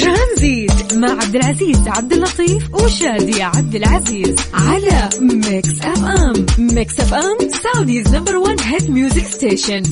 ترانزيت 0.00 0.94
مع 0.94 1.10
عبد 1.10 1.36
العزيز 1.36 1.88
عبد 1.88 2.12
اللطيف 2.12 2.74
وشادي 2.74 3.42
عبد 3.42 3.74
العزيز 3.74 4.34
على 4.54 5.08
Mix 5.20 5.80
FM 5.82 6.46
Mix 6.58 7.00
FM 7.00 7.36
Saudi's 7.62 8.14
number 8.14 8.36
1 8.36 8.60
hit 8.60 8.90
music 8.90 9.26
station 9.26 9.82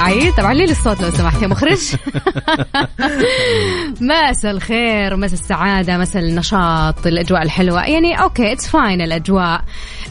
عيد 0.00 0.34
طبعا 0.34 0.54
لي 0.54 0.64
الصوت 0.64 1.02
لو 1.02 1.10
سمحت 1.10 1.42
يا 1.42 1.46
مخرج 1.46 1.78
مساء 4.00 4.50
الخير 4.50 5.16
مساء 5.16 5.40
السعادة 5.40 5.98
مساء 5.98 6.22
النشاط 6.22 7.06
الأجواء 7.06 7.42
الحلوة 7.42 7.84
يعني 7.86 8.22
okay 8.22 8.52
it's 8.52 8.68
fine 8.68 9.00
الأجواء 9.00 9.64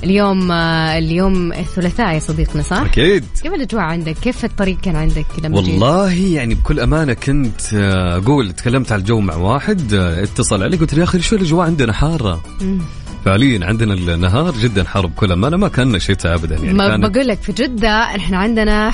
اليوم 0.03 0.51
آه، 0.51 0.97
اليوم 0.97 1.53
الثلاثاء 1.53 2.13
يا 2.13 2.19
صديقنا 2.19 2.61
صح؟ 2.61 2.77
أكيد 2.77 3.25
كيف 3.43 3.53
الأجواء 3.53 3.83
عندك؟ 3.83 4.15
كيف 4.15 4.45
الطريق 4.45 4.79
كان 4.81 4.95
عندك 4.95 5.25
لما 5.43 5.61
جيت؟ 5.61 5.81
والله 5.81 6.13
يعني 6.13 6.55
بكل 6.55 6.79
أمانة 6.79 7.13
كنت 7.13 7.73
آه، 7.73 8.17
أقول 8.17 8.51
تكلمت 8.51 8.91
على 8.91 8.99
الجو 8.99 9.19
مع 9.19 9.35
واحد 9.35 9.93
آه، 9.93 10.23
اتصل 10.23 10.63
علي 10.63 10.77
قلت 10.77 10.93
له 10.93 10.99
يا 10.99 11.03
أخي 11.03 11.21
شو 11.21 11.35
الأجواء 11.35 11.65
عندنا 11.65 11.93
حارة 11.93 12.43
مم. 12.61 12.79
فعليا 13.25 13.65
عندنا 13.65 13.93
النهار 13.93 14.51
جدا 14.51 14.83
حر 14.83 15.05
بكل 15.05 15.31
أمانة 15.31 15.57
ما 15.57 15.67
كان 15.67 15.99
شتاء 15.99 16.35
ابدا 16.35 16.55
يعني 16.55 16.73
ما 16.73 16.87
كانت 16.87 17.05
بقول 17.05 17.27
لك 17.27 17.41
في 17.41 17.51
جدة 17.51 17.89
إحنا 17.89 18.37
عندنا 18.37 18.91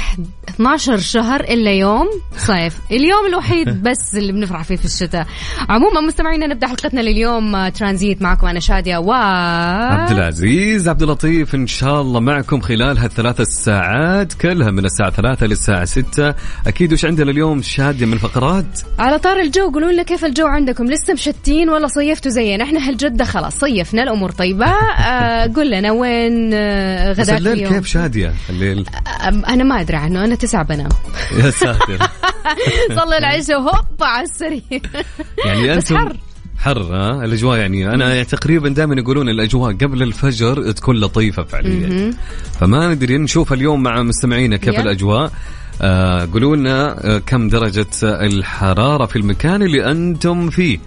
12 0.49 0.97
شهر 0.97 1.41
إلا 1.41 1.71
يوم. 1.71 2.07
صيف، 2.37 2.79
اليوم 2.91 3.25
الوحيد 3.25 3.67
بس 3.89 4.15
اللي 4.17 4.31
بنفرح 4.31 4.63
فيه 4.63 4.75
في 4.75 4.85
الشتاء. 4.85 5.27
عموما 5.69 6.01
مستمعينا 6.01 6.47
نبدأ 6.47 6.67
حلقتنا 6.67 7.01
لليوم. 7.01 7.55
آه، 7.55 7.69
ترانزيت 7.69 8.21
معكم 8.21 8.47
أنا 8.47 8.59
شادية 8.59 8.97
و 8.97 9.11
عبد 9.11 10.11
العزيز 10.11 10.89
عبد 10.89 11.01
اللطيف 11.01 11.55
إن 11.55 11.67
شاء 11.67 12.01
الله 12.01 12.19
معكم 12.19 12.61
خلال 12.61 12.97
هالثلاث 12.97 13.41
ساعات 13.41 14.33
كلها 14.33 14.71
من 14.71 14.85
الساعة 14.85 15.09
3 15.09 15.45
للساعة 15.45 15.85
6 15.85 16.35
أكيد 16.67 16.93
وش 16.93 17.05
عندنا 17.05 17.31
اليوم 17.31 17.61
شادية 17.61 18.05
من 18.05 18.17
فقرات 18.17 18.79
على 18.99 19.19
طار 19.19 19.39
الجو 19.39 19.71
قولوا 19.71 19.91
لنا 19.91 20.03
كيف 20.03 20.25
الجو 20.25 20.47
عندكم؟ 20.47 20.85
لسه 20.85 21.13
مشتين 21.13 21.69
ولا 21.69 21.87
صيفتوا 21.87 22.31
زينا؟ 22.31 22.63
إحنا 22.63 22.89
هالجدة 22.89 23.25
خلاص 23.25 23.57
صيفنا. 23.59 24.03
الأمور 24.15 24.31
طيبة. 24.31 24.65
آه 24.65 25.51
قول 25.55 25.71
لنا 25.71 25.91
وين 25.91 26.51
آه 26.53 27.11
بس 27.11 27.19
غداك 27.19 27.37
الليل 27.37 27.53
اليوم؟ 27.53 27.73
كيف 27.73 27.85
شادية 27.85 28.33
الليل؟ 28.49 28.85
آه 29.21 29.29
أنا 29.29 29.63
ما 29.63 29.81
أدري 29.81 29.97
عنه 29.97 30.25
أنا 30.25 30.35
تسعة 30.35 30.63
بنام 30.63 30.89
يا 31.39 31.49
ساتر. 31.49 31.97
صلي 32.97 33.17
العشاء 33.17 33.61
وهوب 33.61 33.85
على 34.01 34.23
السرير. 34.23 34.81
يعني 35.45 35.77
بس 35.77 35.91
أنتم 35.91 35.97
حر. 35.97 36.17
حر 36.57 36.81
ها؟ 36.81 37.25
الأجواء 37.25 37.57
يعني 37.59 37.87
أنا 37.93 38.23
تقريبا 38.23 38.69
دائما 38.69 38.95
يقولون 38.95 39.29
الأجواء 39.29 39.73
قبل 39.73 40.03
الفجر 40.03 40.71
تكون 40.71 40.99
لطيفة 40.99 41.43
فعليا. 41.43 42.13
فما 42.59 42.93
ندري 42.93 43.17
نشوف 43.17 43.53
اليوم 43.53 43.83
مع 43.83 44.01
مستمعينا 44.03 44.57
كيف. 44.57 44.79
الأجواء. 44.79 45.31
آه 45.81 46.27
قولوا 46.33 46.55
لنا 46.55 47.05
آه 47.15 47.17
كم 47.17 47.47
درجة 47.47 47.85
الحرارة 48.03 49.05
في 49.05 49.15
المكان 49.15 49.61
اللي 49.63 49.91
أنتم 49.91 50.49
فيه؟ 50.49 50.79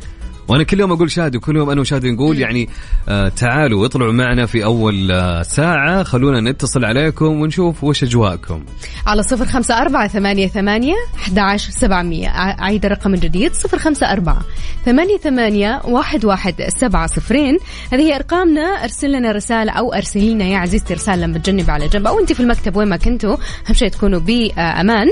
وأنا 0.48 0.62
كل 0.62 0.80
يوم 0.80 0.92
أقول 0.92 1.10
شادي 1.10 1.38
وكل 1.38 1.56
يوم 1.56 1.70
أنا 1.70 1.80
وشادي 1.80 2.10
نقول 2.10 2.38
يعني 2.38 2.68
آه 3.08 3.28
تعالوا 3.28 3.86
اطلعوا 3.86 4.12
معنا 4.12 4.46
في 4.46 4.64
أول 4.64 5.12
آه 5.12 5.42
ساعة. 5.42 6.02
خلونا 6.02 6.50
نتصل 6.50 6.84
عليكم 6.84 7.41
ونشوف 7.41 7.84
وش 7.84 8.04
أجواءكم. 8.04 8.64
على 9.06 9.22
صفر 9.22 9.44
خمسة 9.44 9.78
أربعة 9.78 10.08
ثمانية 10.08 10.48
ثمانية 10.48 10.94
أحد 11.16 11.38
عشر 11.38 11.70
سبعمية. 11.70 12.28
أعيد 12.28 12.84
الرقم 12.84 13.14
الجديد. 13.14 13.52
صفر 13.52 13.78
خمسة 13.78 14.12
أربعة 14.12 14.41
ثمانية 14.84 15.16
ثمانية 15.16 15.80
واحد 15.84 16.24
واحد 16.24 16.54
سبعة 16.69 17.06
صفرين. 17.06 17.58
هذه 17.92 18.00
هي 18.00 18.16
أرقامنا. 18.16 18.60
أرسل 18.60 19.12
لنا 19.12 19.32
رسالة 19.32 19.72
أو 19.72 19.92
أرسلي 19.92 20.34
لنا 20.34 20.44
يا 20.44 20.58
عزيزتي 20.58 20.94
رسالة 20.94 21.26
لما 21.26 21.38
تجنب 21.38 21.70
على 21.70 21.88
جنب. 21.88 22.06
أو 22.06 22.20
أنت 22.20 22.32
في 22.32 22.41
المكتب 22.41 22.76
وين 22.76 22.88
ما 22.88 22.96
كنتوا 22.96 23.36
أهم 23.66 23.74
شيء 23.74 23.88
تكونوا 23.88 24.20
بأمان. 24.20 25.06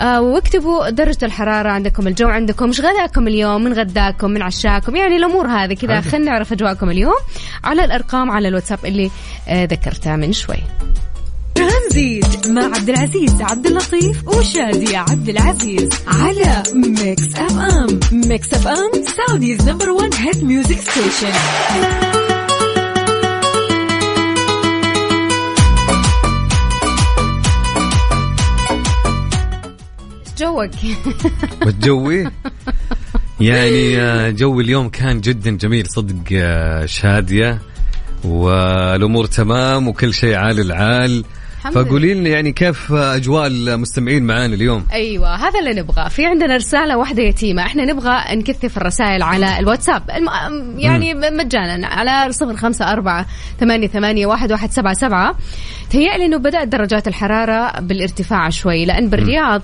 آه، 0.00 0.20
واكتبوا 0.20 0.90
درجة 0.90 1.24
الحرارة 1.24 1.68
عندكم 1.68 2.06
الجو 2.06 2.28
عندكم 2.28 2.68
مش 2.68 2.80
غداكم 2.80 3.28
اليوم 3.28 3.64
من 3.64 3.72
غداكم 3.72 4.30
من 4.30 4.42
عشاكم 4.70 4.96
يعني 4.96 5.16
الأمور 5.16 5.46
هذه 5.46 5.74
كذا. 5.74 6.00
خلينا 6.00 6.30
نعرف 6.30 6.52
أجواءكم 6.52 6.90
اليوم 6.90 7.18
على 7.64 7.84
الأرقام 7.84 8.30
على 8.30 8.48
الواتساب 8.48 8.78
اللي 8.84 9.10
آه، 9.48 9.64
ذكرتها 9.64 10.16
من 10.16 10.32
شوي. 10.32 10.56
ترانزيت 11.54 12.48
مع 12.48 12.64
عبد 12.64 12.88
العزيز 12.88 13.40
عبد 13.40 13.66
اللطيف 13.66 14.28
وشادي 14.28 14.96
عبد 14.96 15.28
العزيز 15.28 15.90
على 16.06 16.62
Mix 16.74 17.34
FM 17.34 18.00
Mix 18.12 18.54
FM 18.54 18.90
Saudi's 19.16 19.68
number 19.68 19.90
1 19.90 20.14
hit 20.14 20.44
music 20.44 20.78
station 20.78 21.32
جوك. 30.38 30.70
والجوي 31.66 32.30
يعني 33.40 34.00
آه، 34.00 34.30
جو 34.30 34.60
اليوم 34.60 34.88
كان 34.88 35.20
جدا 35.20 35.50
جميل 35.50 35.86
صدق 35.86 36.16
آه، 36.32 36.86
شادية 36.86 37.58
والأمور 38.24 39.26
تمام 39.26 39.88
وكل 39.88 40.14
شيء 40.14 40.34
عال 40.34 40.60
العال. 40.60 41.24
فقولي 41.72 42.14
لنا 42.14 42.28
يعني 42.28 42.52
كيف 42.52 42.92
أجواء 42.92 43.46
المستمعين 43.46 44.22
معانا 44.22 44.54
اليوم؟ 44.54 44.86
أيوه 44.92 45.34
هذا 45.34 45.58
اللي 45.58 45.80
نبغاه. 45.80 46.08
في 46.08 46.26
عندنا 46.26 46.56
رسالة 46.56 46.96
واحدة 46.96 47.22
يتيمة. 47.22 47.62
إحنا 47.62 47.84
نبغى 47.84 48.36
نكثف 48.36 48.76
الرسائل 48.76 49.22
على 49.22 49.58
الواتساب. 49.58 50.02
الم... 50.10 50.28
يعني 50.78 51.14
مجانا 51.14 51.86
على 51.86 52.32
صفر 52.32 52.56
خمسة 52.56 52.92
أربعة 52.92 53.26
ثمانية 53.60 53.88
ثمانية 53.88 54.26
واحد 54.26 54.52
واحد 54.52 54.70
سبعة 54.70 54.94
سبعة. 54.94 55.34
تهيألي 55.90 56.26
أنه 56.26 56.36
بدأت 56.36 56.68
درجات 56.68 57.08
الحرارة 57.08 57.80
بالارتفاع 57.80 58.50
شوي 58.50 58.84
لأن 58.84 59.08
بالرياض 59.08 59.62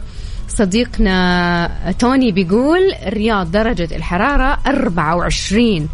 صديقنا 0.48 1.92
توني 1.98 2.32
بيقول 2.32 2.92
الرياض 3.06 3.50
درجة 3.50 3.96
الحرارة 3.96 4.58
24 4.66 5.88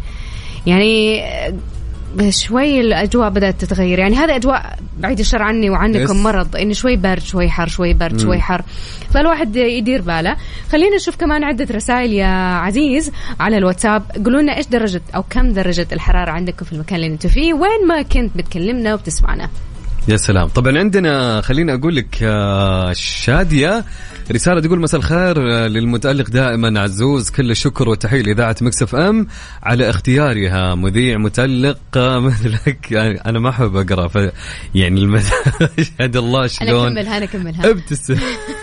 يعني 0.65 1.23
شوي 2.29 2.81
الأجواء 2.81 3.29
بدأت 3.29 3.61
تتغير. 3.61 3.99
يعني 3.99 4.15
هذه 4.15 4.35
أجواء 4.35 4.79
بعيد 4.99 5.19
الشر 5.19 5.41
عني 5.41 5.69
وعنكم. 5.69 6.23
مرض 6.23 6.55
انه 6.55 6.73
شوي 6.73 6.95
برد 6.95 7.21
شوي 7.21 7.49
حر 7.49 7.67
شوي 7.67 7.93
برد 7.93 8.19
شوي 8.19 8.39
حر. 8.39 8.61
فالواحد 9.13 9.55
يدير 9.55 10.01
باله. 10.01 10.35
خلينا 10.71 10.95
نشوف 10.95 11.15
كمان 11.15 11.43
عدة 11.43 11.67
رسائل 11.75 12.13
يا 12.13 12.55
عزيز 12.55 13.11
على 13.39 13.57
الواتساب. 13.57 14.03
قولوا 14.25 14.41
لنا 14.41 14.57
إيش 14.57 14.67
درجة 14.67 15.01
أو 15.15 15.23
كم 15.29 15.53
درجة 15.53 15.87
الحرارة 15.91 16.31
عندكم 16.31 16.65
في 16.65 16.73
المكان 16.73 16.95
اللي 16.95 17.07
أنتم 17.07 17.29
فيه؟ 17.29 17.53
وين 17.53 17.87
ما 17.87 18.01
كنت 18.01 18.37
بتكلمنا 18.37 18.93
وبتسمعنا. 18.93 19.49
يا 20.07 20.17
سلام. 20.17 20.47
طبعا 20.47 20.77
عندنا 20.77 21.41
خليني 21.41 21.73
أقول 21.73 21.95
لك 21.95 22.19
آه، 22.23 22.93
شادي 22.93 23.85
رسالة 24.31 24.61
تقول 24.61 24.79
مساء 24.79 24.99
الخير 24.99 25.51
آه، 25.53 25.67
للمتألق 25.67 26.29
دائما 26.29 26.81
عزوز 26.81 27.29
كل 27.29 27.51
الشكر 27.51 27.89
والتحية 27.89 28.21
لإذاعة 28.21 28.55
Mix 28.61 28.81
FM. 28.83 29.27
على 29.63 29.89
اختيارها 29.89 30.75
مذيع 30.75 31.17
متألق 31.17 31.77
آه، 31.97 32.19
مثلك 32.27 32.91
يعني 32.91 33.21
أنا 33.25 33.39
ما 33.39 33.49
أحب 33.49 33.75
أقرأ 33.75 34.07
ف 34.07 34.15
يعني 34.75 34.99
المد... 34.99 35.23
يشهد 35.77 36.17
الله 36.17 36.39
أنا 36.39 36.47
شلون؟ 36.47 36.87
أكملها 36.97 37.17
أنا 37.17 37.25
أكملها. 37.25 37.69
ابتسم. 37.69 38.15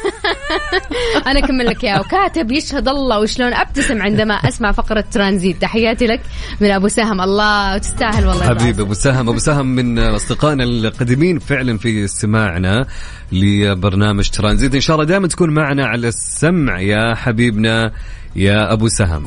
أنا 1.26 1.38
أكمل 1.38 1.66
لك 1.66 1.84
اياها 1.84 2.00
وكاتب 2.00 2.52
يشهد 2.52 2.88
الله 2.88 3.20
وشلون 3.20 3.54
أبتسم 3.54 4.02
عندما 4.02 4.34
أسمع 4.34 4.72
فقرة 4.72 5.04
ترانزيت. 5.12 5.62
تحياتي 5.62 6.06
لك 6.06 6.20
من 6.60 6.70
أبو 6.70 6.88
سهم. 6.88 7.20
الله 7.20 7.74
وتستاهل 7.74 8.26
والله 8.26 8.48
حبيبي 8.48 8.82
أبو 8.82 8.94
سهم. 8.94 9.28
أبو 9.28 9.38
سهم 9.38 9.66
من 9.66 9.98
أصدقائنا 9.98 10.64
القديمين 10.64 11.38
فعلا 11.38 11.78
في 11.78 12.04
استماعنا 12.04 12.86
لبرنامج 13.32 14.28
ترانزيت. 14.30 14.74
إن 14.74 14.80
شاء 14.80 14.96
الله 14.96 15.06
دائما 15.06 15.28
تكون 15.28 15.50
معنا 15.50 15.86
على 15.86 16.08
السمع 16.08 16.80
يا 16.80 17.14
حبيبنا 17.14 17.92
يا 18.36 18.72
أبو 18.72 18.88
سهم. 18.88 19.26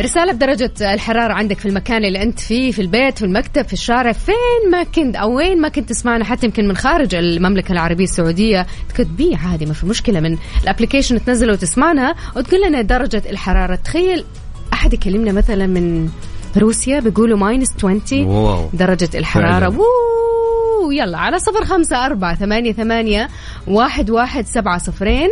رسالة 0.00 0.32
بدرجة 0.32 0.72
الحرارة 0.80 1.32
عندك 1.32 1.58
في 1.58 1.66
المكان 1.68 2.04
اللي 2.04 2.22
أنت 2.22 2.40
فيه 2.40 2.72
في 2.72 2.82
البيت 2.82 3.18
في 3.18 3.24
المكتب 3.24 3.66
في 3.66 3.72
الشارع 3.72 4.12
فين 4.12 4.70
ما 4.70 4.82
كنت 4.82 5.16
أو 5.16 5.36
وين 5.36 5.60
ما 5.60 5.68
كنت 5.68 5.88
تسمعنا 5.88 6.24
حتى 6.24 6.46
يمكن 6.46 6.68
من 6.68 6.76
خارج 6.76 7.14
المملكة 7.14 7.72
العربية 7.72 8.04
السعودية. 8.04 8.66
تكتبيه 8.88 9.36
عادي 9.36 9.66
ما 9.66 9.72
في 9.72 9.86
مشكلة. 9.86 10.20
من 10.20 10.38
الابلكيشن 10.62 11.24
تنزله 11.24 11.52
وتسمعنا 11.52 12.14
وتقول 12.36 12.60
لنا 12.68 12.82
درجة 12.82 13.22
الحرارة. 13.30 13.74
تخيل 13.74 14.24
أحد 14.72 14.94
يكلمنا 14.94 15.32
مثلا 15.32 15.66
من 15.66 16.08
روسيا 16.56 17.00
بيقولوا 17.00 17.38
minus 17.38 17.68
20 17.78 18.26
wow. 18.26 18.68
درجة 18.72 19.08
الحرارة. 19.14 19.50
فعلاً. 19.50 19.68
ووو 19.68 20.90
يلا 20.90 21.18
على 21.18 21.38
صفر 21.38 21.64
خمسة 21.64 22.06
أربعة 22.06 22.34
ثمانية 22.34 22.72
ثمانية 22.72 23.28
واحد 23.66 24.10
واحد 24.10 24.46
سبعة 24.46 24.78
صفرين. 24.78 25.30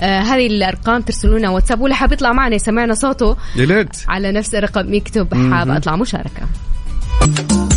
آه 0.00 0.20
هذه 0.20 0.46
الأرقام 0.46 1.02
ترسلونا 1.02 1.50
واتساب. 1.50 1.80
واللي 1.80 1.96
حاب 1.96 2.12
يطلع 2.12 2.32
معنا 2.32 2.54
يسمعنا 2.54 2.94
صوته 2.94 3.36
يا 3.56 3.66
ليت 3.66 3.96
على 4.08 4.32
نفس 4.32 4.54
الرقم. 4.54 4.94
يكتب 4.94 5.52
حاب 5.52 5.70
أطلع 5.70 5.96
مشاركة. 5.96 6.42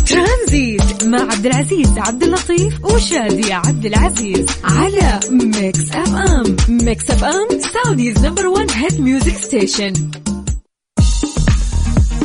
ترانزيت 0.06 1.04
مع 1.04 1.20
عبد 1.20 1.46
العزيز 1.46 1.98
عبد 1.98 2.22
اللطيف 2.22 2.84
وشادي 2.84 3.52
عبد 3.52 3.86
العزيز 3.86 4.46
على 4.64 5.20
Mix 5.30 5.92
FM. 5.94 6.56
Mix 6.68 7.10
FM 7.10 7.48
Saudi's 7.60 8.26
number 8.26 8.46
1 8.46 8.70
hit 8.70 9.00
music 9.00 9.36
station. 9.36 9.92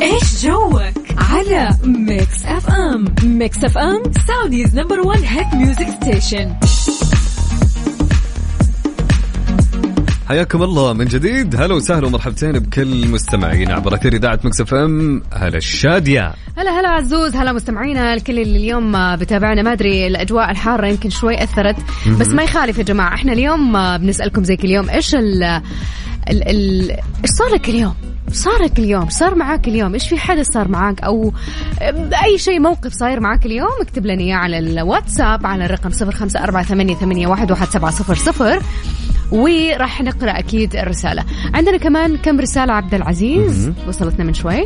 إيش 0.02 0.46
جوك 0.46 0.82
على 1.18 1.76
Mix 1.84 2.44
FM؟ 2.44 3.14
Mix 3.22 3.64
FM 3.64 4.02
Saudi's 4.28 4.74
number 4.74 5.00
1 5.00 5.22
hit 5.24 5.54
music 5.54 5.88
station. 6.02 6.54
حياكم 10.28 10.62
الله 10.62 10.92
من 10.92 11.04
جديد. 11.04 11.56
هلا 11.56 11.74
وسهلا 11.74 12.06
ومرحبتين 12.06 12.52
بكل 12.52 13.08
مستمعينا 13.08 13.74
عبر 13.74 13.94
أثير 13.94 14.12
إذاعة 14.12 14.40
Mix 14.44 14.60
FM. 14.60 15.22
هلا 15.32 15.56
الشادية. 15.56 16.34
هلا 16.56 16.80
هلا 16.80 16.88
عزوز 16.88 17.36
هلا 17.36 17.52
مستمعينا 17.52 18.14
الكل 18.14 18.38
اللي 18.38 18.58
اليوم 18.58 19.16
بتابعنا. 19.16 19.62
ما 19.62 19.72
أدري 19.72 20.06
الأجواء 20.06 20.50
الحارة 20.50 20.86
يمكن 20.86 21.10
شوي 21.10 21.42
أثرت 21.42 21.76
بس 22.20 22.28
ما 22.28 22.42
يخالف 22.42 22.78
يا 22.78 22.82
جماعة. 22.82 23.14
إحنا 23.14 23.32
اليوم 23.32 23.72
بنسألكم 23.98 24.44
زي 24.44 24.56
كل 24.56 24.70
يوم 24.70 24.90
إيش 24.90 25.14
ال 25.14 25.62
إيش 26.28 27.30
صار 27.38 27.48
لك 27.54 27.68
اليوم؟ 27.68 27.94
صار 28.32 28.62
لك 28.62 28.78
اليوم؟ 28.78 29.08
صار 29.08 29.34
معاك 29.34 29.68
اليوم؟ 29.68 29.94
إيش 29.94 30.08
في 30.08 30.18
حدث 30.18 30.50
صار 30.50 30.68
معاك؟ 30.68 31.00
أو 31.00 31.32
أي 32.24 32.38
شيء 32.38 32.60
موقف 32.60 32.92
صاير 32.92 33.20
معاك 33.20 33.46
اليوم؟ 33.46 33.70
اكتب 33.80 34.06
لنا 34.06 34.22
إياه 34.22 34.36
على 34.36 34.58
الواتساب 34.58 35.46
على 35.46 35.64
الرقم 35.64 35.90
0548811700 35.90 38.62
وراح 39.32 40.02
نقرأ 40.02 40.38
أكيد 40.38 40.76
الرسالة. 40.76 41.24
عندنا 41.54 41.76
كمان 41.76 42.16
كم 42.16 42.40
رسالة 42.40 42.72
عبد 42.72 42.94
العزيز؟ 42.94 43.72
وصلتنا 43.88 44.24
من 44.24 44.34
شوي. 44.34 44.64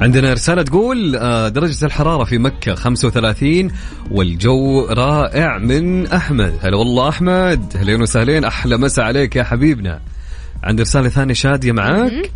عندنا 0.00 0.32
رسالة 0.32 0.62
تقول 0.62 1.16
آه، 1.16 1.48
درجة 1.48 1.86
الحرارة 1.86 2.24
في 2.24 2.38
مكة 2.38 2.74
35 2.74 3.70
والجو 4.10 4.86
رائع 4.90 5.58
من 5.58 6.06
أحمد. 6.06 6.54
هلا 6.62 6.76
والله 6.76 7.08
أحمد. 7.08 7.76
هلين 7.76 8.02
وسهلين. 8.02 8.44
أحلى 8.44 8.76
مسا 8.76 9.00
عليك 9.00 9.36
يا 9.36 9.42
حبيبنا. 9.44 10.00
عندي 10.64 10.82
رسالة 10.82 11.08
ثانية 11.08 11.34
شادية 11.34 11.72
معاك. 11.72 12.30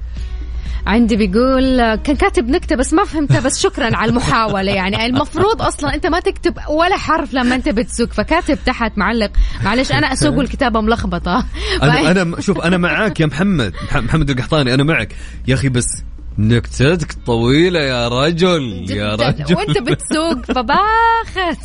عندي 0.86 1.16
بيقول 1.16 1.94
كان 1.94 2.16
كاتب 2.16 2.48
نكتة 2.48 2.76
بس 2.76 2.92
ما 2.92 3.04
فهمتها 3.04 3.40
بس 3.40 3.60
شكرا 3.60 3.96
على 3.96 4.10
المحاولة 4.10 4.72
يعني. 4.72 5.06
المفروض 5.06 5.62
أصلا 5.62 5.94
أنت 5.94 6.06
ما 6.06 6.20
تكتب 6.20 6.54
ولا 6.70 6.96
حرف 6.96 7.34
لما 7.34 7.54
أنت 7.54 7.68
بتسوق 7.68 8.12
فكاتب 8.12 8.58
تحت 8.66 8.98
معلق. 8.98 9.30
معلش 9.64 9.92
أنا 9.92 10.12
أسوق 10.12 10.36
والكتابة 10.38 10.80
ملخبطة. 10.80 11.46
أنا, 11.82 12.10
أنا 12.10 12.40
شوف 12.40 12.60
أنا 12.60 12.76
معاك 12.76 13.20
يا 13.20 13.26
محمد 13.26 13.74
محمد 13.94 14.30
القحطاني 14.30 14.74
أنا 14.74 14.84
معك. 14.84 15.14
يا 15.48 15.54
أخي 15.54 15.68
بس 15.68 16.02
نكتتك 16.38 17.12
طويلة 17.26 17.80
يا 17.80 18.08
رجل 18.08 18.90
يا 18.90 19.14
رجل. 19.14 19.54
وأنت 19.56 19.78
بتسوق 19.78 20.44
فباخت 20.54 21.60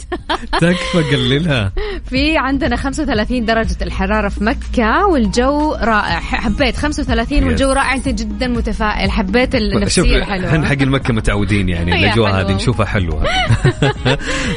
تكفى 0.51 1.15
قللها. 1.15 1.71
في 2.09 2.37
عندنا 2.37 2.75
35 2.75 3.45
درجة 3.45 3.77
الحرارة 3.81 4.29
في 4.29 4.43
مكة 4.43 5.07
والجو 5.07 5.73
رائع. 5.73 6.19
حبيت 6.19 6.75
35 6.77 7.43
والجو 7.43 7.71
رائع 7.71 7.93
أنت 7.93 8.07
جدا 8.07 8.47
متفائل. 8.47 9.11
حبيت 9.11 9.55
النفسية 9.55 10.17
الحلوة. 10.17 10.49
إحنا 10.49 10.65
حق 10.67 10.81
المكة 10.81 11.13
متعودين 11.13 11.69
يعني 11.69 11.95
الأجواء 11.99 12.31
هذه 12.31 12.55
نشوفها 12.55 12.85
حلوة. 12.85 13.23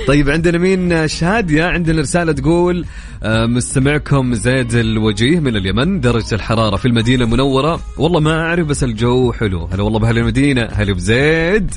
طيب 0.08 0.30
عندنا 0.30 0.58
مين؟ 0.58 1.08
شادية 1.08 1.64
عندنا 1.64 2.00
رسالة 2.00 2.32
تقول 2.32 2.84
آه، 3.22 3.46
مستمعكم 3.46 4.34
زيد 4.34 4.74
الوجيه 4.74 5.40
من 5.40 5.56
اليمن 5.56 6.00
درجة 6.00 6.34
الحرارة 6.34 6.76
في 6.76 6.88
المدينة 6.88 7.24
المنورة 7.24 7.80
والله 7.98 8.20
ما 8.20 8.40
أعرف 8.40 8.66
بس 8.66 8.84
الجو 8.84 9.32
حلو. 9.32 9.68
هلا 9.72 9.82
والله 9.82 9.98
بأهل 10.04 10.18
المدينة 10.18 10.68
هلا 10.72 10.92
بزيد 10.92 11.74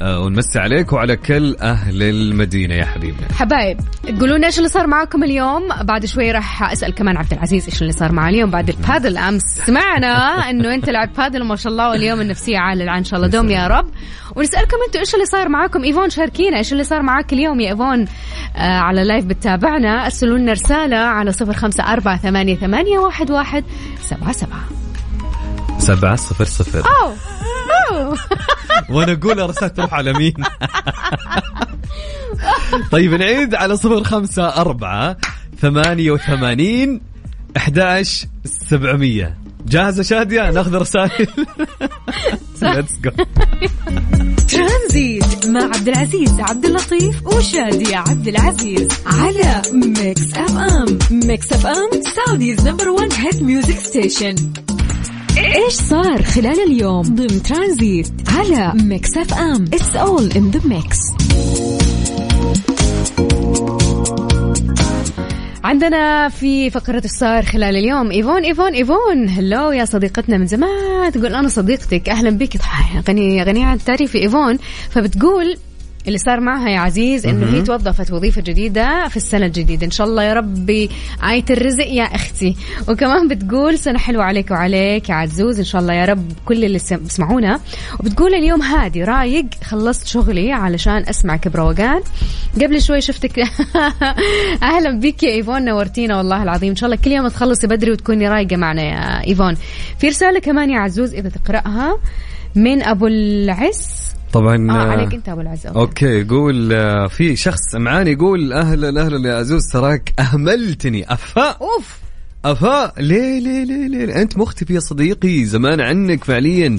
آه 0.00 0.20
ونمسي 0.20 0.58
عليك 0.58 0.92
وعلى 0.92 1.16
كل 1.16 1.56
أهل 1.60 2.02
المدينة 2.02 2.74
يا 2.74 2.84
حبيبنا. 2.84 3.32
حبايب 3.32 3.80
تقولوا 4.18 4.38
لنا 4.38 4.46
إيش 4.46 4.58
اللي 4.58 4.68
صار 4.68 4.86
معاكم 4.86 5.24
اليوم؟ 5.24 5.68
بعد 5.82 6.06
شوي 6.06 6.32
راح 6.32 6.72
أسأل 6.72 6.94
كمان 6.94 7.16
عبد 7.16 7.32
العزيز 7.32 7.64
إيش 7.68 7.82
اللي 7.82 7.92
صار 7.92 8.12
معه 8.12 8.28
اليوم. 8.28 8.50
بعد 8.50 8.68
البادل 8.68 9.16
أمس 9.16 9.42
سمعنا 9.42 10.16
إنه 10.50 10.74
أنت 10.74 10.90
لعبت 10.90 11.16
بادل 11.16 11.42
وما 11.42 11.56
شاء 11.56 11.72
الله 11.72 11.90
واليوم 11.90 12.20
النفسية 12.20 12.58
عاليه 12.58 12.98
إن 12.98 13.04
شاء 13.04 13.16
الله 13.16 13.28
دوم 13.28 13.50
يا 13.50 13.66
رب. 13.66 13.86
ونسألكم 14.36 14.76
أنتم 14.86 14.98
إيش 14.98 15.14
اللي 15.14 15.26
صار 15.26 15.48
معاكم؟ 15.48 15.84
إيفون 15.84 16.10
شاركينا 16.10 16.58
إيش 16.58 16.72
اللي 16.72 16.84
صار 16.84 17.02
معاك 17.02 17.32
اليوم 17.32 17.60
يا 17.60 17.70
إيفون؟ 17.70 18.04
آه 18.56 18.78
على 18.78 19.04
live 19.04 19.24
بتتابعنا. 19.24 20.04
أرسلوا 20.04 20.38
لنا 20.38 20.52
رسالة 20.52 20.96
على 20.96 21.32
صفر 21.32 21.52
خمسة 21.52 21.92
أربعة 21.92 22.16
ثمانية 22.16 22.56
ثمانية 22.56 22.98
واحد 22.98 23.30
واحد 23.30 23.64
سبعة 24.00 24.32
سبعة. 24.32 24.64
سبعة 25.78 26.16
صفر 26.16 26.44
صفر. 26.44 26.78
أوه. 26.78 27.14
وأنا 28.90 29.12
أقول 29.12 29.40
الرسالة 29.40 29.68
تروح 29.68 29.94
على 29.94 30.12
مين؟ 30.12 30.34
طيب 32.92 33.14
نعيد 33.14 33.54
على 33.54 33.76
صفر 33.76 34.04
خمسة 34.04 34.48
أربعة 34.48 35.16
ثمانية 35.60 36.10
وثمانين 36.10 37.00
أحداش 37.56 38.26
سبعمية. 38.44 39.38
جاهزة 39.66 40.02
شادية؟ 40.02 40.50
ناخذ 40.50 40.74
رسائل. 40.74 41.28
let's 42.62 42.98
go 42.98 43.10
Tranzit 44.48 45.46
مع 45.46 45.62
عبد 45.62 45.88
العزيز 45.88 46.40
عبد 46.40 46.64
اللطيف 46.64 47.26
وشادي 47.26 47.94
عبد 47.94 48.28
العزيز 48.28 48.88
على 49.06 49.62
Mix 49.72 50.34
FM 50.34 50.98
Mix 51.10 51.52
FM 51.52 51.90
Saudi's 52.02 52.68
number 52.68 52.88
1 52.88 53.12
hit 53.12 53.42
music 53.42 53.78
station 53.78 54.34
إيش 55.38 55.72
صار 55.72 56.22
خلال 56.22 56.60
اليوم 56.66 57.02
ضمن 57.02 57.42
ترانزيت 57.42 58.08
على 58.28 58.72
Mix 58.74 59.16
FM 59.16 59.64
it's 59.64 59.96
all 59.96 60.32
in 60.32 60.50
the 60.50 60.60
mix 60.64 60.98
عندنا 65.64 66.28
في 66.28 66.70
فقرة 66.70 67.02
الصار 67.04 67.42
خلال 67.42 67.76
اليوم؟ 67.76 68.10
إيفون 68.10 68.42
إيفون 68.42 68.72
إيفون. 68.72 69.28
hello 69.28 69.70
يا 69.70 69.84
صديقتنا 69.84 70.38
من 70.38 70.46
زمان. 70.46 71.12
تقول 71.12 71.34
أنا 71.34 71.48
صديقتك. 71.48 72.08
أهلا 72.08 72.30
بك. 72.30 72.56
غنية 73.08 73.42
غنية 73.42 73.64
عن 73.64 73.76
التعريف 73.76 74.16
إيفون. 74.16 74.58
فبتقول 74.90 75.56
اللي 76.06 76.18
صار 76.18 76.40
معها 76.40 76.68
يا 76.68 76.78
عزيز 76.78 77.26
إنه 77.26 77.56
هي 77.56 77.62
توظفت 77.62 78.12
وظيفة 78.12 78.40
جديدة 78.40 79.08
في 79.08 79.16
السنة 79.16 79.46
الجديدة. 79.46 79.86
إن 79.86 79.90
شاء 79.90 80.06
الله 80.06 80.22
يا 80.22 80.34
ربي 80.34 80.90
آية 81.30 81.44
الرزق 81.50 81.86
يا 81.86 82.02
أختي. 82.02 82.56
وكمان 82.88 83.28
بتقول 83.28 83.78
سنة 83.78 83.98
حلوة 83.98 84.24
عليك 84.24 84.50
وعليك 84.50 85.08
يا 85.08 85.14
عزوز. 85.14 85.58
إن 85.58 85.64
شاء 85.64 85.80
الله 85.80 85.94
يا 85.94 86.04
رب 86.04 86.32
كل 86.44 86.64
اللي 86.64 86.80
بيسمعونا 86.90 87.60
وبتقول 88.00 88.34
اليوم 88.34 88.62
هادي 88.62 89.04
رايق 89.04 89.46
خلصت 89.64 90.06
شغلي 90.06 90.52
علشان 90.52 91.04
اسمعك 91.08 91.48
بروقان 91.48 92.02
قبل 92.62 92.82
شوي 92.82 93.00
شفتك 93.00 93.38
أهلا 94.62 95.00
بك 95.00 95.22
يا 95.22 95.32
إيفون 95.32 95.64
نورتينا 95.64 96.16
والله 96.16 96.42
العظيم. 96.42 96.70
إن 96.70 96.76
شاء 96.76 96.90
الله 96.90 97.02
كل 97.04 97.12
يوم 97.12 97.28
تخلصي 97.28 97.66
بدري 97.66 97.90
وتكوني 97.90 98.28
رايقة 98.28 98.56
معنا 98.56 98.82
يا 98.82 99.26
إيفون. 99.26 99.54
في 99.98 100.08
رسالة 100.08 100.40
كمان 100.40 100.70
يا 100.70 100.78
عزوز 100.78 101.14
إذا 101.14 101.28
تقرأها 101.28 101.98
من 102.54 102.82
أبو 102.82 103.06
العز 103.06 104.11
طبعا 104.32 104.70
آه 104.70 104.90
عليك 104.90 105.14
أنت 105.14 105.28
أبو 105.28 105.40
العز 105.40 105.66
okay 105.66 106.06
يقول 106.06 106.72
آه، 106.72 107.06
في 107.06 107.36
شخص 107.36 107.74
معاني 107.74 108.12
يقول 108.12 108.52
أهلا 108.52 109.02
أهلا 109.04 109.28
يا 109.28 109.34
عزوز 109.38 109.62
تراك 109.72 110.12
أهملتني. 110.18 111.12
أفا! 111.12 111.42
أوف! 111.60 111.98
أفا! 112.44 112.92
ليه 112.98 113.40
ليه 113.40 113.64
ليه 113.64 113.86
ليه؟ 113.88 114.22
أنت 114.22 114.38
مختفي 114.38 114.74
يا 114.74 114.80
صديقي 114.80 115.44
زمان 115.44 115.80
عنك 115.80 116.24
فعليا. 116.24 116.78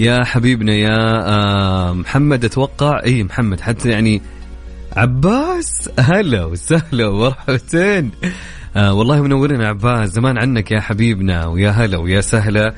يا 0.00 0.24
حبيبنا 0.24 0.72
يا 0.74 1.28
آه، 1.28 1.92
محمد 1.92 2.44
أتوقع 2.44 3.02
اي 3.04 3.22
محمد 3.24 3.60
حتى 3.60 3.88
يعني 3.90 4.22
عباس 4.96 5.90
هلا 5.98 6.44
وسهلا 6.44 7.06
ومرحبتين 7.06 8.10
آه 8.76 8.94
والله 8.94 9.22
منورنا 9.22 9.68
عباس 9.68 10.10
زمان 10.10 10.38
عنك 10.38 10.70
يا 10.70 10.80
حبيبنا 10.80 11.46
ويا 11.46 11.70
هلا 11.70 11.96
ويا 11.98 12.20
سهلا 12.20 12.74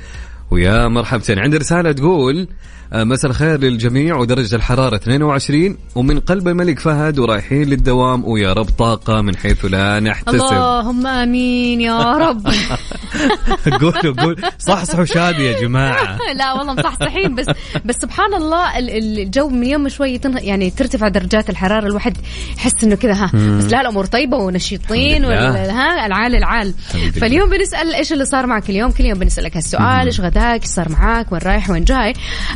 ويا 0.50 0.88
مرحبتين. 0.88 1.38
عندي 1.38 1.56
رسالة 1.56 1.92
تقول 1.92 2.48
آه، 2.85 2.85
مساء 2.92 3.30
الخير 3.30 3.60
للجميع 3.60 4.16
ودرجة 4.16 4.56
الحرارة 4.56 4.96
22 4.96 5.76
ومن 5.94 6.20
قلب 6.20 6.48
الملك 6.48 6.78
فهد 6.78 7.18
ورايحين 7.18 7.62
للدوام 7.62 8.24
ويا 8.24 8.52
رب 8.52 8.68
طاقة 8.78 9.20
من 9.20 9.36
حيث 9.36 9.64
لا 9.64 10.00
نحتسب. 10.00 10.34
اللهم 10.34 11.06
آمين 11.06 11.80
يا 11.80 12.12
رب. 12.12 12.46
قولوا 13.80 14.22
قول 14.22 14.42
صح 14.58 14.84
صح 14.84 15.04
شادي 15.04 15.44
يا 15.44 15.60
جماعة. 15.60 16.18
لا 16.38 16.52
والله 16.52 16.74
مصحصحين 16.74 17.34
بس 17.34 17.46
بس 17.84 17.94
سبحان 17.94 18.34
الله 18.34 18.78
الجو 18.78 19.48
من 19.48 19.66
يوم 19.66 19.88
شوي 19.88 20.20
يعني 20.24 20.70
ترتفع 20.70 21.08
درجات 21.08 21.50
الحرارة 21.50 21.86
الواحد 21.86 22.16
يحس 22.56 22.84
إنه 22.84 22.94
كذا 22.94 23.12
ها. 23.12 23.30
بس 23.58 23.64
لا 23.64 23.80
الأمور 23.80 24.04
طيبة 24.04 24.36
ونشيطين 24.36 25.24
ها 25.24 26.06
العال 26.06 26.34
العال. 26.34 26.74
فاليوم 27.20 27.50
بنسأل 27.50 27.94
إيش 27.94 28.12
اللي 28.12 28.24
صار 28.24 28.46
معك 28.46 28.70
اليوم؟ 28.70 28.90
كل 28.90 29.04
يوم 29.04 29.18
بنسألك 29.18 29.56
هالسؤال 29.56 30.06
إيش 30.06 30.20
غداك؟ 30.20 30.62
إيش 30.62 30.70
صار 30.70 30.88
معاك 30.92 31.32
وين 31.32 31.40
رايح؟ 31.44 31.70
وين 31.70 31.84
جاي؟ 31.84 32.14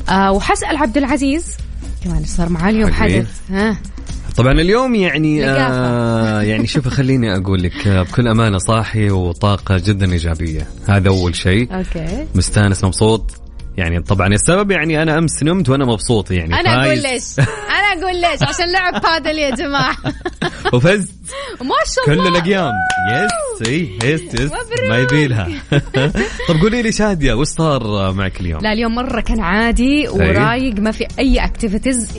آه 0.08 0.19
آه 0.20 0.32
وحسأل 0.32 0.76
عبد 0.76 0.96
العزيز. 0.96 1.56
كمان 2.04 2.24
صار 2.24 2.48
معاه 2.48 2.70
اليوم 2.70 2.92
حدث. 2.92 3.28
ها. 3.50 3.76
طبعا 4.36 4.52
اليوم 4.52 4.94
يعني 4.94 5.44
آه 5.50 6.42
يعني 6.50 6.66
شوف 6.66 6.88
خليني 6.88 7.36
أقول 7.36 7.62
لك 7.62 7.88
آه، 7.88 8.02
بكل 8.02 8.28
أمانة 8.28 8.58
صاحي 8.58 9.10
وطاقة 9.10 9.78
جدا 9.86 10.12
إيجابية. 10.12 10.66
هذا 10.88 11.08
أول 11.08 11.34
شيء. 11.34 11.76
okay. 11.76 12.26
مستأنس 12.34 12.84
مبسوط. 12.84 13.30
يعني 13.76 14.02
طبعا 14.02 14.26
السبب 14.26 14.70
يعني 14.70 15.02
أنا 15.02 15.18
أمس 15.18 15.42
نمت 15.42 15.68
وأنا 15.68 15.84
مبسوط 15.84 16.30
يعني. 16.30 16.60
أنا 16.60 16.84
أقول 16.84 17.02
ليش؟ 17.02 17.38
أنا 17.38 18.02
أقول 18.02 18.20
ليش؟ 18.20 18.42
عشان 18.42 18.72
لعب 18.72 19.02
بادل 19.02 19.38
يا 19.38 19.50
جماعة. 19.50 19.96
وفزت. 20.74 21.14
ما 21.60 21.74
شاء 21.94 22.14
الله. 22.14 22.24
كل 22.24 22.36
الاقيام 22.36 22.72
yes 23.12 23.68
اي 23.68 23.98
yes 24.04 24.20
yes. 24.34 24.50
ما 24.88 24.98
يبيلها 24.98 25.48
طب 26.48 26.56
قولي 26.62 26.82
لي 26.82 26.92
شادية 26.92 27.34
وش 27.34 27.46
صار 27.46 28.12
معك 28.12 28.40
اليوم؟ 28.40 28.60
لا 28.60 28.72
اليوم 28.72 28.94
مرة 28.94 29.20
كان 29.20 29.40
عادي 29.40 30.08
ورايق 30.08 30.74
ما 30.74 30.90
في 30.90 31.06
أي 31.18 31.44
activities 31.44 32.16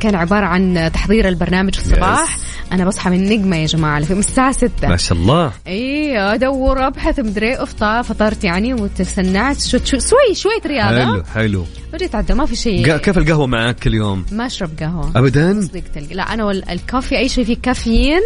كان 0.00 0.14
عبارة 0.14 0.46
عن 0.46 0.90
تحضير 0.94 1.28
البرنامج 1.28 1.74
في 1.74 1.80
الصباح. 1.80 2.38
أنا 2.72 2.84
بصحى 2.84 3.10
من 3.10 3.24
نجمة 3.24 3.56
يا 3.56 3.66
جماعة 3.66 3.98
من 4.10 4.18
الساعة 4.18 4.52
6 4.52 4.88
ما 4.88 4.96
شاء 4.96 5.18
الله. 5.18 5.52
اي 5.66 6.18
أدور 6.18 6.86
أبحث 6.86 7.20
مدري 7.20 7.54
افطر 7.54 8.02
فطرت 8.02 8.44
يعني 8.44 8.74
وتسنعت. 8.74 9.60
شو 9.60 9.78
شو 9.84 9.98
شوي 9.98 10.60
رياضة 10.90 11.24
حلو 11.24 11.24
حلو. 11.34 11.66
وجيت 11.94 12.14
عدى 12.14 12.34
ما 12.34 12.46
في 12.46 12.56
شيء. 12.56 12.96
كيف 12.96 13.18
القهوة 13.18 13.46
معك 13.46 13.76
كل 13.78 13.94
يوم؟ 13.94 14.26
ما 14.32 14.46
أشرب 14.46 14.70
قهوة. 14.80 15.12
ابدا؟ 15.16 15.60
صدق 15.60 15.82
تلقى. 15.94 16.14
لا 16.14 16.22
أنا 16.22 16.50
الكافي 16.50 17.18
أي 17.18 17.28
شيء 17.28 17.44
فيه 17.44 17.56
كافيين. 17.62 18.20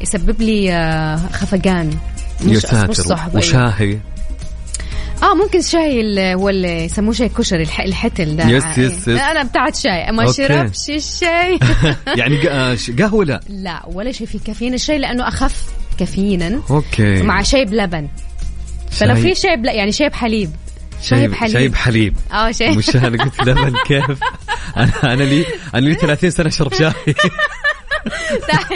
يسبب 0.00 0.42
لي 0.42 0.72
آه، 0.72 1.16
خفقان. 1.32 1.90
يا 2.46 2.58
ساتر 2.58 3.18
وشاهي 3.34 3.98
آه 5.22 5.34
ممكن 5.34 5.62
شاي 5.62 6.00
اللي 6.00 6.34
هو 6.34 6.48
اللي 6.48 6.84
يسموه 6.84 7.12
شاي 7.14 7.28
كشري 7.28 7.62
الح- 7.62 7.80
الحتل 7.80 8.36
ده. 8.36 8.44
yes- 8.48 8.78
yes- 8.78 9.08
yes. 9.08 9.20
أنا 9.20 9.42
بتاعت 9.42 9.76
شاي. 9.76 10.12
ما. 10.12 10.32
شربش 10.32 10.90
الشاي. 10.90 11.58
يعني 12.18 12.36
ش- 12.76 12.90
قهوة 12.90 13.24
لا؟ 13.24 13.40
لا 13.48 13.82
ولا 13.86 14.12
شيء 14.12 14.26
فيه 14.26 14.38
كافيين. 14.46 14.74
الشاي 14.74 14.98
لأنه 14.98 15.28
أخف 15.28 15.64
كافيينا. 15.98 16.60
okay. 16.70 17.22
مع 17.22 17.42
شاي 17.42 17.64
بلبن. 17.64 18.08
فلو 18.90 19.14
في 19.14 19.34
شاي 19.34 19.56
بلا 19.56 19.72
يعني 19.72 19.92
شاي 19.92 20.08
بحليب. 20.08 20.50
شاي 21.02 21.28
بحليب. 21.28 21.52
شاي 21.52 21.68
بحليب 21.68 22.16
آه 22.32 22.50
شاي 22.50 22.76
مش 22.76 22.96
أنا 22.96 23.24
قلت 23.24 23.40
لبن 23.40 23.74
كيف؟ 23.86 24.04
أنا 24.76 24.90
أنا 25.04 25.22
لي 25.22 25.44
أنا 25.74 25.80
لي 25.86 25.94
30 25.94 26.30
سنة 26.30 26.48
اشرب 26.48 26.74
شاي. 26.74 26.92
تح- 28.48 28.68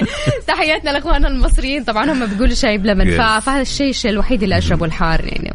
تحياتنا 0.47 0.91
لإخواننا 0.91 1.29
المصريين. 1.29 1.85
طبعا 1.85 2.13
هم 2.13 2.27
بيقولوا 2.27 2.55
شاي 2.55 2.79
بلبن 2.79 3.11
Yes. 3.17 3.21
ف- 3.21 3.45
فهذا 3.45 3.63
الشيء 3.63 3.91
الشيء 3.91 4.11
الوحيد 4.11 4.43
اللي 4.43 4.59
أشربه 4.59 4.87
الحار 4.87 5.21
يعني. 5.25 5.55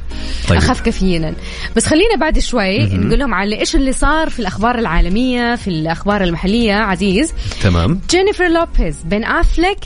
طيب. 0.49 0.57
أخف 0.57 0.81
كافيينا 0.81 1.33
بس 1.75 1.85
خلينا 1.85 2.15
بعد 2.19 2.39
شوي 2.39 2.79
نقول 2.85 3.19
لهم 3.19 3.33
على 3.33 3.59
إيش 3.59 3.75
اللي 3.75 3.93
صار 3.93 4.29
في 4.29 4.39
الأخبار 4.39 4.79
العالمية 4.79 5.55
في 5.55 5.67
الأخبار 5.67 6.23
المحلية. 6.23 6.73
عزيز. 6.75 7.33
تمام. 7.63 8.01
جينيفر 8.09 8.47
لوبيز 8.47 8.95
بن 9.03 9.23
أفلك 9.23 9.77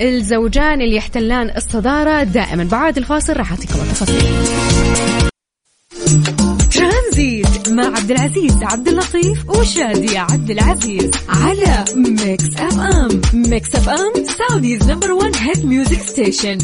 الزوجان 0.00 0.80
اللي 0.82 0.96
يحتلان 0.96 1.50
الصدارة 1.56 2.22
دائما. 2.22 2.64
بعد 2.64 2.98
الفاصل 2.98 3.36
راح 3.36 3.50
أعطيكم 3.50 3.74
التفاصيل. 3.80 5.29
ترانزيت 6.74 7.68
مع 7.68 7.86
عبد 7.86 8.10
العزيز 8.10 8.62
عبد 8.62 8.88
اللطيف 8.88 9.48
وشادي 9.48 10.18
عبد 10.18 10.50
العزيز 10.50 11.10
على 11.28 11.84
Mix 11.96 12.44
FM. 12.56 13.20
Mix 13.34 13.74
FM 13.74 14.12
Saudi's 14.38 14.90
number 14.90 15.12
1 15.12 15.36
hit 15.36 15.64
music 15.64 16.00
station. 16.00 16.58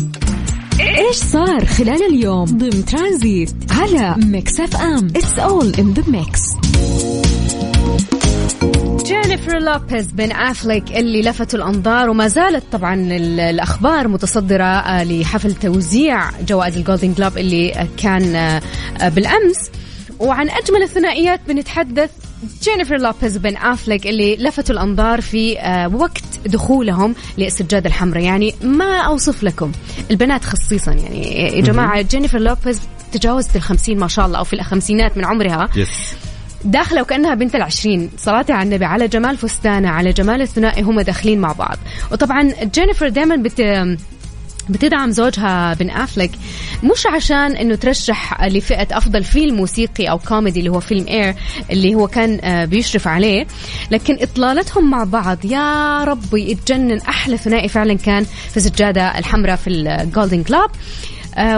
إيش 0.81 1.17
صار 1.17 1.65
خلال 1.67 2.03
اليوم؟ 2.15 2.45
ضمن 2.45 2.85
ترانزيت 2.85 3.55
على 3.71 4.15
Mix 4.19 4.61
FM. 4.61 5.07
it's 5.17 5.39
all 5.39 5.73
in 5.79 5.93
the 5.93 6.03
mix 6.07 6.41
جينيفر 9.07 9.59
لوبيز 9.59 10.07
بن 10.13 10.33
أفليك 10.33 10.93
اللي 10.97 11.23
لفتوا 11.23 11.59
الأنظار 11.59 12.11
وما 12.11 12.29
زالت 12.29 12.65
طبعا 12.73 12.95
ال- 12.95 13.41
الأخبار 13.41 14.09
متصدرة 14.09 14.65
آه، 14.65 15.05
لحفل 15.05 15.55
توزيع 15.55 16.31
جوائز 16.49 16.77
ال 16.77 16.82
Golden 16.82 17.13
Globe 17.13 17.39
اللي 17.39 17.89
كان 17.97 18.35
آه، 18.37 19.09
بالأمس. 19.09 19.71
وعن 20.19 20.49
أجمل 20.51 20.83
الثنائيات 20.83 21.41
بنتحدث 21.49 22.11
جينيفر 22.63 22.97
لوبيز 22.97 23.37
بن 23.37 23.57
أفليك 23.57 24.07
اللي 24.07 24.37
لفتوا 24.37 24.75
الأنظار 24.75 25.21
في 25.21 25.59
آه، 25.61 25.89
وقت 25.95 26.23
دخولهم 26.47 27.15
للسجاده 27.39 27.89
الحمراء 27.89 28.23
يعني 28.23 28.55
ما 28.63 28.99
أوصف 29.01 29.43
لكم 29.43 29.73
البنات 30.11 30.45
خصيصا. 30.45 30.93
يعني 30.93 31.43
يا 31.57 31.61
جماعة 31.61 32.03
جينيفر 32.03 32.39
لوبيز 32.39 32.81
تجاوزت 33.13 33.57
الخمسين 33.57 33.99
ما 33.99 34.09
شاء 34.09 34.27
الله 34.27 34.39
أو 34.39 34.45
في 34.45 34.53
الخمسينات 34.53 35.17
من 35.17 35.25
عمرها. 35.25 35.69
yes 35.77 35.89
داخلة 36.67 37.03
وكأنها 37.03 37.35
بنت 37.35 37.55
العشرين. 37.55 38.11
صلاتي 38.19 38.53
على 38.53 38.63
النبي 38.63 38.85
على 38.85 39.09
جمال 39.09 39.37
فستانه 39.37 39.89
على 39.89 40.13
جمال 40.13 40.43
الثنائي 40.43 40.83
هم 40.83 41.01
داخلين 41.01 41.39
مع 41.39 41.53
بعض. 41.53 41.79
وطبعا 42.13 42.53
جينيفر 42.75 43.09
دائما 43.09 43.37
بت 43.37 43.61
بتدعم 44.69 45.11
زوجها 45.11 45.75
بن 45.75 45.91
أفليك 45.91 46.31
مش 46.85 47.07
عشان 47.07 47.57
إنه 47.57 47.75
ترشح 47.75 48.45
لفئة 48.45 48.97
أفضل 48.97 49.25
فيلم 49.25 49.57
موسيقي 49.57 50.11
أو 50.11 50.19
كوميدي 50.19 50.59
اللي 50.59 50.71
هو 50.71 50.81
فيلم 50.81 51.07
Air 51.09 51.35
اللي 51.71 51.95
هو 51.95 52.09
كان 52.09 52.41
آه، 52.45 52.65
بيشرف 52.65 53.09
عليه 53.09 53.47
لكن 53.91 54.19
إطلالتهم 54.21 54.91
مع 54.91 55.05
بعض. 55.05 55.45
يا 55.45 56.05
ربي 56.05 56.53
تجنن. 56.53 57.01
أحلى 57.01 57.37
ثنائي 57.37 57.69
فعلا 57.69 57.95
كان 57.95 58.25
في 58.51 58.57
السجاده 58.57 59.19
الحمراء 59.19 59.57
في 59.57 59.71
ال 59.71 59.81
Golden 59.81 60.43
Globe 60.43 60.71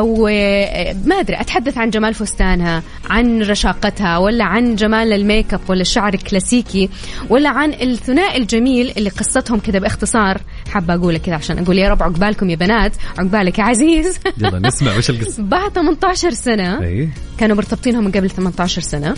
وما 0.00 1.20
أدري 1.20 1.40
أتحدث 1.40 1.78
عن 1.78 1.90
جمال 1.90 2.14
فستانها 2.14 2.82
عن 3.10 3.42
رشاقتها 3.42 4.18
ولا 4.18 4.44
عن 4.44 4.74
جمال 4.74 5.12
الميك 5.12 5.54
أب 5.54 5.60
ولا 5.68 5.80
الشعر 5.80 6.14
الكلاسيكي 6.14 6.88
ولا 7.30 7.48
عن 7.48 7.72
الثنائي 7.74 8.36
الجميل 8.42 8.92
اللي 8.96 9.10
قصتهم 9.10 9.58
كذا 9.58 9.78
باختصار. 9.78 10.40
حابة 10.68 10.94
اقولها 10.94 11.18
كذا 11.18 11.34
عشان 11.34 11.58
أقول 11.58 11.78
يا 11.78 11.88
رب 11.88 12.02
عقبالكم 12.02 12.50
يا 12.50 12.56
بنات 12.56 12.92
عقبالك 13.18 13.58
يا 13.58 13.64
عزيز. 13.64 14.18
يلا 14.38 14.58
نسمع 14.58 14.96
وش 14.96 15.10
القصة. 15.10 15.42
بعد 15.56 15.72
18 15.72 16.30
سنة 16.30 16.80
إي. 16.82 17.08
كانوا 17.38 17.56
مرتبطينهم 17.56 18.04
من 18.04 18.12
قبل 18.12 18.30
18 18.30 18.82
سنة. 18.82 19.14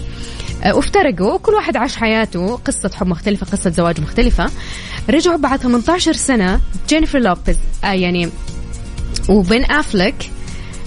آه، 0.65 0.75
وافترقوا 0.75 1.33
وكل 1.33 1.53
واحد 1.53 1.77
عاش 1.77 1.97
حياته 1.97 2.57
قصة 2.57 2.91
حب 2.95 3.07
مختلفة 3.07 3.47
قصة 3.53 3.71
زواج 3.71 4.01
مختلفة. 4.01 4.51
رجعوا 5.11 5.37
بعد 5.37 5.59
18 5.59 6.13
سنة 6.13 6.61
جينيفر 6.89 7.19
لوبيز 7.19 7.57
آه 7.85 7.93
يعني 7.93 8.29
وبن 9.29 9.65
أفليك 9.65 10.31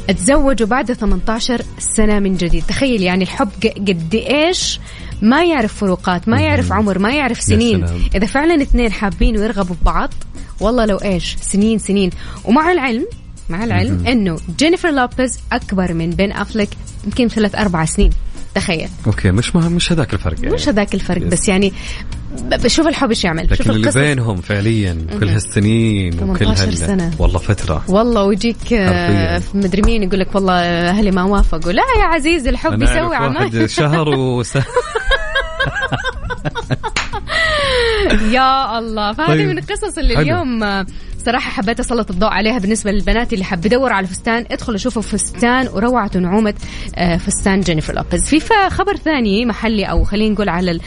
تزوجوا 0.08 0.67
بعد 0.67 0.93
18 0.93 1.62
سنة 1.79 2.20
من 2.20 2.36
جديد. 2.38 2.63
تخيل 2.67 3.01
يعني 3.01 3.24
الحب 3.24 3.50
قد 3.63 4.15
إيش؟ 4.29 4.79
ما 5.22 5.43
يعرف 5.43 5.74
فروقات 5.74 6.29
ما 6.29 6.41
يعرف 6.41 6.72
عمر 6.72 7.00
ما 7.00 7.12
يعرف 7.12 7.41
سنين. 7.41 7.86
إذا 8.15 8.25
فعلا 8.25 8.62
اثنين 8.62 8.91
حابين 8.91 9.38
ويرغبوا 9.38 9.75
ببعض 9.82 10.10
والله 10.63 10.86
لو 10.86 10.98
إيش 10.98 11.38
سنين 11.41 11.79
سنين. 11.79 12.10
ومع 12.46 12.72
العلم 12.72 13.05
مع 13.50 13.63
العلم 13.63 14.08
إنه 14.08 14.38
جينيفر 14.60 14.91
لوبيز 14.91 15.39
أكبر 15.51 15.93
من 15.93 16.10
بن 16.10 16.32
أفليك 16.31 16.69
يمكن 17.05 17.27
ثلاث 17.27 17.55
أربع 17.55 17.86
سنين. 17.86 18.10
تخيل. 18.55 18.89
okay 19.07 19.31
مش 19.32 19.55
مهم 19.55 19.72
مش 19.72 19.91
هذاك 19.91 20.13
الفرق 20.13 20.39
يعني. 20.39 20.55
مش 20.55 20.70
هذاك 20.70 20.93
الفرق. 20.93 21.22
بس 21.22 21.50
يعني 21.50 21.74
بشوف 22.41 22.88
الحب 22.88 23.10
إيش 23.10 23.24
يعمل. 23.24 23.50
شوف 23.50 23.62
لكن 23.62 23.70
اللي 23.70 23.82
القصص. 23.82 23.98
بينهم 23.98 24.41
فعليا 24.41 25.08
كل 25.20 25.29
هالسنين 25.29 26.13
وكل 26.13 26.46
18 26.46 26.67
هال 26.67 26.77
سنة. 26.77 27.12
والله 27.20 27.39
فترة. 27.39 27.84
والله 27.88 28.24
ويجيك 28.24 28.74
آه، 28.74 29.41
مدري 29.53 29.82
مين 29.82 30.03
يقول 30.03 30.20
لك 30.20 30.36
والله 30.36 30.53
أهلي 30.89 31.12
ما 31.12 31.24
وافقوا. 31.24 31.72
لا 31.72 31.84
يا 32.00 32.05
عزيزي 32.05 32.50
الحب 32.50 32.82
يسوي 32.82 33.01
واحد 33.01 33.65
شهر 33.65 34.10
وس... 34.10 34.58
يا 38.22 38.79
الله 38.79 39.13
فهذه 39.13 39.27
طيب. 39.27 39.48
من 39.48 39.58
القصص 39.58 39.98
اللي 39.98 40.15
حلو. 40.15 40.24
اليوم 40.24 40.86
صراحة 41.25 41.51
حبيت 41.51 41.79
أسلط 41.79 42.12
الضوء 42.12 42.29
عليها 42.29 42.60
بالنسبة 42.60 42.91
للبنات 42.91 43.34
اللي 43.34 43.43
حب 43.46 43.65
يدور 43.65 43.93
على 43.93 44.08
فستان 44.08 44.46
ادخلوا 44.51 44.77
شوفوا 44.77 45.01
فستان 45.01 45.67
وروعة 45.67 46.12
ونعومة 46.15 46.53
آه، 46.96 47.17
فستان 47.17 47.62
جينيفر 47.62 47.93
لوبيز 47.93 48.24
في 48.29 48.39
خبر 48.70 48.96
ثاني 48.96 49.46
محلي 49.46 49.86
أو 49.86 50.03
خلينا 50.03 50.34
نقول 50.34 50.50
على 50.50 50.79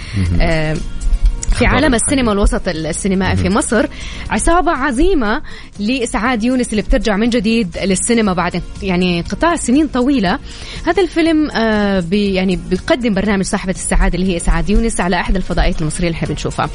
في 1.55 1.67
عالم. 1.67 1.95
السينما 1.95 2.31
والوسط 2.31 2.69
السينمائي 2.69 3.37
في 3.37 3.49
مصر 3.49 3.87
عصابة 4.31 4.73
عظيمة 4.73 5.43
لإسعاد 5.79 6.45
يونس 6.45 6.71
اللي 6.71 6.83
بترجع 6.83 7.17
من 7.17 7.31
جديد 7.31 7.79
للسينما 7.85 8.33
بعد 8.33 8.63
يعني 8.83 9.21
قطاع 9.21 9.57
سنين 9.57 9.87
طويلة. 9.89 10.39
هذا 10.87 11.03
الفيلم 11.03 11.51
آه 11.51 12.01
بي 12.01 12.35
يعني 12.35 12.57
بيقدم 12.57 13.15
برنامج 13.15 13.45
صاحبة 13.45 13.73
السعادة 13.73 14.19
اللي 14.19 14.33
هي 14.33 14.37
إسعاد 14.37 14.71
يونس 14.71 15.01
على 15.01 15.21
أحد 15.21 15.37
الفضائيات 15.37 15.81
المصرية 15.81 16.09
اللي 16.09 16.17
إحنا 16.17 16.29
بنشوفها. 16.29 16.71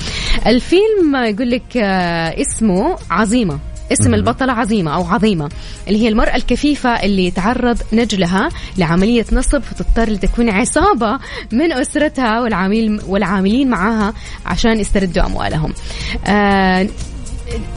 الفيلم 0.47 1.15
يقول 1.15 1.51
لك 1.51 1.77
آه 1.77 2.41
اسمه 2.41 2.97
عظيمة. 3.11 3.59
اسم 3.91 4.13
البطلة 4.13 4.53
عظيمة 4.53 4.95
أو 4.95 5.05
عظيمة 5.05 5.50
اللي 5.88 6.01
هي 6.03 6.07
المرأة 6.07 6.36
الكفيفة 6.36 6.89
اللي 6.89 7.25
يتعرض 7.25 7.77
نجلها 7.93 8.50
لعملية 8.77 9.25
نصب 9.31 9.60
فتضطر 9.62 10.10
لتكوين 10.10 10.50
عصابة 10.50 11.19
من 11.51 11.71
أسرتها 11.71 12.41
والعاملين 12.41 13.00
والعاملين 13.07 13.69
معها 13.69 14.13
عشان 14.45 14.79
يستردوا 14.79 15.25
أموالهم. 15.25 15.74
آه 16.27 16.88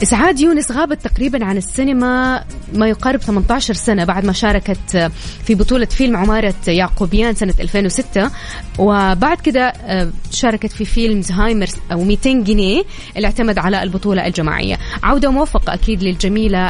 إسعاد 0.03 0.39
يونس 0.39 0.71
غابت 0.71 1.01
تقريبا 1.07 1.45
عن 1.45 1.57
السينما 1.57 2.43
ما 2.73 2.87
يقارب 2.87 3.19
18 3.19 3.73
سنة 3.73 4.03
بعد 4.05 4.25
ما 4.25 4.33
شاركت 4.33 5.11
في 5.45 5.55
بطولة 5.55 5.85
فيلم 5.85 6.17
عمارة 6.17 6.53
يعقوبيان 6.67 7.33
سنة 7.35 7.53
2006 7.59 8.31
وبعد 8.79 9.37
كده 9.41 9.61
آه، 9.67 10.09
شاركت 10.31 10.71
في 10.71 10.85
فيلم 10.85 11.21
زهايمر 11.21 11.67
أو 11.91 12.03
200 12.03 12.31
جنيه 12.43 12.83
اللي 13.17 13.25
اعتمد 13.27 13.57
على 13.57 13.83
البطولة 13.83 14.27
الجماعية. 14.27 14.77
عودة 15.03 15.31
موفقة 15.31 15.73
أكيد 15.73 16.03
للجميلة 16.03 16.69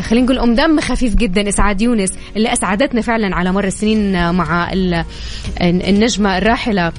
خلينا 0.00 0.24
نقول 0.24 0.38
أم 0.38 0.54
دم 0.54 0.80
خفيف 0.80 1.14
جدا 1.14 1.48
إسعاد 1.48 1.80
يونس 1.82 2.10
اللي 2.36 2.52
أسعدتنا 2.52 3.00
فعلا 3.00 3.36
على 3.36 3.52
مر 3.52 3.64
السنين 3.64 4.32
مع 4.34 4.72
ال- 4.72 5.04
النجمة 5.60 6.38
الراحلة. 6.38 6.92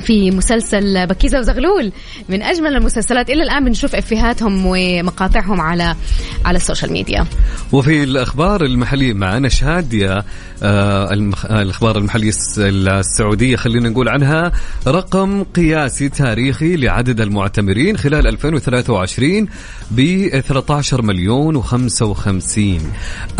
في 0.00 0.30
مسلسل 0.30 1.06
بكيزة 1.06 1.38
وزغلول. 1.38 1.92
من 2.28 2.42
أجمل 2.42 2.76
المسلسلات 2.76 3.30
إلى 3.30 3.42
الآن 3.42 3.64
بنشوف 3.64 3.94
إفيهاتهم 3.94 4.66
ومقاطعهم 4.66 5.60
على 5.60 5.96
على 6.44 6.56
السوشيال 6.56 6.92
ميديا. 6.92 7.26
وفي 7.72 8.02
الأخبار 8.02 8.64
المحلية 8.64 9.12
معنا 9.12 9.48
شادية 9.48 10.24
آه 10.62 11.12
الأخبار 11.50 11.98
المحلية 11.98 12.32
السعودية 12.58 13.56
خلينا 13.56 13.88
نقول 13.88 14.08
عنها 14.08 14.52
رقم 14.86 15.42
قياسي 15.42 16.08
تاريخي 16.08 16.76
لعدد 16.76 17.20
المعتمرين 17.20 17.96
خلال 17.96 18.26
2023 18.26 19.48
ب 19.90 20.28
13 20.40 21.02
مليون 21.02 21.62
و55 21.62 22.60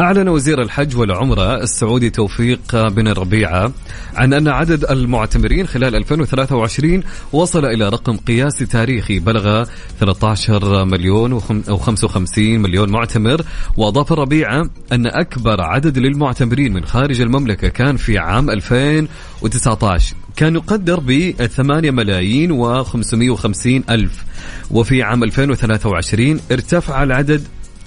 أعلن 0.01 0.29
وزير 0.29 0.63
الحج 0.63 0.97
والعمرة 0.97 1.63
السعودي 1.63 2.11
توفيق 2.11 2.89
بن 2.89 3.09
الربيعة 3.09 3.73
عن 4.15 4.33
أن 4.33 4.49
عدد 4.49 4.85
المعتمرين 4.91 5.67
خلال 5.67 5.97
2023 5.97 6.42
2023 6.43 7.03
وصل 7.33 7.65
إلى 7.65 7.89
رقم 7.89 8.17
قياسي 8.17 8.67
تاريخي 8.67 9.19
بلغ 9.19 9.65
13 10.01 10.85
مليون 10.85 11.41
و55 11.41 12.39
مليون 12.39 12.91
معتمر. 12.91 13.43
وأضاف 13.77 14.13
الربيعة 14.13 14.71
أن 14.93 15.07
أكبر 15.07 15.61
عدد 15.61 15.99
للمعتمرين 15.99 16.73
من 16.73 16.85
خارج 16.85 17.21
المملكة 17.21 17.69
كان 17.69 17.97
في 17.97 18.19
عام 18.19 18.51
2019 18.51 20.15
كان 20.37 20.55
يقدر 20.55 21.01
ب 21.01 21.31
8 21.47 21.91
ملايين 21.91 22.83
و550 22.85 23.91
ألف. 23.91 24.25
وفي 24.71 25.03
عام 25.03 25.25
2023 25.25 26.41
ارتفع 26.53 27.03
العدد 27.03 27.43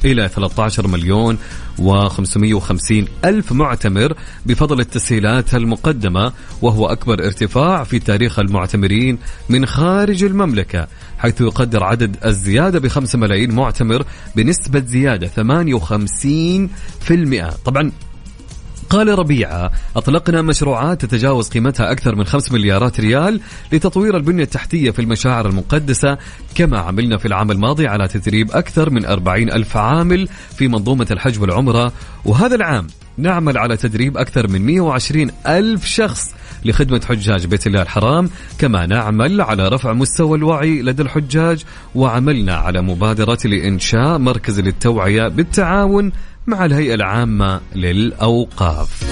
إلى 0.06 0.30
13 0.30 0.88
مليون 0.88 1.38
و550 1.78 2.94
ألف 3.25 3.52
معتمر 3.52 4.14
بفضل 4.46 4.80
التسهيلات 4.80 5.56
المقدمة 5.56 6.34
وهو 6.62 6.88
أكبر 6.88 7.25
ارتفاع 7.25 7.84
في 7.84 8.00
تاريخ 8.00 8.40
المعتمرين 8.40 9.18
من 9.50 9.66
خارج 9.66 10.24
المملكة 10.24 10.88
حيث 11.18 11.42
يقدر 11.42 11.84
عدد 11.84 12.18
الزيادة 12.25 12.80
بخمسة 12.80 13.20
ملايين 13.20 13.52
معتمر 13.52 14.06
بنسبة 14.36 14.80
زيادة 14.80 15.28
58% 15.28 15.32
طبعا 17.66 17.92
قال 18.96 19.20
ربيعة 19.20 19.72
أطلقنا 19.96 20.42
مشروعات 20.42 21.06
تتجاوز 21.06 21.50
قيمتها 21.50 21.92
أكثر 21.92 22.16
من 22.16 22.24
5 22.24 22.54
مليارات 22.54 23.00
ريال 23.00 23.42
لتطوير 23.72 24.18
البنية 24.18 24.44
التحتية 24.44 24.92
في 24.92 25.00
المشاعر 25.00 25.50
المقدسة 25.50 26.18
كما 26.56 26.80
عملنا 26.80 27.18
في 27.18 27.25
العام 27.25 27.52
الماضي 27.52 27.88
على 27.88 28.08
تدريب 28.08 28.52
أكثر 28.52 28.90
من 28.90 29.06
40 29.06 29.52
ألف 29.52 29.78
عامل 29.78 30.28
في 30.58 30.68
منظومة 30.68 31.08
الحج 31.12 31.42
والعمرة. 31.42 31.94
وهذا 32.25 32.56
العام 32.56 32.88
نعمل 33.18 33.58
على 33.58 33.78
تدريب 33.78 34.18
أكثر 34.18 34.48
من 34.48 34.62
120 34.62 35.32
ألف 35.48 35.86
شخص 35.86 36.36
لخدمة 36.66 37.02
حجاج 37.10 37.46
بيت 37.46 37.68
الله 37.68 37.82
الحرام 37.82 38.30
كما 38.60 38.86
نعمل 38.86 39.42
على 39.42 39.68
رفع 39.68 39.94
مستوى 39.94 40.38
الوعي 40.38 40.82
لدى 40.82 41.02
الحجاج 41.02 41.64
وعملنا 41.96 42.56
على 42.56 42.82
مبادرة 42.82 43.40
لإنشاء 43.46 44.18
مركز 44.18 44.60
للتوعية 44.60 45.28
بالتعاون 45.28 46.12
مع 46.48 46.66
الهيئة 46.66 46.94
العامة 46.94 47.62
للأوقاف. 47.75 49.04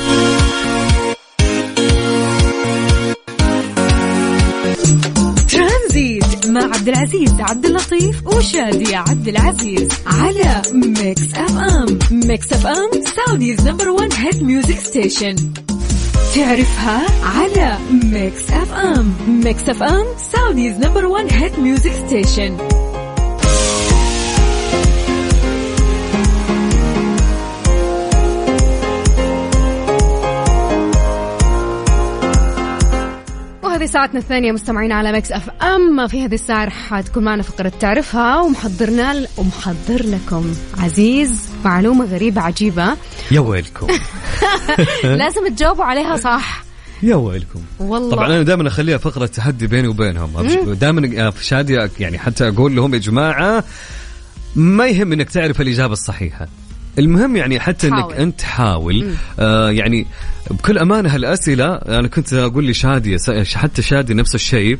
ترانزيت 5.51 6.47
مع 6.47 6.63
عبد 6.63 6.87
العزيز 6.87 7.33
عبد 7.39 7.65
اللطيف 7.65 8.27
وشادية 8.27 8.95
عبد 8.95 9.27
العزيز 9.27 9.87
على 10.07 10.61
Mix 10.73 11.33
FM 11.35 11.99
Mix 12.11 12.53
FM 12.53 12.89
Saudi's 13.15 13.67
number 13.67 13.89
1 13.89 14.13
hit 14.13 14.43
music 14.43 14.79
station 14.79 15.35
تعرفها 16.35 17.01
على 17.23 17.77
Mix 18.03 18.49
FM 18.51 19.13
Mix 19.27 19.69
FM 19.69 20.05
Saudi's 20.33 20.73
number 20.77 21.05
1 21.05 21.27
hit 21.31 21.59
music 21.59 21.91
station 22.07 22.57
هذه 33.83 33.91
ساعتنا 33.91 34.19
الثانية 34.19 34.51
مستمعين 34.51 34.91
على 34.91 35.11
Mix 35.11 35.31
FM. 35.31 36.07
في 36.07 36.25
هذه 36.25 36.33
الساعة 36.33 36.65
رح 36.65 37.01
تكون 37.01 37.23
معنا 37.23 37.43
فقرة 37.43 37.71
تعرفها 37.79 38.39
ومحضرنا 38.41 39.27
ومحضر 39.37 40.05
لكم 40.05 40.53
عزيز 40.77 41.49
معلومة 41.65 42.05
غريبة 42.05 42.41
عجيبة. 42.41 42.97
يا 43.31 43.39
ويلكم. 43.39 43.87
لازم 45.03 45.47
تجاوبوا 45.47 45.83
عليها 45.83 46.17
صح. 46.17 46.63
يا 47.03 47.15
ويلكم. 47.15 47.61
والله. 47.79 48.11
طبعا 48.11 48.27
أنا 48.27 48.41
دائما 48.41 48.67
أخليها 48.67 48.97
فقرة 48.97 49.25
تحدي 49.25 49.67
بيني 49.67 49.87
وبينهم. 49.87 50.41
دائما 50.73 51.31
في 51.31 51.45
شادية 51.45 51.87
يعني 51.99 52.19
حتى 52.19 52.47
أقول 52.47 52.75
لهم 52.75 52.93
يا 52.93 52.99
جماعة 52.99 53.63
ما 54.55 54.87
يهم 54.87 55.11
إنك 55.11 55.29
تعرف 55.29 55.61
الإجابة 55.61 55.93
الصحيحة. 55.93 56.47
المهم 56.99 57.35
يعني 57.35 57.59
حتى 57.59 57.89
حاول. 57.89 58.03
انك 58.03 58.19
أنت 58.19 58.41
حاول 58.41 59.09
آه 59.39 59.71
يعني 59.71 60.05
بكل 60.51 60.77
أمانة 60.77 61.15
هالأسئلة 61.15 61.73
أنا 61.75 62.07
كنت 62.07 62.33
أقول 62.33 62.67
لشاديه 62.67 63.17
حتى 63.55 63.81
شادي 63.81 64.13
نفس 64.13 64.35
الشيء. 64.35 64.77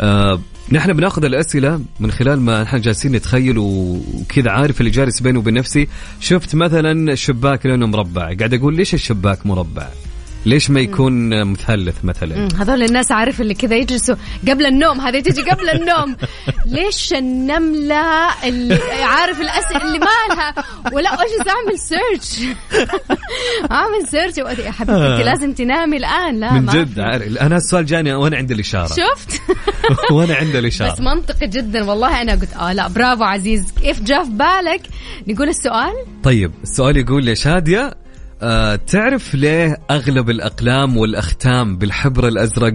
آه 0.00 0.40
نحن 0.72 0.92
بناخذ 0.92 1.24
الأسئلة 1.24 1.80
من 2.00 2.10
خلال 2.10 2.40
ما 2.40 2.62
نحن 2.62 2.80
جالسين 2.80 3.12
نتخيل 3.12 3.58
وكذا 3.58 4.50
عارف 4.50 4.80
اللي 4.80 4.90
جالس 4.90 5.20
بيني 5.20 5.38
وبين 5.38 5.54
نفسي. 5.54 5.88
شفت 6.20 6.54
مثلا 6.54 7.14
شباك 7.14 7.66
لونه 7.66 7.86
مربع 7.86 8.22
قاعد 8.22 8.54
أقول 8.54 8.76
ليش 8.76 8.94
الشباك 8.94 9.46
مربع؟ 9.46 9.88
ليش 10.46 10.70
ما 10.70 10.80
يكون 10.80 11.44
مثلث 11.44 12.04
مثلا؟ 12.04 12.48
هذول 12.58 12.82
الناس 12.82 13.12
عارف 13.12 13.40
اللي 13.40 13.54
كذا 13.54 13.76
يجلسوا 13.76 14.16
قبل 14.48 14.66
النوم 14.66 15.00
هذه 15.00 15.20
تجي 15.20 15.42
قبل 15.42 15.70
النوم. 15.70 16.16
ليش 16.66 17.12
النملة 17.12 18.28
اللي 18.44 18.78
عارف 19.02 19.40
الأسئلة 19.40 19.82
اللي 19.82 19.98
مالها 19.98 20.54
ولا 20.92 21.10
إيش 21.10 21.48
أعمل 21.48 21.78
search 21.78 22.56
أعمل 23.72 24.08
search 24.08 24.38
يا 24.38 24.70
حبيبتي 24.70 25.02
آه. 25.02 25.22
لازم 25.22 25.52
تنامي 25.52 25.96
الآن. 25.96 26.40
لا 26.40 26.52
من 26.52 26.66
جد 26.66 27.00
عارف. 27.00 27.38
أنا 27.38 27.56
السؤال 27.56 27.86
جاني 27.86 28.14
وأنا 28.14 28.36
عندي 28.36 28.54
الإشارة. 28.54 28.86
شفت؟ 28.86 29.40
وأنا 30.12 30.34
عندي 30.34 30.58
الإشارة. 30.58 30.92
بس 30.92 31.00
منطقي 31.00 31.46
جدا 31.46 31.84
والله. 31.84 32.22
أنا 32.22 32.32
قلت 32.32 32.54
آه 32.54 32.72
لا 32.72 32.88
برافو 32.88 33.24
عزيز. 33.24 33.72
كيف 33.82 34.02
جاء 34.02 34.24
في 34.24 34.30
بالك؟ 34.30 34.82
نقول 35.28 35.48
السؤال. 35.48 35.92
طيب 36.22 36.52
السؤال 36.62 36.96
يقول 36.96 37.28
يا 37.28 37.34
شادية 37.34 38.01
آه 38.42 38.76
تعرف 38.76 39.34
ليه 39.34 39.76
أغلب 39.90 40.30
الأقلام 40.30 40.96
والأختام 40.96 41.76
بالحبر 41.76 42.28
الأزرق؟ 42.28 42.74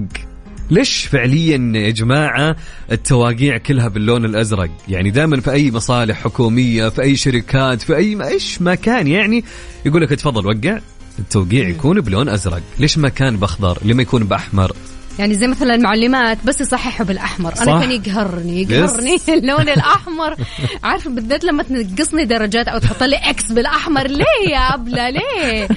ليش 0.70 1.06
فعليا 1.06 1.72
يا 1.76 1.90
جماعة 1.90 2.56
التواقيع 2.92 3.58
كلها 3.58 3.88
باللون 3.88 4.26
الأزرق؟ 4.26 4.70
يعني 4.88 5.12
دائما 5.12 5.42
في 5.42 5.52
أي 5.52 5.72
مصالح 5.72 6.24
حكومية 6.24 6.90
في 6.90 7.02
أي 7.02 7.16
شركات 7.16 7.82
في 7.82 7.96
أي 7.96 8.28
إيش 8.28 8.62
ما 8.62 8.76
كان 8.76 9.08
يعني؟ 9.08 9.44
يقول 9.86 10.02
لك 10.02 10.10
تفضل 10.10 10.46
وقع 10.46 10.80
التوقيع 11.20 11.68
يكون 11.68 12.02
بلون 12.02 12.30
أزرق. 12.30 12.62
ليش 12.80 12.98
ما 12.98 13.10
كان 13.10 13.38
بأخضر؟ 13.38 13.78
لما 13.86 14.02
يكون 14.02 14.24
بأحمر؟ 14.24 14.72
يعني 15.20 15.34
زي 15.34 15.48
مثلا 15.48 15.76
المعلمات 15.76 16.38
بس 16.46 16.62
يصححوا 16.62 17.06
بالأحمر. 17.06 17.56
صح. 17.56 17.62
أنا 17.62 17.80
كان 17.80 17.92
يقهرني 17.92 18.62
يقهرني 18.62 19.18
اللون 19.38 19.70
الأحمر. 19.70 20.36
عارف 20.84 21.08
بالذات 21.08 21.44
لما 21.44 21.64
تنقصني 21.64 22.26
درجات 22.26 22.68
أو 22.68 22.78
تحط 22.80 23.04
لي 23.04 23.16
X 23.16 23.52
بالأحمر. 23.52 24.08
ليه 24.08 24.50
يا 24.52 24.74
أبلة؟ 24.74 25.10
ليه؟ 25.10 25.68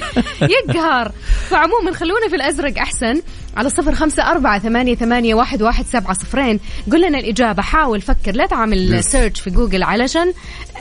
يقهر. 0.42 1.12
فعموما 1.48 1.92
خلونا 1.92 2.28
في 2.28 2.36
الأزرق 2.36 2.78
أحسن. 2.78 3.22
على 3.56 3.70
صفر 3.70 3.94
خمسة 3.94 4.30
أربعة 4.30 4.58
ثمانية, 4.58 4.94
ثمانية 4.94 5.34
واحد, 5.34 5.62
واحد 5.62 5.86
سبعة 5.86 6.12
صفرين. 6.12 6.60
قل 6.92 7.08
لنا 7.08 7.18
الإجابة 7.18 7.62
حاول 7.62 8.00
فكر. 8.00 8.32
لا 8.34 8.46
تعمل 8.46 9.04
search 9.04 9.40
في 9.40 9.50
جوجل 9.50 9.82
علشان 9.82 10.32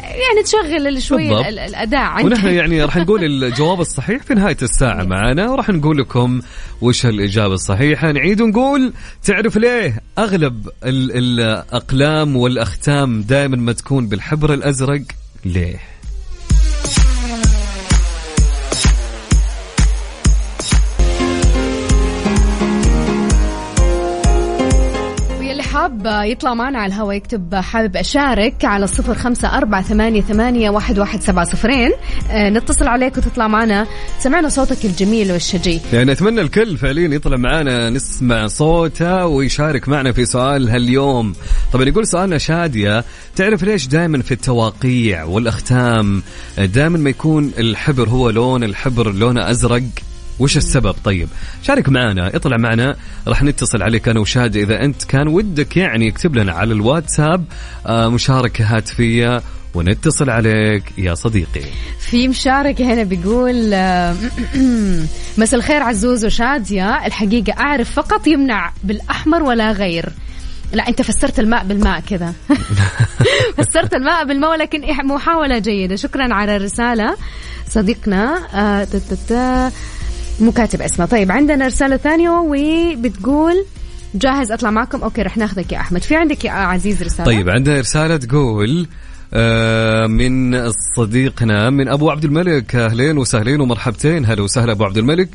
يعني 0.04 0.44
تشغل 0.44 1.02
شوي 1.02 1.50
الأداء 1.50 2.02
عندك 2.02 2.32
ونحن 2.32 2.48
يعني 2.60 2.84
راح 2.84 2.98
نقول 2.98 3.44
الجواب 3.44 3.82
الصحيح 3.82 4.24
في 4.24 4.34
نهاية 4.34 4.58
الساعة 4.62 5.04
معنا 5.04 5.50
وراح 5.50 5.70
نقول 5.70 5.98
لكم 5.98 6.42
وش 6.82 7.06
الإجابة 7.06 7.54
الصحيحة. 7.54 8.12
نعيد 8.12 8.42
ونقول 8.42 8.94
تعرف 9.24 9.58
ليه 9.58 10.02
أغلب 10.18 10.70
الأقلام 10.84 12.36
والأختام 12.36 13.22
دائما 13.22 13.58
ما 13.58 13.74
تكون 13.74 14.08
بالحبر 14.08 14.54
الأزرق؟ 14.54 15.02
ليه؟ 15.46 15.80
حاب 25.90 26.26
يطلع 26.26 26.54
معنا 26.54 26.80
على 26.80 26.94
الهواء 26.94 27.16
يكتب 27.16 27.56
حابب 27.56 27.98
أشارك 27.98 28.66
على 28.66 28.84
الصفر 28.84 29.16
خمسة 29.16 29.58
أربعة 29.58 29.82
ثمانية, 29.82 30.22
ثمانية 30.22 30.70
واحد, 30.70 31.00
واحد 31.00 31.22
سبعة 31.22 31.46
صفرين. 31.46 31.92
آه 32.32 32.50
نتصل 32.50 32.88
عليك 32.88 33.18
وتطلع 33.18 33.48
معنا. 33.48 33.88
سمعنا 34.20 34.50
صوتك 34.50 34.86
الجميل 34.86 35.32
والشجي. 35.32 35.82
يعني 35.94 36.12
أتمنى 36.12 36.42
الكل 36.42 36.78
فعليا 36.78 37.16
يطلع 37.16 37.38
معنا 37.38 37.90
نسمع 37.90 38.48
صوته 38.48 39.26
ويشارك 39.26 39.90
معنا 39.90 40.12
في 40.12 40.26
سؤال 40.26 40.70
هاليوم. 40.70 41.36
طبعا 41.74 41.86
يقول 41.86 42.08
سؤالنا 42.08 42.38
شادية. 42.38 43.04
تعرف 43.36 43.64
ليش 43.64 43.88
دائما 43.88 44.22
في 44.22 44.32
التواقيع 44.32 45.24
والأختام؟ 45.24 46.24
دائما 46.58 46.98
ما 46.98 47.10
يكون 47.10 47.52
الحبر 47.60 48.10
هو 48.10 48.30
لون 48.30 48.64
الحبر 48.64 49.12
لونه 49.12 49.50
أزرق. 49.50 49.84
وش 50.40 50.58
السبب؟ 50.58 50.96
طيب 51.04 51.30
شارك 51.64 51.90
معنا 51.90 52.36
اطلع 52.36 52.58
معنا 52.58 52.96
راح 53.28 53.44
نتصل 53.44 53.84
عليك 53.84 54.08
أنا 54.08 54.20
وشاد 54.20 54.56
إذا 54.56 54.82
أنت 54.82 55.04
كان 55.04 55.28
ودك 55.28 55.78
يعني 55.78 56.10
اكتب 56.10 56.36
لنا 56.36 56.52
على 56.52 56.74
الواتساب 56.74 57.46
آه، 57.86 58.10
مشاركة 58.10 58.78
هاتفية 58.78 59.42
ونتصل 59.74 60.30
عليك 60.30 60.84
يا 60.98 61.14
صديقي. 61.14 61.62
في 62.00 62.28
مشاركة 62.28 62.94
هنا 62.94 63.04
بيقول 63.04 63.74
آه، 63.74 64.16
مساء 65.38 65.60
الخير 65.60 65.84
عزوز 65.84 66.26
وشادية 66.26 67.06
الحقيقة 67.06 67.54
أعرف 67.60 67.92
فقط 67.92 68.28
يمنع 68.28 68.72
بالأحمر 68.84 69.44
ولا 69.44 69.72
غير. 69.72 70.10
لا 70.74 70.88
أنت 70.88 71.02
فسرت 71.02 71.40
الماء 71.40 71.64
بالماء 71.64 72.00
كذا. 72.00 72.34
فسرت 73.58 73.94
الماء 73.94 74.26
بالماء 74.26 74.52
ولكن 74.52 74.82
محاولة 75.04 75.58
جيدة. 75.60 75.96
شكرا 75.96 76.34
على 76.34 76.56
الرسالة. 76.56 77.16
صديقنا 77.70 78.48
آه،. 78.54 78.88
مو 80.42 80.52
كاتب 80.52 80.82
اسمه. 80.82 81.06
طيب 81.06 81.32
عندنا 81.32 81.68
رسالة 81.68 81.98
ثانية 81.98 82.30
وبتقول 82.30 83.66
جاهز 84.16 84.52
أطلع 84.52 84.72
معكم. 84.72 85.02
أوكي 85.02 85.22
رح 85.22 85.38
ناخذك 85.38 85.72
يا 85.72 85.78
أحمد. 85.78 86.02
في 86.02 86.16
عندك 86.16 86.46
يا 86.46 86.52
عزيز 86.52 87.04
رسالة؟ 87.04 87.26
طيب 87.26 87.50
عندنا 87.50 87.80
رسالة 87.80 88.18
تقول 88.18 88.88
آه، 89.34 90.08
من 90.08 90.70
صديقنا 90.96 91.70
من 91.70 91.88
أبو 91.88 92.10
عبد 92.12 92.26
الملك. 92.26 92.76
أهلين 92.76 93.18
وسهلين 93.18 93.62
ومرحبتين. 93.62 94.26
هلا 94.26 94.42
وسهلا 94.42 94.72
أبو 94.72 94.84
عبد 94.84 94.98
الملك. 94.98 95.30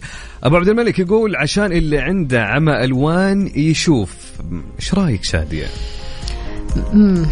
أبو 0.44 0.56
عبد 0.56 0.68
الملك 0.68 0.98
يقول 0.98 1.36
عشان 1.36 1.72
اللي 1.72 1.98
عنده 1.98 2.42
عمى 2.42 2.84
ألوان 2.84 3.50
يشوف. 3.56 4.14
إيش 4.80 4.94
رأيك 4.94 5.24
شادية؟ 5.24 5.66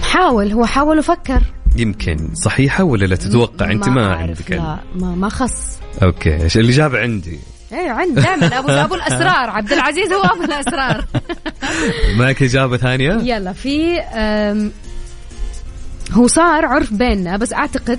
حاول. 0.02 0.52
هو 0.52 0.66
حاول 0.66 0.98
وفكر. 0.98 1.42
يمكن 1.76 2.28
صحيحة 2.34 2.84
ولا 2.84 3.06
لا 3.06 3.16
تتوقع؟ 3.16 3.70
أنت 3.70 3.88
ما 3.88 4.06
عندك 4.06 4.50
لا. 4.50 4.78
ما 4.96 5.14
ما 5.14 5.28
خص. 5.28 5.78
أوكي 6.02 6.46
الاجابه 6.56 6.98
عندي؟ 6.98 7.38
إيه 7.72 7.90
عند 7.90 8.14
دائما. 8.14 8.58
ابو 8.58 8.68
أبو 8.68 8.94
الأسرار. 8.94 9.50
عبد 9.50 9.72
العزيز 9.72 10.12
هو 10.12 10.22
أبو 10.22 10.42
الأسرار. 10.44 11.04
معك 12.18 12.42
إجابة 12.42 12.76
ثانية؟ 12.76 13.12
يلا 13.12 13.52
في 13.52 14.00
هو 16.12 16.26
صار 16.26 16.64
عرف 16.66 16.92
بيننا 16.92 17.36
بس 17.36 17.52
أعتقد 17.52 17.98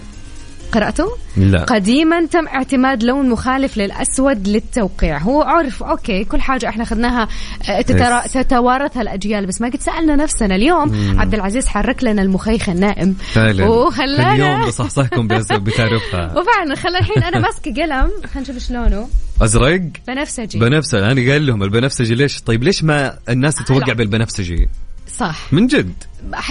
قرأته؟ 0.73 1.07
لا. 1.37 1.63
قديما 1.63 2.25
تم 2.25 2.47
اعتماد 2.47 3.03
لون 3.03 3.29
مخالف 3.29 3.77
للأسود 3.77 4.47
للتوقيع. 4.47 5.17
هو 5.17 5.41
عرف 5.41 5.83
أوكي 5.83 6.23
كل 6.23 6.41
حاجة 6.41 6.69
إحنا 6.69 6.83
أخذناها 6.83 7.27
آه، 7.69 7.81
تتوارثها 8.21 9.01
الأجيال 9.01 9.45
بس 9.45 9.61
ما 9.61 9.67
قد 9.69 9.79
سألنا 9.81 10.15
نفسنا 10.15 10.55
اليوم. 10.55 11.19
عبد 11.19 11.33
العزيز 11.33 11.67
حرك 11.67 12.03
لنا 12.03 12.21
المخيخ 12.21 12.69
النائم. 12.69 13.13
فعلا. 13.13 13.65
وخلانا 13.67 14.33
اليوم 14.35 14.67
بصحصحكم 14.67 15.27
بتعرفها. 15.67 16.33
وفعلا 16.37 16.75
خلى 16.75 16.97
الحين 16.99 17.23
أنا 17.23 17.39
ماسكة 17.39 17.71
قلم. 17.71 18.11
خلينا 18.33 18.49
نشوف 18.49 18.57
شلونه. 18.57 19.07
أزرق؟ 19.41 19.81
بنفسجي. 20.07 20.59
بنفسجي. 20.59 20.99
أنا 20.99 21.31
قال 21.31 21.45
لهم 21.45 21.63
البنفسجي 21.63 22.15
ليش؟ 22.15 22.41
طيب 22.41 22.63
ليش 22.63 22.83
ما 22.83 23.17
الناس 23.29 23.55
تتوقع. 23.55 23.93
بالبنفسجي؟ 23.93 24.69
صح. 25.17 25.53
من 25.53 25.67
جد. 25.67 25.93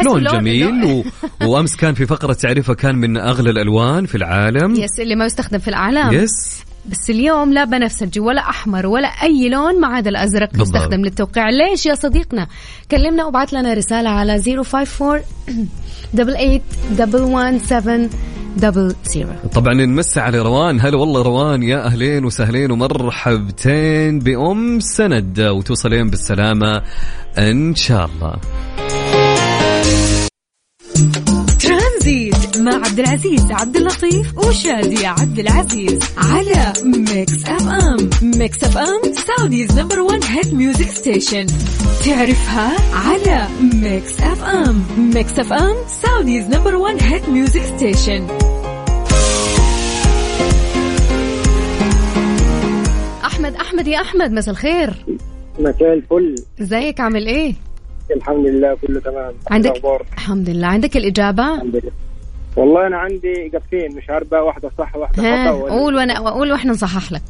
لون 0.04 0.24
جميل 0.24 0.84
و... 0.84 1.04
وأمس 1.42 1.76
كان 1.76 1.94
في 1.94 2.06
فقرة 2.06 2.32
تعرفه 2.32 2.74
كان 2.74 2.94
من 2.94 3.16
أغلى 3.16 3.50
الألوان 3.50 4.06
في 4.06 4.14
العالم. 4.14 4.74
يس 4.74 5.00
اللي 5.00 5.14
ما 5.14 5.24
يستخدم 5.24 5.58
في 5.58 5.68
الأعلام 5.68 6.12
يس. 6.12 6.62
بس 6.86 7.10
اليوم 7.10 7.52
لا 7.52 7.64
بنفسجي 7.64 8.20
ولا 8.20 8.40
أحمر 8.40 8.86
ولا 8.86 9.08
أي 9.08 9.48
لون 9.48 9.80
ما 9.80 9.86
عدا 9.86 10.10
الأزرق 10.10 10.52
بالضبط. 10.52 10.76
يستخدم 10.76 11.00
للتوقيع. 11.00 11.50
ليش 11.50 11.86
يا 11.86 11.94
صديقنا؟ 11.94 12.46
كلمنا 12.90 13.24
وابعث 13.24 13.54
لنا 13.54 13.74
رسالة 13.74 14.10
على 14.10 14.38
054 14.38 15.22
88 16.16 16.60
11700 16.92 18.08
طبعا 19.54 19.74
نمسي 19.74 20.20
على 20.20 20.38
روان. 20.38 20.80
هلا 20.80 20.96
والله 20.96 21.22
روان. 21.22 21.62
يا 21.62 21.86
أهلين 21.86 22.24
وسهلين 22.24 22.70
ومرحبتين 22.70 24.18
بأم 24.18 24.80
سند. 24.80 25.40
وتوصلين 25.40 26.10
بالسلامة 26.10 26.82
إن 27.38 27.74
شاء 27.74 28.06
الله. 28.06 28.36
مع 32.62 32.74
عبد 32.74 32.98
العزيز 32.98 33.52
عبد 33.52 33.76
اللطيف 33.76 34.38
وشادية 34.38 35.08
عبد 35.08 35.38
العزيز 35.38 35.98
على 36.16 36.72
Mix 36.84 37.44
FM 37.46 38.10
Mix 38.22 38.64
FM 38.64 39.12
Saudi's 39.12 39.78
number 39.78 40.00
1 40.00 40.24
hit 40.24 40.54
music 40.54 40.88
station 40.90 41.46
تعرفها 42.04 42.72
على 42.94 43.48
Mix 43.74 44.20
FM 44.20 44.82
Mix 45.14 45.38
FM 45.38 45.76
Saudi's 46.02 46.44
number 46.44 46.76
1 46.76 47.02
hit 47.02 47.28
music 47.28 47.62
station 47.62 48.26
أحمد 53.24 53.54
أحمد 53.54 53.86
يا 53.88 54.00
أحمد 54.00 54.30
مساء 54.32 54.52
الخير. 54.54 54.94
مساء 55.58 55.92
الفل. 55.92 56.34
إزيك 56.60 57.00
عامل 57.00 57.26
إيه؟ 57.26 57.54
الحمد 58.16 58.46
لله 58.46 58.74
كله 58.86 59.00
تمام. 59.00 59.34
عندك 59.50 59.70
الأخبار؟ 59.70 60.06
الحمد 60.12 60.50
لله. 60.50 60.66
عندك 60.66 60.96
الإجابة؟ 60.96 61.54
الحمد 61.54 61.76
لله. 61.76 61.92
والله 62.56 62.86
أنا 62.86 62.96
عندي 62.98 63.46
إجابتين 63.46 63.96
مش 63.96 64.10
عارف 64.10 64.28
بقى 64.30 64.44
واحدة 64.46 64.70
صح 64.78 64.96
واحدة 64.96 65.22
خطأ 65.22 65.50
قول 65.70 65.94
وأنا 65.94 66.30
قول 66.30 66.52
وإحنا 66.52 66.72
نصحح 66.72 67.12
لك. 67.12 67.22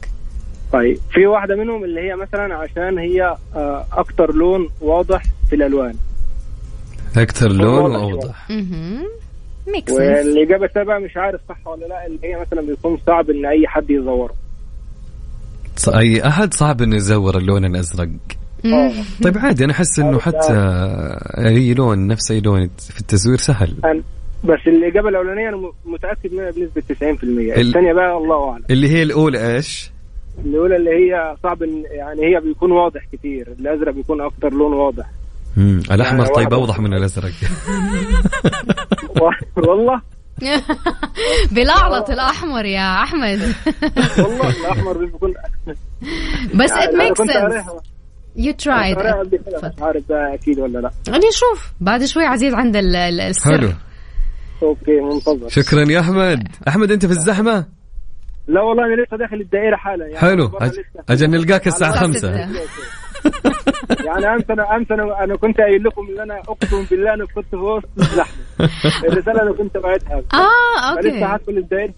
طيب 0.73 0.99
في 1.11 1.27
واحدة 1.27 1.57
منهم 1.57 1.85
اللي 1.85 2.01
هي 2.01 2.17
مثلا 2.17 2.55
عشان 2.55 2.99
هي 2.99 3.37
آه، 3.57 3.87
أكتر 3.93 4.35
لون 4.35 4.69
واضح 4.81 5.23
في 5.51 5.57
الألوان. 5.57 5.95
أكثر 7.17 7.49
لون 7.53 7.83
واضح 7.93 7.97
واوضح 8.03 8.51
أها 8.51 9.03
ميك 9.73 9.89
سنس 9.89 9.99
والإجابة 9.99 10.65
السابعة 10.67 10.99
مش 10.99 11.17
عارف 11.17 11.41
صح 11.49 11.67
ولا 11.67 11.87
لأ 11.87 12.07
اللي 12.07 12.19
هي 12.25 12.41
مثلا 12.41 12.61
بيكون 12.67 12.99
صعب 13.07 13.31
إن 13.31 13.47
أي 13.47 13.67
حد 13.69 13.91
يزوره. 13.91 14.35
أي 15.89 16.27
أحد 16.29 16.55
صعب 16.55 16.83
إنه 16.83 16.97
يزور 16.97 17.39
اللون 17.39 17.65
الأزرق. 17.65 18.09
آه. 18.65 18.93
طيب 19.23 19.39
عادي 19.39 19.65
أنا 19.65 19.73
أحس 19.73 19.99
إنه 19.99 20.19
حتى 20.19 20.53
أي 21.39 21.75
لون 21.75 22.07
نفس 22.07 22.31
أي 22.31 22.41
لون 22.41 22.71
في 22.79 23.01
التزوير 23.01 23.39
سهل. 23.39 23.75
أنا- 23.85 24.22
بس 24.45 24.59
الاجابه 24.67 25.09
الأولانية 25.09 25.49
أنا 25.49 25.73
متأكد 25.85 26.33
منها 26.35 26.51
بنسبة 26.51 26.83
90% 26.91 27.23
ال- 27.23 27.51
الثانية 27.69 27.93
بقى 27.93 28.17
الله 28.17 28.51
أعلم. 28.51 28.65
اللي 28.71 28.89
هي 28.89 29.03
الأولى 29.03 29.55
إيش؟ 29.57 29.91
الأولى 30.45 30.77
اللي 30.77 30.91
هي 30.91 31.37
صعب 31.43 31.63
إن 31.63 31.83
يعني 31.91 32.21
هي 32.23 32.41
بيكون 32.41 32.73
واضح 32.73 33.01
كتير. 33.13 33.49
الأزرق 33.59 33.93
بيكون 33.95 34.21
أكتر 34.21 34.53
لون 34.53 34.73
واضح. 34.73 35.07
مم. 35.57 35.83
الأحمر 35.91 36.23
يعني 36.25 36.35
طيب. 36.35 36.53
أوضح 36.55 36.81
من 36.81 36.95
الأزرق. 36.95 37.33
والله. 39.57 40.01
بلعلع 41.53 42.11
الأحمر 42.11 42.65
يا 42.65 43.03
أحمد. 43.03 43.41
والله 44.19 44.51
الأحمر 44.61 44.99
بيكون 44.99 45.35
بس 46.55 46.73
it 46.73 46.95
make 46.95 47.17
sense 47.17 47.31
you 48.37 48.53
tried 48.53 48.99
عارف 49.81 50.09
ده 50.09 50.35
أكيد 50.35 50.59
ولا 50.61 50.79
لأ. 50.79 50.91
خلينا 51.07 51.29
نشوف 51.29 51.73
بعد 51.81 52.05
شوي 52.05 52.25
عزيز 52.25 52.55
عند 52.55 52.77
ال- 52.77 52.97
ال- 52.97 53.21
السر. 53.21 53.51
حلو. 53.59 53.69
okay 54.63 55.01
منتظر. 55.01 55.49
شكرا 55.49 55.83
يا 55.91 56.01
أحمد. 56.01 56.49
أحمد 56.69 56.91
أنت 56.91 57.07
في 57.07 57.13
الزحمة؟ 57.13 57.67
لا 58.49 58.61
والله 58.61 58.85
أنا 58.85 59.03
لسه 59.03 59.17
داخل 59.17 59.37
الدائرة 59.41 59.77
حالا. 59.77 60.05
يعني 60.07 60.19
حلو. 60.19 60.49
أج- 60.49 60.63
لسه. 60.65 60.83
أجل 61.09 61.31
نلقاك 61.31 61.67
الساعة 61.67 61.89
الساعة 61.91 62.05
خمسة. 62.07 62.19
ستة. 62.19 62.73
يعني 64.07 64.27
أمس 64.35 64.51
أنا 64.51 64.77
أمس 64.77 64.91
أنا 64.93 65.25
أنا 65.25 65.37
كنت 65.37 65.61
قايل 65.61 65.85
لكم 65.85 66.07
إن 66.15 66.21
أنا 66.21 66.39
أقسم 66.41 66.85
بالله 66.91 67.15
أنا 67.15 67.25
كنت 67.35 67.47
في 67.51 67.57
وسط 67.57 67.89
الزحمه 67.99 68.43
الرسالة 69.05 69.43
أنا 69.43 69.53
كنت 69.53 69.77
بعتها. 69.77 70.17
آه 70.35 70.91
okay. 70.97 71.25
هدخل 71.25 71.59
الدائره 71.59 71.93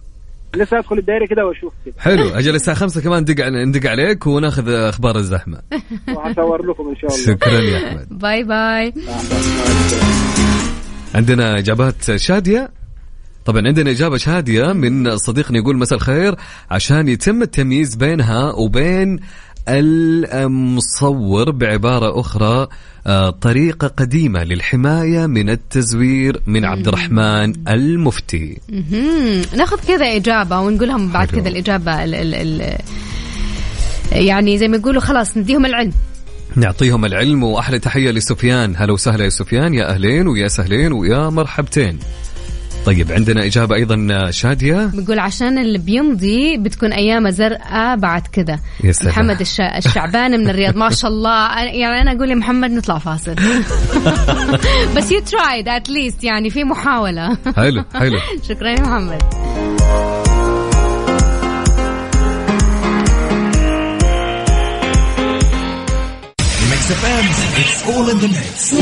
لسه 0.55 0.77
هدخل 0.77 0.97
الدائرة 0.97 1.25
كده 1.27 1.45
وأشوف 1.45 1.73
كده. 1.85 1.95
حلو. 1.99 2.29
أجل 2.29 2.55
الساعة 2.55 2.77
خمسة 2.77 3.01
كمان 3.01 3.21
ندق 3.21 3.45
ندق 3.47 3.89
عليك 3.89 4.27
وناخذ 4.27 4.69
أخبار 4.69 5.15
الزحمة. 5.15 5.59
وهصور 6.15 6.65
لكم 6.65 6.89
إن 6.89 6.95
شاء 6.95 7.11
الله. 7.13 7.25
شكرا 7.25 7.59
يا 7.61 7.87
أحمد. 7.87 8.19
bye 8.19 8.43
bye. 8.43 8.93
عندنا 11.15 11.59
إجابات 11.59 12.15
شادية. 12.15 12.69
طبعا 13.45 13.67
عندنا 13.67 13.91
إجابة 13.91 14.17
شادية 14.17 14.73
من 14.73 15.17
صديقنا 15.17 15.57
يقول 15.57 15.77
مساء 15.77 15.97
الخير. 15.97 16.35
عشان 16.71 17.07
يتم 17.07 17.41
التمييز 17.41 17.95
بينها 17.95 18.51
وبين 18.51 19.19
المصور 19.67 21.51
بعبارة 21.51 22.19
أخرى 22.19 22.67
آه، 23.07 23.29
طريقة 23.29 23.87
قديمة 23.87 24.43
للحماية 24.43 25.25
من 25.25 25.49
التزوير 25.49 26.41
من 26.45 26.65
عبد 26.65 26.87
الرحمن 26.87 27.53
المفتي. 27.67 28.57
ناخذ 29.57 29.77
كذا 29.87 30.15
إجابة 30.15 30.59
ونقولهم 30.59 31.11
بعد. 31.11 31.27
كذا 31.27 31.47
الإجابة 31.47 32.03
ال 32.03 32.15
ال 32.15 32.35
ال 32.35 32.77
يعني 34.11 34.57
زي 34.57 34.67
ما 34.67 34.77
يقولوا 34.77 35.01
خلاص 35.01 35.37
نديهم 35.37 35.65
العلم. 35.65 35.93
نعطيهم 36.55 37.05
العلم 37.05 37.43
وأحلى 37.43 37.79
تحية 37.79 38.11
لسفيان. 38.11 38.73
هلا 38.77 38.93
وسهلا 38.93 39.23
يا 39.23 39.29
سفيان 39.29 39.73
يا 39.73 39.89
أهلين 39.89 40.27
ويا 40.27 40.47
سهلين 40.47 40.91
ويا 40.93 41.29
مرحبتين. 41.29 41.99
طيب 42.85 43.11
عندنا 43.11 43.45
إجابة 43.45 43.75
أيضا 43.75 44.31
شادية. 44.31 44.85
بيقول 44.93 45.19
عشان 45.19 45.57
اللي 45.57 45.77
بيمضي 45.77 46.57
بتكون 46.57 46.93
ايامه 46.93 47.29
زرقاء 47.29 47.97
بعد 47.97 48.27
كذا. 48.27 48.59
محمد 49.03 49.39
الش... 49.41 49.61
الشعباني 49.61 50.37
من 50.37 50.49
الرياض 50.49 50.75
ما 50.75 50.89
شاء 50.89 51.11
الله. 51.11 51.47
أنا- 51.49 51.73
يعني 51.75 52.01
أنا 52.01 52.11
أقول 52.11 52.29
لمحمد 52.29 52.71
نطلع 52.71 52.97
فاصل. 52.97 53.35
بس 54.97 55.11
يو 55.11 55.19
ترايد 55.21 55.67
ات 55.67 55.89
ليست 55.89 56.23
يعني 56.23 56.49
في 56.49 56.63
محاولة. 56.63 57.37
حلو 57.55 57.83
حلو. 57.93 58.17
شكرا 58.49 58.69
يا 58.69 58.81
محمد. 58.81 59.23
ميكس 66.85 66.91
اف 66.91 67.05
ام 67.05 67.25
It's 67.61 67.83
all 67.83 68.09
in 68.09 68.19
the 68.19 68.27
mix 68.27 68.73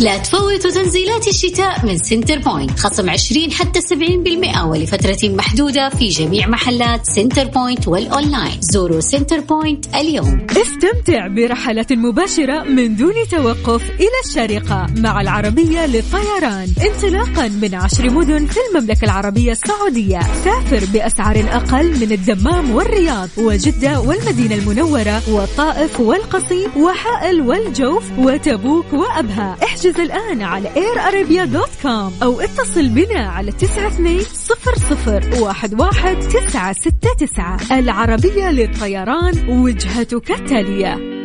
لا 0.00 0.18
تفوتوا 0.18 0.70
تنزيلات 0.70 1.28
الشتاء 1.28 1.86
من 1.86 1.98
سنتر 1.98 2.38
بوينت. 2.38 2.78
خصم 2.78 3.10
20 3.10 3.52
حتى 3.52 3.80
70% 3.80 4.64
ولفترة 4.64 5.18
محدودة 5.28 5.88
في 5.88 6.08
جميع 6.08 6.48
محلات 6.48 7.06
سنتر 7.06 7.44
بوينت 7.44 7.88
والأونلاين. 7.88 8.60
زوروا 8.60 9.00
سنتر 9.00 9.40
بوينت 9.40 9.94
اليوم. 9.94 10.46
استمتع 10.50 11.26
برحلات 11.26 11.92
مباشرة 11.92 12.62
من 12.62 12.96
دون 12.96 13.14
توقف 13.30 13.82
إلى 13.90 14.20
الشارقة 14.26 14.86
مع 14.96 15.20
العربية 15.20 15.86
للطيران. 15.86 16.68
انطلاقا 16.86 17.48
من 17.48 17.74
عشر 17.74 18.10
مدن 18.10 18.46
في 18.46 18.58
المملكة 18.70 19.04
العربية 19.04 19.52
السعودية. 19.52 20.20
سافر 20.44 20.84
بأسعار 20.92 21.44
أقل 21.52 21.86
من 22.00 22.12
الدمام 22.12 22.70
والرياض 22.70 23.28
وجدة 23.38 24.00
والمدينة 24.00 24.54
المنورة 24.54 25.22
والطائف 25.30 26.00
والقصيم 26.00 26.70
وحائل 26.76 27.40
والجوف 27.40 28.04
وتبوك 28.18 28.92
وأبها. 28.92 29.56
احجز 29.62 29.89
الآن 29.98 30.42
على 30.42 30.68
airarabia.com 30.68 32.22
أو 32.22 32.40
اتصل 32.40 32.88
بنا 32.88 33.20
على 33.20 33.52
تسعة 33.52 33.88
اثنين 33.88 34.20
صفر 34.20 34.74
صفر 34.74 35.42
واحد 35.42 35.80
واحد 35.80 36.18
تسعة 36.18 36.72
ستة 36.72 37.14
تسعة. 37.18 37.78
العربية 37.78 38.50
للطيران 38.50 39.48
وجهتك 39.48 40.30
التالية. 40.30 41.20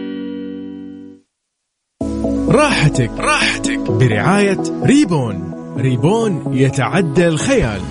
راحتك. 2.49 3.11
راحتك. 3.17 3.79
برعاية 3.79 4.63
ريبون. 4.83 5.51
ريبون 5.77 6.53
يتعدى 6.53 7.27
الخيال. 7.27 7.81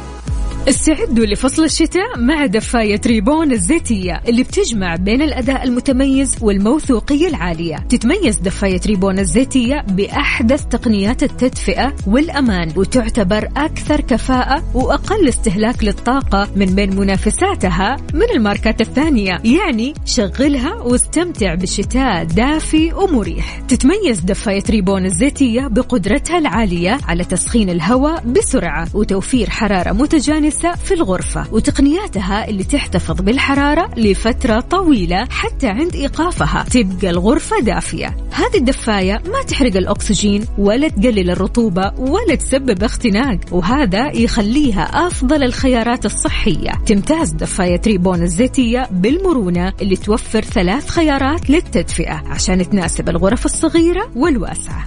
استعدوا 0.69 1.27
لفصل 1.27 1.65
الشتاء 1.65 2.19
مع 2.19 2.47
دفاية 2.47 3.01
ريبون 3.07 3.53
الزيتية 3.53 4.23
اللي 4.29 4.43
بتجمع 4.43 4.97
بين 4.97 5.23
الأداء 5.23 5.65
المتميز 5.65 6.37
والموثوقية 6.41 7.29
العالية. 7.29 7.77
تتميز 7.77 8.37
دفاية 8.37 8.81
ريبون 8.87 9.19
الزيتية 9.19 9.85
بأحدث 9.89 10.65
تقنيات 10.65 11.23
التدفئة 11.23 11.95
والأمان 12.07 12.73
وتعتبر 12.77 13.49
أكثر 13.57 14.01
كفاءة 14.01 14.65
وأقل 14.75 15.29
استهلاك 15.29 15.85
للطاقة 15.85 16.49
من 16.57 16.67
بين 16.67 16.97
منافساتها 16.97 17.97
من 18.15 18.31
الماركات 18.35 18.81
الثانية. 18.81 19.41
يعني 19.45 19.95
شغلها 20.05 20.75
واستمتع 20.75 21.55
بشتاء 21.55 22.25
دافي 22.25 22.93
ومريح. 22.93 23.61
تتميز 23.69 24.21
دفاية 24.21 24.65
ريبون 24.71 25.05
الزيتية 25.05 25.67
بقدرتها 25.67 26.39
العالية 26.39 26.99
على 27.09 27.25
تسخين 27.25 27.71
الهواء 27.71 28.25
بسرعة 28.27 28.89
وتوفير 28.95 29.51
حرارة 29.51 29.93
متجانسة 29.93 30.54
في 30.61 30.95
الغرفة 30.95 31.47
وتقنياتها 31.53 32.49
اللي 32.49 32.65
تحتفظ 32.65 33.21
بالحرارة 33.21 33.91
لفترة 33.97 34.61
طويلة 34.61 35.27
حتى 35.31 35.67
عند 35.67 35.95
إيقافها. 35.95 36.65
تبقى 36.71 37.11
الغرفة 37.11 37.61
دافية. 37.61 38.17
هذه 38.31 38.57
الدفاية 38.57 39.23
ما 39.27 39.43
تحرق 39.49 39.77
الأكسجين 39.77 40.45
ولا 40.59 40.89
تقلل 40.89 41.31
الرطوبة 41.31 41.93
ولا 41.99 42.35
تسبب 42.35 42.83
اختناق 42.83 43.39
وهذا 43.53 44.11
يخليها 44.17 45.07
أفضل 45.07 45.43
الخيارات 45.43 46.07
الصحية. 46.07 46.73
تمتاز 46.87 47.31
دفاية 47.33 47.81
ريبون 47.87 48.23
الزيتية 48.23 48.89
بالمرونة 48.91 49.73
اللي 49.83 49.97
توفر 49.97 50.41
ثلاث 50.41 50.89
خيارات 50.89 51.51
للتدفئة 51.51 52.23
عشان 52.27 52.71
تناسب 52.71 53.09
الغرف 53.09 53.45
الصغيرة 53.45 54.11
والواسعة. 54.17 54.87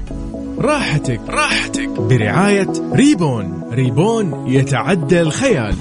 راحتك. 0.59 1.21
راحتك. 1.29 1.89
برعاية 1.89 2.73
ريبون. 2.93 3.63
ريبون 3.71 4.47
يتعدى 4.47 5.21
الخيال. 5.21 5.75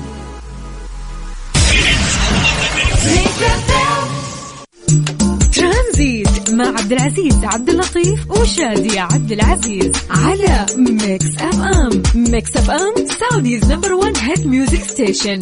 ترانزيت 5.55 6.51
مع 6.51 6.67
عبد 6.67 6.93
العزيز 6.93 7.45
عبد 7.45 7.69
اللطيف 7.69 8.31
وشادي 8.31 8.99
عبد 8.99 9.33
العزيز 9.33 9.93
على 10.11 10.67
ميكس 10.77 11.27
اف 11.41 11.61
ام 11.61 12.03
ميكس 12.15 12.57
اف 12.57 12.71
ام 12.71 12.95
Saudi's 13.21 13.73
number 13.73 13.93
1 13.93 14.17
hit 14.17 14.47
music 14.47 14.83
station 14.83 15.39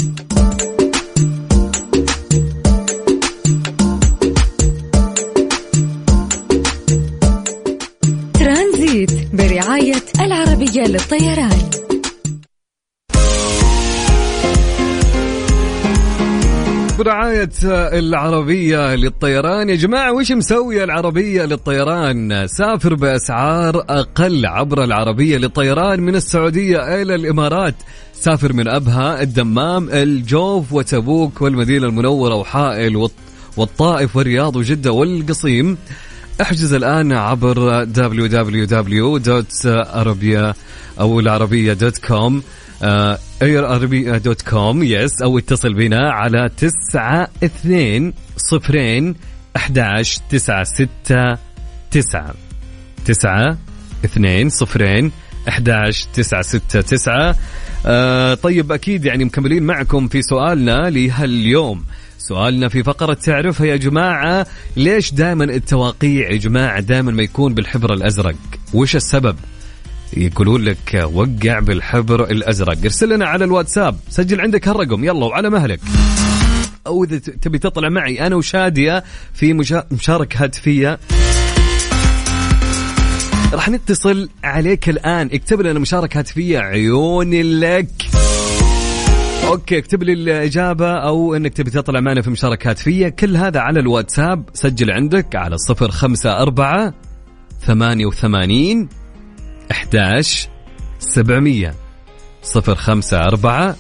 العربية 10.77 10.93
للطيران 10.93 11.71
برعاية 16.99 17.51
العربية 17.99 18.95
للطيران. 18.95 19.69
يا 19.69 19.75
جماعة 19.75 20.13
وش 20.13 20.33
مسوية 20.33 20.85
العربية 20.85 21.45
للطيران؟ 21.45 22.47
سافر 22.47 22.95
بأسعار 22.95 23.85
أقل 23.89 24.47
عبر 24.47 24.85
العربية 24.85 25.37
للطيران 25.37 26.01
من 26.01 26.15
السعودية 26.17 27.03
إلى 27.03 27.15
الإمارات. 27.15 27.75
سافر 28.15 28.53
من 28.53 28.69
أبها 28.69 29.23
الدمام 29.23 29.89
الجوف 29.91 30.73
وتبوك 30.73 31.43
والمدينة 31.43 31.87
المنورة 31.87 32.35
وحائل 32.35 32.97
والط- 32.97 33.57
والطائف 33.57 34.17
والرياض 34.17 34.57
وجدة 34.57 34.93
والقصيم. 34.93 35.79
أحجز 36.41 36.73
الآن 36.73 37.13
عبر 37.13 37.87
www.arabia 37.87 38.55
أو 41.01 41.21
العربية 41.21 41.73
اير 43.43 43.65
يس 44.83 45.23
أو 45.23 45.39
اتصل 45.39 45.75
بنا 45.75 46.11
على 46.11 46.51
تسعة 46.57 47.29
اثنين 47.45 48.13
صفرين 48.37 49.15
احداش 49.57 50.21
تسعة 50.31 50.65
ستة 50.65 51.39
تسعة. 51.91 52.35
تسعة 53.05 53.59
اثنين 54.05 54.49
صفرين 54.49 55.13
احداش 55.49 56.07
تسعة 56.15 56.43
ستة 56.43 56.81
تسعة. 56.81 57.37
آه 57.87 58.35
طيب 58.35 58.73
أكيد 58.73 59.05
يعني 59.05 59.25
مكملين 59.25 59.63
معكم 59.63 60.09
في 60.09 60.23
سؤالنا 60.23 60.91
لهاليوم. 60.91 61.85
سؤالنا 62.29 62.69
في 62.69 62.83
فقرة 62.83 63.15
تعرفها 63.15 63.67
يا 63.67 63.77
جماعة 63.77 64.47
ليش 64.77 65.15
دائما 65.15 65.45
التواقيع 65.45 66.31
يا 66.31 66.37
جماعة 66.37 66.81
دائما 66.81 67.13
ما 67.13 67.23
يكون 67.23 67.55
بالحبر 67.55 67.93
الأزرق؟ 67.93 68.35
وش 68.75 68.97
السبب؟ 68.97 69.37
يقولون 70.17 70.63
لك 70.65 71.09
وقع 71.13 71.59
بالحبر 71.59 72.25
الأزرق. 72.31 72.79
ارسل 72.85 73.15
لنا 73.15 73.27
على 73.27 73.45
الواتساب. 73.45 73.97
سجل 74.11 74.41
عندك 74.41 74.69
هالرقم. 74.69 75.05
يلا 75.05 75.27
وعلى 75.27 75.51
مهلك. 75.51 75.81
أو 76.87 77.05
إذا 77.05 77.19
ت- 77.19 77.31
تبي 77.31 77.59
تطلع 77.59 77.89
معي 77.89 78.27
أنا 78.27 78.37
وشادية 78.37 79.05
في 79.35 79.53
مشا- 79.55 79.85
مشاركة 79.91 80.45
هاتفية. 80.45 80.99
راح 83.53 83.69
نتصل 83.69 84.29
عليك 84.45 84.89
الآن. 84.89 85.31
اكتب 85.33 85.61
لنا 85.61 85.79
مشاركة 85.79 86.19
هاتفية. 86.19 86.59
عيوني 86.59 87.43
لك. 87.43 87.89
أوكي 89.49 89.79
اكتب 89.79 90.03
لي 90.03 90.13
الإجابة 90.13 90.93
أو 90.93 91.35
إنك 91.35 91.53
تبي 91.53 91.71
تطلع 91.71 92.01
معنا 92.01 92.23
في 92.23 92.31
مشاركه 92.31 92.71
هاتفيه 92.71 93.09
كل 93.09 93.37
هذا 93.37 93.61
على 93.61 93.81
الواتساب. 93.81 94.45
سجل 94.53 94.91
عندك 94.91 95.37
على 95.37 95.59
صفر 95.59 95.91
خمسة 95.91 96.39
أربعة 96.43 96.95
ثمانية 97.61 98.07
وثمانين 98.07 98.89
11 99.71 100.49
700 100.99 101.75
صفر 102.43 102.75
خمسة 102.75 103.21
أربعة 103.21 103.77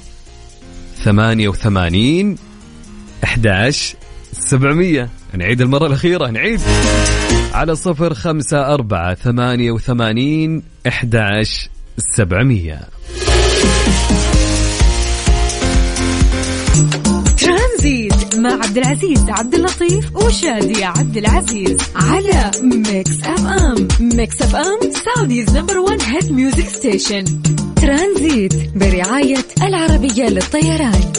ثمانية 0.96 1.48
وثمانين 1.48 2.36
11 3.24 3.96
700 4.32 5.08
نعيد 5.34 5.60
المرة 5.60 5.86
الأخيرة 5.86 6.30
نعيد. 6.30 6.60
على 7.52 7.74
صفر 7.74 8.14
خمسة 8.14 8.74
أربعة 8.74 9.14
ثمانية 9.14 9.70
وثمانين 9.70 10.62
11 10.86 11.68
700 11.98 12.80
ترانزيت 17.84 18.36
مع 18.36 18.52
عبد 18.52 18.78
العزيز 18.78 19.24
عبد 19.28 19.54
اللطيف 19.54 20.16
وشادي 20.16 20.84
عبد 20.84 21.16
العزيز 21.16 21.76
على 21.96 22.50
ميكس 22.62 23.22
اف 23.24 23.46
ام 23.46 23.88
ميكس 24.00 24.42
اف 24.42 24.56
ام 24.56 24.78
Saudi's 24.90 25.56
number 25.56 25.78
1 25.78 26.02
hit 26.02 26.32
music 26.32 26.68
station 26.68 27.24
ترانزيت 27.76 28.54
برعاية 28.76 29.44
العربية 29.62 30.28
للطيران. 30.28 31.12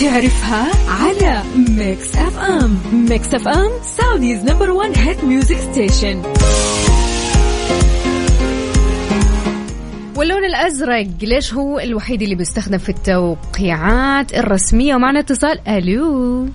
تعرفها 0.00 0.66
على 0.88 1.42
ميكس 1.68 2.16
اف 2.16 2.38
ام 2.38 2.78
ميكس 2.92 3.34
اف 3.34 3.48
ام 3.48 3.70
Saudi's 3.98 4.38
number 4.38 4.70
1 4.70 4.92
hit 4.96 5.24
music 5.24 5.58
station 5.72 6.22
واللون 10.20 10.44
الأزرق 10.44 11.06
ليش 11.22 11.54
هو 11.54 11.78
الوحيد 11.78 12.22
اللي 12.22 12.34
بيستخدم 12.34 12.78
في 12.78 12.88
التوقيعات 12.88 14.34
الرسمية؟ 14.34 14.94
ومعنا 14.94 15.20
اتصال 15.20 15.68
ألو. 15.68 16.48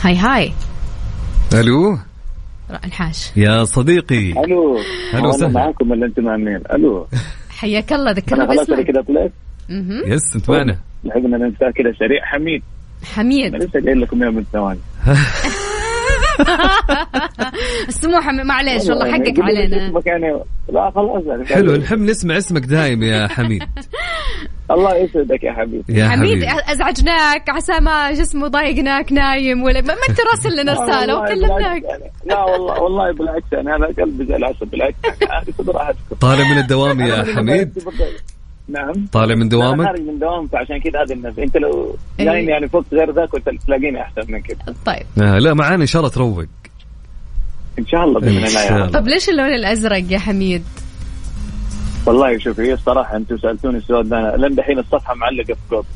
hi 0.00 0.16
hi. 0.16 0.52
ألو. 1.54 1.98
انحاش 2.84 3.36
يا 3.36 3.64
صديقي. 3.64 4.30
ألو. 4.44 4.78
أهلاً 4.78 5.28
وسهلا. 5.28 5.52
معاكم 5.52 5.90
ولا 5.90 6.06
أنتم 6.06 6.22
مع 6.24 6.36
مين؟ 6.36 6.60
ألو. 6.72 7.06
حياك 7.50 7.92
الله 7.92 8.10
ذكرنا 8.10 8.46
خلاص 8.46 8.66
كده 8.66 9.02
طلعت. 9.02 9.32
يس 10.06 10.36
أنت 10.36 10.50
معنا. 10.50 10.78
لحقنا 11.04 11.38
ننساه 11.38 11.70
كذا 11.70 11.92
سريع 11.98 12.24
حميد. 12.24 12.62
حميد. 13.14 13.54
لسه 13.54 13.80
قايل 13.84 14.00
لكم 14.00 14.22
يوم 14.22 14.34
من 14.34 14.44
ثواني 14.52 14.80
السموحه 17.88 18.32
معليش 18.32 18.88
والله 18.88 19.12
حقك 19.12 19.40
علينا. 19.40 19.92
يعني 20.06 20.42
لا 20.72 20.90
خلاص 20.90 21.22
يعني. 21.26 21.46
حلو 21.46 21.76
نحب 21.76 21.98
نسمع 21.98 22.38
اسمك 22.38 22.64
دايم 22.64 23.02
يا 23.02 23.28
حميد. 23.28 23.62
الله 24.70 24.96
يسعدك 24.96 25.44
يا 25.44 25.52
حبيبي. 25.52 25.84
يا 25.88 26.08
حميد 26.08 26.44
حميد 26.44 26.62
أزعجناك 26.68 27.48
عسى 27.48 27.80
ما 27.80 28.12
جسمه 28.12 28.48
ضايقناك 28.48 29.12
نايم 29.12 29.62
ولا 29.62 29.80
ما 29.80 29.94
ما 29.94 30.00
أنت 30.08 30.18
راسل 30.20 30.60
لنا 30.62 30.72
رسالة 30.82 31.14
والله 31.20 31.22
وكلمناك. 31.22 31.82
يعني. 31.82 32.12
لا 32.26 32.44
والله 32.44 32.82
والله 32.82 33.12
بالعكس 33.12 33.52
أنا 33.52 33.86
قلبي 33.86 34.26
زي 34.26 34.36
العسل 34.36 34.66
بالعكس 34.66 34.96
طالع 36.20 36.52
من 36.52 36.58
الدوام 36.58 37.00
يا 37.00 37.24
حميد. 37.34 37.78
نعم. 38.68 39.06
طالع 39.12 39.34
من 39.34 39.48
دوامك 39.48 39.86
خارج 39.86 40.00
من 40.00 40.18
دوام 40.18 40.46
فعشان 40.46 40.80
كذا 40.80 41.02
هذه 41.02 41.12
الناس. 41.12 41.38
أنت 41.38 41.56
لو 41.56 41.96
إيه. 42.20 42.24
جايني 42.24 42.50
يعني 42.50 42.68
فوق 42.68 42.84
غير 42.92 43.10
ذاك 43.12 43.28
كنت 43.28 43.50
تلاقيني 43.66 44.02
أحسن 44.02 44.32
من 44.32 44.40
كذا 44.40 44.74
طيب. 44.86 45.06
آه 45.22 45.38
لا 45.38 45.54
معانا 45.54 45.82
إن 45.82 45.86
شاء 45.86 46.00
الله 46.00 46.12
تروق. 46.12 46.44
إن 47.78 47.86
شاء 47.86 48.04
الله 48.04 48.20
بإذن 48.20 48.36
إن 48.36 48.44
الله 48.44 48.76
الله. 48.76 48.86
طب 48.86 49.08
ليش 49.08 49.28
اللون 49.28 49.54
الأزرق 49.54 50.12
يا 50.12 50.18
حميد؟ 50.18 50.62
والله 52.06 52.38
شوفي 52.38 52.62
هي 52.62 52.72
الصراحة 52.72 53.16
أنتم 53.16 53.38
سألتوني 53.38 53.78
السؤال 53.78 54.08
ده 54.08 54.18
أنا 54.18 54.36
لين 54.36 54.54
دحين 54.54 54.78
الصفحة 54.78 55.14
معلقة 55.14 55.54
في 55.54 55.60
جوجل. 55.70 55.86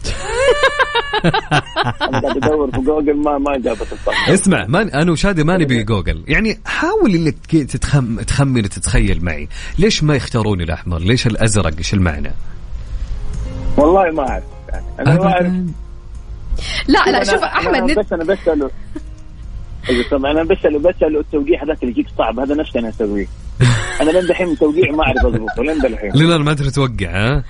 أنا 2.03 2.21
قاعد 2.21 2.37
أدور 2.37 2.71
في 2.71 2.81
جوجل 2.81 3.17
ما 3.17 3.39
ما 3.39 3.59
جابت 3.59 3.83
الصفحة. 3.83 4.35
اسمع 4.35 4.67
ما 4.69 4.83
أنا 5.03 5.13
وشادي 5.13 5.45
ما 5.45 5.57
نبي 5.57 5.83
جوجل. 5.83 6.25
يعني 6.29 6.59
حاول 6.65 7.15
انك 7.15 7.47
تتخم 7.47 8.21
تخمن 8.21 8.63
تتخيل 8.63 9.25
معي. 9.25 9.49
ليش 9.79 10.05
ما 10.05 10.15
يختارون 10.15 10.61
الأحمر؟ 10.61 10.99
ليش 10.99 11.27
الأزرق؟ 11.27 11.77
إيش 11.79 11.95
المعنى؟ 11.95 12.33
والله 13.77 14.11
ما 14.11 14.29
أعرف. 14.29 14.45
يعني 14.69 14.85
أنا 14.99 15.15
ما 15.15 15.33
أعرف. 15.33 15.53
لا 16.89 16.99
لا 17.11 17.21
أنا- 17.25 17.31
شوف 17.31 17.35
أنا 17.43 17.47
احمد 17.47 17.91
نت... 17.91 17.99
بس 17.99 18.13
أنا 18.13 18.25
بساله 18.25 18.71
سامع 20.11 20.31
أنا 20.31 20.43
بساله 20.43 20.79
بساله 20.79 21.21
التوقيع 21.21 21.65
هذاك 21.65 21.83
اللي 21.83 21.93
يجيك 21.93 22.07
صعب. 22.19 22.41
هذا 22.41 22.55
نفسي 22.55 22.79
أنا 22.79 22.89
أسويه. 22.89 23.27
أنا 24.01 24.11
لين 24.11 24.27
دحين 24.27 24.59
توقيع 24.59 24.91
ما 24.93 25.05
أعرف 25.05 25.27
أضبطه. 25.27 25.63
لين 25.63 25.79
دحين. 25.79 26.11
لين 26.15 26.37
ما 26.41 26.55
تدري 26.55 26.71
توقع 26.71 27.11
ها؟ 27.11 27.45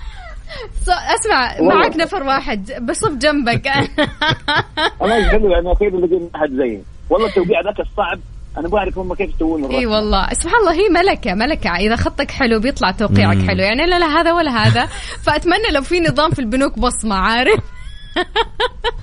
أسمع. 0.88 1.60
معك 1.60 1.96
نفر 1.96 2.22
واحد. 2.22 2.72
بصف 2.88 3.12
جنبك. 3.12 3.66
أنا 5.02 5.16
إيش 5.16 5.34
أنا 5.34 5.72
أخيرا 5.72 6.00
لقيت 6.00 6.30
احد 6.36 6.50
زيي. 6.50 6.82
والله 7.10 7.28
التوقيع 7.28 7.60
ذاك 7.60 7.80
الصعب. 7.80 8.18
أنا 8.58 8.68
بعرف 8.68 8.98
هم 8.98 9.14
كيف 9.14 9.34
يسوون 9.34 9.64
إي 9.64 9.86
والله. 9.86 10.28
سبحان 10.32 10.60
الله 10.60 10.72
هي 10.72 10.88
ملكة 10.88 11.34
ملكة. 11.34 11.76
إذا 11.76 11.96
خطك 11.96 12.30
حلو 12.30 12.60
بيطلع 12.60 12.90
توقيعك 12.90 13.36
مم. 13.36 13.48
حلو. 13.48 13.62
يعني 13.62 13.86
لا 13.86 13.98
لا 13.98 14.06
هذا 14.06 14.32
ولا 14.32 14.50
هذا. 14.50 14.86
فأتمنى 15.24 15.70
لو 15.72 15.82
في 15.82 16.00
نظام 16.00 16.30
في 16.30 16.38
البنوك 16.38 16.78
بصمة 16.78 17.14
عارف؟ 17.16 17.60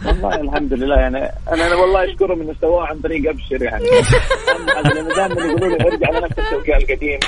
والله 0.06 0.36
الحمد 0.42 0.74
لله. 0.74 0.96
يعني 0.96 1.18
أنا 1.52 1.68
أنا 1.68 1.76
والله 1.76 2.12
اشكرهم 2.12 2.42
انه 2.42 2.56
سووه 2.62 2.88
عن 2.88 3.00
طريق 3.00 3.30
أبشر 3.30 3.64
يعني. 3.64 3.86
دائما 5.16 5.46
يقولوا 5.46 5.78
لي 5.78 5.88
ارجع 5.88 6.10
لنفس 6.10 6.40
التوقيع 6.40 6.78
القديم. 6.78 7.20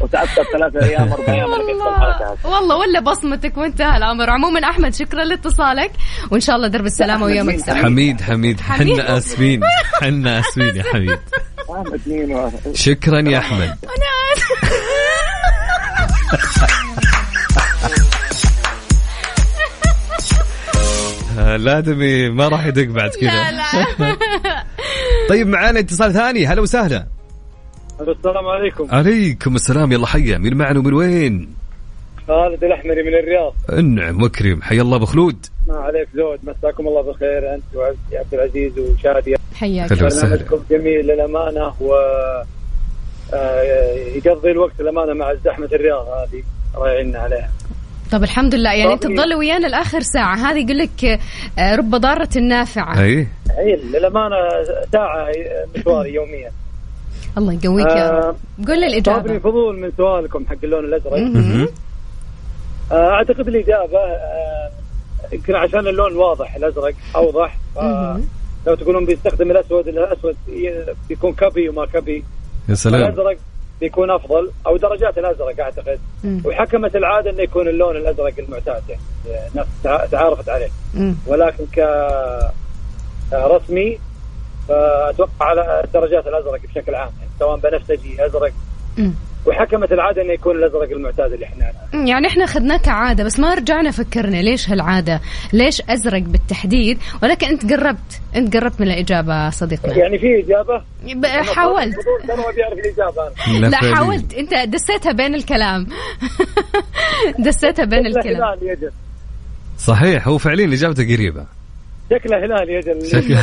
وتعثر 0.00 0.42
ثلاثة 0.52 0.86
أيام 0.86 1.12
أربع 1.12 1.32
أيام 1.32 1.50
والله. 2.44 2.76
ولا 2.76 3.00
بصمتك 3.00 3.56
وانتهى 3.56 3.96
الامر 3.96 4.30
عموما 4.30 4.60
أحمد 4.60 4.94
شكرا 4.94 5.24
لاتصالك 5.24 5.90
وإن 6.30 6.40
شاء 6.40 6.56
الله 6.56 6.68
درب 6.68 6.86
السلامة 6.86 7.24
ويومك؟ 7.24 7.56
سعيد. 7.58 7.84
حميد 7.84 8.20
حميد. 8.20 8.60
حميد. 8.60 9.00
حنا 9.00 9.16
آسفين. 9.16 9.60
حنا 10.00 10.40
آسفين 10.40 10.76
يا 10.76 10.82
حميد. 10.82 11.18
شكرا 12.74 13.20
يا 13.20 13.38
أحمد. 13.38 13.60
أنا. 13.62 13.78
آه، 21.38 21.56
الادمي 21.60 22.28
ما 22.30 22.48
راح 22.48 22.66
يدق 22.66 22.84
بعد 22.86 23.10
لا 23.10 23.20
كذا 23.20 23.50
لا. 23.50 24.16
طيب 25.28 25.46
معانا 25.46 25.80
اتصال 25.80 26.12
ثاني. 26.12 26.46
هلا 26.46 26.60
وسهلا. 26.60 27.17
السلام 28.00 28.46
عليكم. 28.46 28.86
عليكم 28.90 29.54
السلام 29.54 29.92
يلا 29.92 30.06
حيا 30.06 30.38
مين 30.38 30.56
معنا 30.56 30.78
ومن 30.78 30.92
وين؟ 30.92 31.48
خالد 32.28 32.64
الأحمري 32.64 33.02
من 33.02 33.14
الرياض. 33.14 33.54
انعم 33.72 34.22
وكرم 34.22 34.62
حيا 34.62 34.82
الله 34.82 34.98
بخلود 34.98 35.46
ما 35.68 35.76
عليك 35.76 36.08
زود 36.14 36.38
مساكم 36.42 36.88
الله 36.88 37.02
بالخير 37.02 37.54
أنت 37.54 37.62
وعبد 37.74 37.96
عبد 38.12 38.34
العزيز 38.34 38.78
وشاديه 38.78 39.36
حياك 39.54 39.92
برنامجكم 39.92 40.60
جميل 40.70 41.06
للأمانة 41.06 41.72
و 41.80 41.94
آه، 43.34 43.62
يقضي 44.14 44.50
الوقت 44.50 44.80
الامانه 44.80 45.12
مع 45.12 45.34
زحمة 45.44 45.66
الرياض 45.72 46.06
هذه 46.06 46.42
الله 46.76 46.88
يعيننا 46.88 47.18
عليها. 47.18 47.50
طب 48.12 48.22
الحمد 48.22 48.54
لله 48.54 48.72
يعني 48.72 48.92
انت. 48.92 49.02
تظل 49.02 49.34
ويانا 49.34 49.66
لآخر 49.66 50.00
ساعة 50.00 50.36
هذه 50.36 50.64
يقول 50.64 50.78
لك 50.78 51.20
آه، 51.58 51.76
رب 51.76 51.90
ضارة 51.90 52.38
نافعه 52.38 53.02
اي 53.02 53.26
هي 53.58 53.76
للأمانة 53.76 54.36
ساعة 54.92 55.28
مشواري 55.76 56.14
يوميا. 56.14 56.50
الله 57.38 57.52
يقويك 57.64 57.86
يا 57.86 58.10
رب. 58.10 58.24
آه، 58.24 58.34
قول 58.68 58.80
لي 58.80 58.88
صابني 59.02 59.20
الاجابه 59.26 59.38
فضول 59.38 59.78
من 59.80 59.92
سؤالكم 59.96 60.46
حق 60.46 60.56
اللون 60.64 60.84
الأزرق. 60.84 61.12
آه، 62.92 63.10
أعتقد 63.10 63.48
الإجابة 63.48 63.98
آه، 63.98 64.70
يمكن 65.32 65.54
عشان 65.54 65.86
اللون 65.88 66.16
واضح 66.16 66.54
الأزرق 66.54 66.94
أوضح. 67.16 67.56
مهم. 67.76 68.24
لو 68.66 68.74
تقولون 68.74 69.04
بيستخدم 69.06 69.50
الأسود 69.50 69.88
الأسود 69.88 70.36
بيكون 71.08 71.32
كبي 71.32 71.68
وما 71.68 71.86
كبي. 71.86 72.24
يا 72.68 72.74
سلام. 72.74 73.02
الأزرق 73.02 73.36
بيكون 73.80 74.10
أفضل 74.10 74.50
أو 74.66 74.76
درجات 74.76 75.18
الأزرق 75.18 75.60
أعتقد. 75.60 75.98
مم. 76.24 76.42
وحكمت 76.44 76.96
العادة 76.96 77.30
إنه 77.30 77.42
يكون 77.42 77.68
اللون 77.68 77.96
الأزرق 77.96 78.32
المعتاد 78.38 78.82
يعني 79.28 79.48
الناس 79.50 79.66
تع- 79.84 80.06
تعارفت 80.06 80.48
عليه. 80.48 80.68
مم. 80.94 81.14
ولكن 81.26 81.64
ك 81.76 81.78
رسمي 83.34 83.98
فأتوقع 84.68 85.46
على 85.46 85.82
درجات 85.94 86.26
الأزرق 86.26 86.60
بشكل 86.62 86.94
عام 86.94 87.10
يعني 87.18 87.30
سواء 87.38 87.56
بنفسجي 87.56 88.26
أزرق. 88.26 88.52
وحكمت 89.46 89.92
العادة 89.92 90.22
إنه 90.22 90.32
يكون 90.32 90.56
الأزرق 90.56 90.90
المعتاد 90.90 91.32
اللي 91.32 91.46
إحنا 91.46 91.72
يعني 92.06 92.26
إحنا 92.26 92.44
اخذناه 92.44 92.76
كعادة 92.76 93.24
بس 93.24 93.40
ما 93.40 93.54
رجعنا 93.54 93.90
فكرنا 93.90 94.36
ليش 94.36 94.70
هالعادة؟ 94.70 95.20
ليش 95.52 95.82
أزرق 95.88 96.22
بالتحديد؟ 96.22 96.98
ولكن 97.22 97.46
أنت 97.46 97.72
قربت 97.72 98.20
أنت 98.36 98.56
قربت 98.56 98.80
من 98.80 98.86
الإجابة 98.86 99.50
صديقنا. 99.50 99.94
يعني 99.94 100.18
في 100.18 100.44
إجابة؟ 100.44 100.82
حاولت. 101.54 101.96
ترى 102.26 102.36
ما 102.36 102.50
بيعرف 102.56 102.78
الإجابة 102.78 103.32
أنا. 103.58 103.66
لا. 103.66 103.94
حاولت. 103.94 104.34
أنت 104.34 104.54
دسيتها 104.54 105.12
بين 105.12 105.34
الكلام. 105.34 105.86
دسيتها 107.46 107.84
بين 107.84 108.06
الكلام. 108.06 108.58
صحيح 109.78 110.28
هو 110.28 110.38
فعليا 110.38 110.66
إجابته 110.74 111.14
قريبة. 111.14 111.57
شكله 112.10 112.36
هلال 112.44 112.70
يجل 112.70 113.06
شكله. 113.06 113.40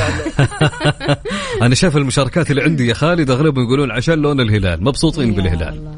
أنا 1.66 1.76
شايف 1.76 1.98
المشاركات 1.98 2.52
اللي 2.52 2.64
عندي 2.64 2.88
يا 2.88 2.94
خالد 2.94 3.30
أغلبهم 3.32 3.64
يقولون 3.66 3.92
عشان 3.92 4.14
لون 4.14 4.40
الهلال 4.42 4.84
مبسوطين 4.84 5.34
بالهلال. 5.34 5.74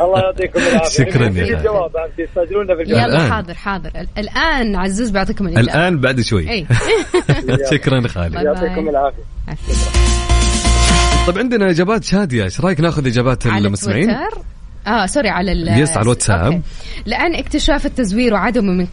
الله. 0.00 0.20
يعطيكم 0.20 0.60
العافية. 0.60 1.04
شكراً 1.04 1.24
يا. 1.24 1.58
الجواب 1.58 1.90
في 2.16 2.82
الجواب. 2.82 3.08
يلا 3.08 3.28
حاضر 3.30 3.54
حاضر. 3.54 3.90
ال- 3.96 4.08
الآن 4.18 4.76
عزوز 4.76 5.10
بيعطيكم 5.10 5.46
الإجابة. 5.48 5.72
الآن 5.72 6.00
بعد 6.00 6.20
شوي. 6.20 6.66
شكرا 7.72 8.08
خالد. 8.08 8.34
يعطيكم 8.34 8.88
العافية. 8.88 9.22
طيب 11.26 11.38
عندنا 11.38 11.70
إجابات 11.70 12.04
شادية. 12.04 12.44
إيش 12.44 12.60
رأيك 12.60 12.80
ناخذ 12.80 13.06
إجابات 13.06 13.46
على 13.46 13.66
المستمعين؟ 13.66 14.16
آه 14.86 15.06
sorry 15.06 15.28
على 15.28 15.52
ال 15.52 15.68
yes، 15.68 15.90
على 15.90 16.02
الواتساب. 16.02 16.62
لأن 17.06 17.34
اكتشاف 17.34 17.86
التزوير 17.86 18.34
وعدمه 18.34 18.72
من 18.72 18.86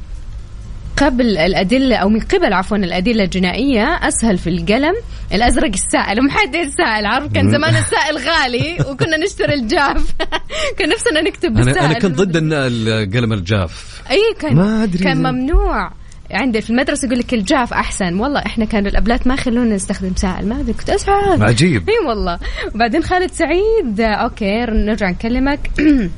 قبل 0.98 1.38
الأدلة 1.38 1.96
أو 1.96 2.10
من 2.10 2.20
قبل 2.20 2.54
عفوا 2.54 2.78
الأدلة 2.78 3.24
الجنائية 3.24 3.84
أسهل 3.84 4.38
في 4.38 4.50
القلم. 4.50 4.94
الأزرق 5.34 5.72
السائل 5.74 6.20
ومحدد 6.20 6.56
السائل 6.56 7.06
عارف 7.06 7.34
كان 7.34 7.52
زمان 7.52 7.76
السائل 7.76 8.18
غالي 8.18 8.78
وكنا 8.90 9.18
نشتري 9.18 9.54
الجاف. 9.54 10.16
كان 10.78 10.90
نفسنا 10.90 11.22
نكتب 11.22 11.54
بالسائل 11.54 11.78
أنا 11.78 11.86
أنا 11.86 12.00
كنت 12.00 12.22
ضد 12.22 12.36
القلم 12.36 13.34
الجاف. 13.34 14.02
إي 14.12 14.34
كان 14.40 14.56
ما 14.56 14.84
أدري 14.84 15.04
كان. 15.04 15.18
ممنوع. 15.18 15.92
عندي 16.32 16.62
في 16.62 16.70
المدرسة 16.70 17.06
يقول 17.06 17.20
لك 17.20 17.34
الجاف 17.34 17.74
أحسن. 17.74 18.20
والله 18.20 18.40
إحنا 18.40 18.66
كانوا 18.66 18.90
الأبلات 18.90 19.28
ما 19.28 19.34
يخلونا 19.34 19.76
نستخدم 19.76 20.16
سائل 20.16 20.48
ما 20.48 20.60
أدري 20.60 20.74
كنت 20.74 20.90
أزعل. 20.90 21.44
عجيب. 21.44 21.84
إي 21.90 22.08
والله. 22.08 22.40
وبعدين 22.76 23.04
خالد 23.04 23.32
سعيد 23.32 24.02
okay 24.02 24.66
نرجع 24.66 25.10
نكلمك. 25.10 25.60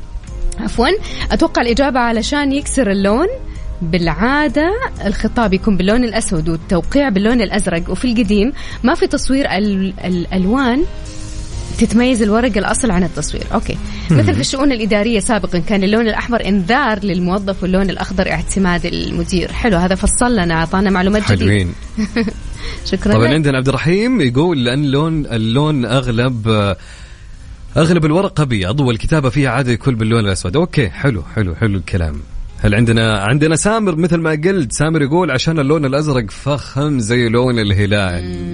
عفوا. 0.59 0.87
أتوقع 1.31 1.61
الإجابة 1.61 1.99
علشان 1.99 2.51
يكسر 2.51 2.91
اللون. 2.91 3.27
بالعادة 3.81 4.71
الخطاب 5.05 5.53
يكون 5.53 5.77
باللون 5.77 6.03
الأسود 6.03 6.49
والتوقيع 6.49 7.09
باللون 7.09 7.41
الأزرق. 7.41 7.89
وفي 7.89 8.05
القديم 8.05 8.53
ما 8.83 8.95
في 8.95 9.07
تصوير 9.07 9.45
ال- 9.51 9.93
الألوان 10.05 10.83
تتميز 11.77 12.21
الورق 12.21 12.57
الأصل 12.57 12.91
عن 12.91 13.03
التصوير. 13.03 13.43
okay. 13.53 13.77
مثل 14.11 14.33
في 14.33 14.39
الشؤون 14.39 14.71
الإدارية 14.71 15.19
سابقا 15.19 15.59
كان 15.59 15.83
اللون 15.83 16.07
الأحمر 16.07 16.45
إنذار 16.45 16.99
للموظف 17.03 17.63
واللون 17.63 17.89
الأخضر 17.89 18.31
اعتماد 18.31 18.85
المدير. 18.85 19.51
حلو 19.51 19.77
هذا 19.77 19.95
فصل 19.95 20.35
لنا 20.35 20.53
أعطانا 20.53 20.89
معلومات 20.89 21.31
جديدة. 21.31 21.45
حلوين. 21.45 21.73
شكرا 22.91 23.13
طبعا. 23.13 23.27
عندنا 23.27 23.57
عبد 23.57 23.67
الرحيم 23.67 24.21
يقول 24.21 24.65
لأن 24.65 24.85
لون 24.85 25.25
اللون 25.25 25.85
أغلب 25.85 26.47
أغلب 27.77 28.05
الورق 28.05 28.41
أبيض 28.41 28.79
والكتابة 28.79 29.29
فيها 29.29 29.49
عادة 29.49 29.71
يكون 29.71 29.95
باللون 29.95 30.19
الأسود. 30.25 30.55
okay 30.55 30.89
حلو 30.89 31.23
حلو 31.35 31.55
حلو 31.55 31.77
الكلام. 31.77 32.19
هل 32.59 32.75
عندنا 32.75 33.19
عندنا 33.19 33.55
سامر 33.55 33.95
مثل 33.95 34.17
ما 34.17 34.31
قلت. 34.31 34.73
سامر 34.73 35.01
يقول 35.01 35.31
عشان 35.31 35.59
اللون 35.59 35.85
الأزرق 35.85 36.31
فخم 36.31 36.99
زي 36.99 37.29
لون 37.29 37.59
الهلال. 37.59 38.53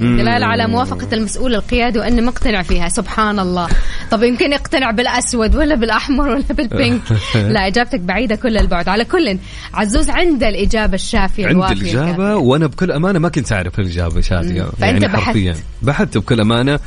دلالة 0.00 0.46
على 0.46 0.66
موافقة 0.66 1.08
المسؤول 1.12 1.54
القيادي 1.54 1.98
وأنه 1.98 2.22
مقتنع 2.22 2.62
فيها. 2.62 2.88
سبحان 2.88 3.38
الله. 3.38 3.68
طب 4.10 4.22
يمكن 4.22 4.52
يقتنع 4.52 4.90
بالأسود 4.90 5.56
ولا 5.56 5.74
بالأحمر 5.74 6.28
ولا 6.28 6.42
بالبينك 6.50 7.00
لا 7.34 7.66
إجابتك 7.66 8.00
بعيدة 8.00 8.36
كل 8.36 8.56
البعد. 8.56 8.88
على 8.88 9.04
كل 9.04 9.38
عزوز 9.74 10.10
عنده 10.10 10.48
الإجابة 10.48 10.94
الشافية 10.94 11.46
الإجابة 11.46 11.72
الكافية. 11.72 12.36
وأنا 12.36 12.66
بكل 12.66 12.92
أمانة 12.92 13.18
ما 13.18 13.28
كنت 13.28 13.52
أعرف 13.52 13.78
الإجابة 13.78 14.20
شادية. 14.20 14.62
فأنت 14.62 14.82
يعني 14.82 14.98
بحثت. 14.98 15.16
حرفيا 15.16 15.56
بحثت 15.82 16.18
بكل 16.18 16.40
أمانة. 16.40 16.80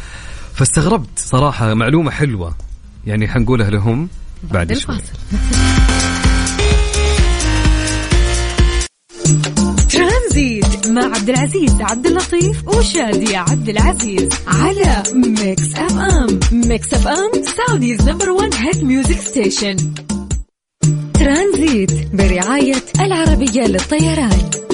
فاستغربت 0.53 1.09
صراحة. 1.15 1.74
معلومة 1.74 2.11
حلوة. 2.11 2.55
يعني 3.05 3.28
حنقولها 3.28 3.70
لهم 3.70 4.09
بعد 4.43 4.74
شوي. 4.74 4.95
عبد 11.06 11.30
العزيز 11.30 11.76
عبد 11.82 12.06
اللطيف 12.08 12.68
وشادية 12.68 13.38
عبد 13.38 13.70
العزيز 13.70 14.30
على 14.48 15.04
ميكس 15.14 15.76
اف 15.76 15.98
ام 16.00 16.39
ميكس 16.52 16.93
اف 16.93 17.08
ام 17.08 17.32
Saudi's 17.43 18.10
number 18.10 18.30
1 18.30 18.54
hit 18.54 18.84
music 18.84 19.20
station 19.20 19.76
ترانزيت 21.14 21.91
برعاية 22.14 22.84
العربية 23.02 23.62
للطيران. 23.62 24.66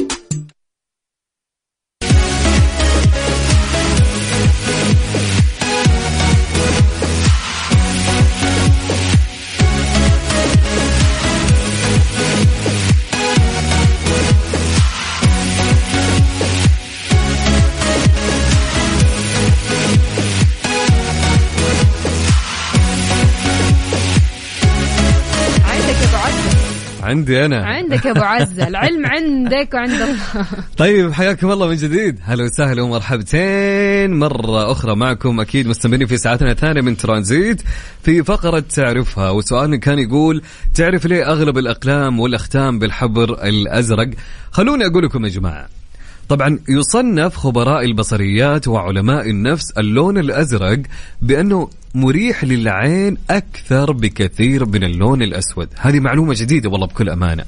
عندي 27.04 27.46
أنا. 27.46 27.66
عندك 27.66 28.06
يا 28.06 28.12
أبو 28.12 28.22
عزة. 28.22 28.68
العلم 28.68 29.06
عندك 29.06 29.74
وعند 29.74 29.92
الله. 29.92 30.46
طيب 30.78 31.14
حياكم 31.14 31.52
الله 31.52 31.68
من 31.68 31.76
جديد. 31.76 32.20
هلا 32.24 32.44
وسهلا 32.44 32.82
ومرحبتين. 32.82 34.20
مرة 34.20 34.72
أخرى 34.72 34.96
معكم 34.96 35.40
أكيد 35.40 35.68
مستمرين 35.68 36.08
في 36.08 36.18
ساعتنا 36.18 36.52
الثانية 36.52 36.82
من 36.82 36.98
ترانزيت 36.98 37.62
في 38.04 38.24
فقرة 38.24 38.64
تعرفها. 38.76 39.30
وسؤالنا 39.30 39.78
كان 39.78 40.00
يقول 40.00 40.42
تعرف 40.76 41.06
ليه 41.06 41.32
أغلب 41.32 41.58
الأقلام 41.58 42.20
والأختام 42.20 42.80
بالحبر 42.80 43.44
الأزرق؟ 43.44 44.10
خلوني 44.52 44.86
أقول 44.86 45.06
لكم 45.06 45.26
يا 45.26 45.30
جماعة. 45.30 45.83
طبعا 46.30 46.60
يصنف 46.70 47.36
خبراء 47.36 47.86
البصريات 47.86 48.68
وعلماء 48.68 49.30
النفس 49.30 49.72
اللون 49.72 50.18
الأزرق 50.18 50.80
بأنه 51.22 51.70
مريح 51.96 52.44
للعين 52.44 53.18
أكثر 53.30 53.92
بكثير 53.92 54.66
من 54.66 54.84
اللون 54.84 55.22
الأسود. 55.22 55.70
هذه 55.78 56.00
معلومة 56.00 56.34
جديدة 56.38 56.70
والله 56.70 56.88
بكل 56.88 57.10
أمانة. 57.10 57.44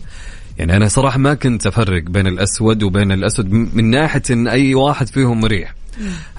يعني 0.57 0.75
أنا 0.75 0.87
صراحة 0.87 1.17
ما 1.19 1.33
كنت 1.33 1.67
أفرق 1.67 2.03
بين 2.03 2.27
الأسود 2.27 2.83
وبين 2.83 3.11
الأسود 3.11 3.51
م- 3.53 3.69
من 3.73 3.89
ناحية 3.89 4.21
أن 4.29 4.47
أي 4.47 4.75
واحد 4.75 5.07
فيهم 5.07 5.39
مريح. 5.41 5.75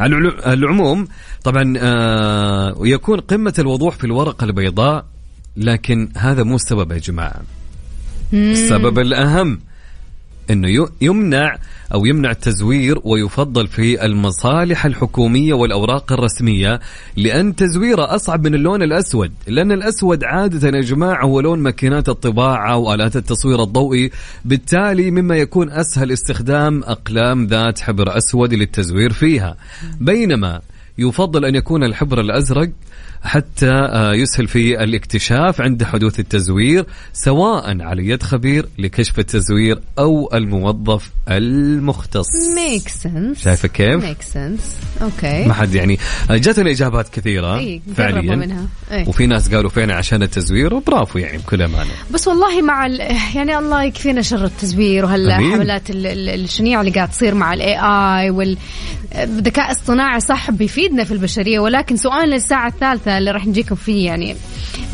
على 0.01 0.17
العموم 0.47 1.09
طبعا 1.45 1.75
آه 1.79 2.75
يكون 2.81 3.21
قمة 3.21 3.55
الوضوح 3.59 3.95
في 3.95 4.05
الورقة 4.05 4.45
البيضاء 4.45 5.05
لكن 5.57 6.09
هذا 6.17 6.43
مو 6.43 6.55
السبب 6.55 6.93
يا 6.93 6.99
جماعة. 6.99 7.41
السبب 8.33 8.99
الأهم. 8.99 9.61
إنه 10.51 10.89
يمنع 11.01 11.57
أو 11.95 12.07
يمنع 12.07 12.31
التزوير 12.31 13.01
ويفضل 13.05 13.67
في 13.67 14.05
المصالح 14.05 14.87
الحكومية 14.87 15.55
والأوراق 15.55 16.13
الرسمية 16.13 16.81
لأن 17.17 17.57
تزويره 17.57 18.15
أصعب 18.15 18.47
من 18.47 18.55
اللون 18.55 18.83
الأسود، 18.83 19.33
لأن 19.47 19.73
الأسود 19.73 20.25
عادة 20.25 20.79
يا 20.79 20.83
جماعة 20.83 21.25
هو 21.25 21.41
لون 21.41 21.59
ماكينات 21.59 22.09
الطباعة 22.09 22.77
وآلات 22.77 23.17
التصوير 23.17 23.63
الضوئي، 23.63 24.11
بالتالي 24.45 25.11
مما 25.11 25.37
يكون 25.37 25.71
أسهل 25.71 26.13
استخدام 26.13 26.83
أقلام 26.83 27.47
ذات 27.47 27.81
حبر 27.81 28.17
أسود 28.17 28.55
للتزوير 28.55 29.13
فيها، 29.13 29.57
بينما 30.01 30.61
يفضل 30.99 31.45
أن 31.45 31.55
يكون 31.55 31.85
الحبر 31.85 32.21
الأزرق 32.21 32.71
حتى 33.27 33.71
آه، 33.71 34.13
يسهل 34.15 34.49
في 34.49 34.85
الاكتشاف 34.85 35.61
عند 35.61 35.85
حدوث 35.85 36.21
التزوير 36.21 36.87
سواء 37.13 37.83
على 37.83 38.09
يد 38.09 38.23
خبير 38.23 38.67
لكشف 38.79 39.19
التزوير 39.19 39.79
أو 39.99 40.31
الموظف 40.35 41.11
المختص 41.29 42.27
make 42.57 42.89
sense 42.89 43.43
شايفة 43.45 43.69
كيف؟ 43.69 44.05
make 44.05 44.23
sense 44.23 44.77
okay 45.03 45.45
ما 45.45 45.55
حد 45.55 45.75
يعني 45.75 45.99
آه، 46.31 46.37
جاتنا 46.37 46.71
إجابات 46.71 47.09
كثيرة 47.09 47.59
إيه، 47.59 47.81
فعليا 47.97 48.37
منها. 48.37 48.67
إيه. 48.93 49.09
وفي 49.09 49.27
ناس 49.27 49.55
قالوا 49.55 49.71
فعلا 49.71 49.95
عشان 49.95 50.23
التزوير 50.23 50.75
وبرافو 50.75 51.19
يعني 51.19 51.39
بكل 51.39 51.63
أمانة 51.63 51.91
بس 52.11 52.29
والله 52.29 52.63
مع 52.63 52.87
ال... 52.87 53.01
يعني 53.35 53.59
الله 53.59 53.83
يكفينا 53.85 54.23
شر 54.23 54.45
التزوير. 54.45 55.05
وهالحملات 55.05 55.91
ال- 55.91 56.07
ال- 56.07 56.29
الشنيعه 56.45 56.81
اللي 56.81 56.93
قاعد 56.93 57.09
تصير 57.11 57.35
مع 57.35 57.55
الاي 57.55 57.77
اي 57.79 58.31
والذكاء 58.31 59.67
الاصطناعي 59.67 60.21
صح 60.21 60.51
بيفيدنا 60.51 61.05
في 61.05 61.13
البشرية 61.13 61.59
ولكن 61.59 61.97
سؤال 61.97 62.29
للساعه 62.29 62.69
الثالثة 62.69 63.16
اللي 63.19 63.31
راح 63.31 63.47
نجيكم 63.47 63.75
فيه 63.75 64.07
يعني 64.07 64.37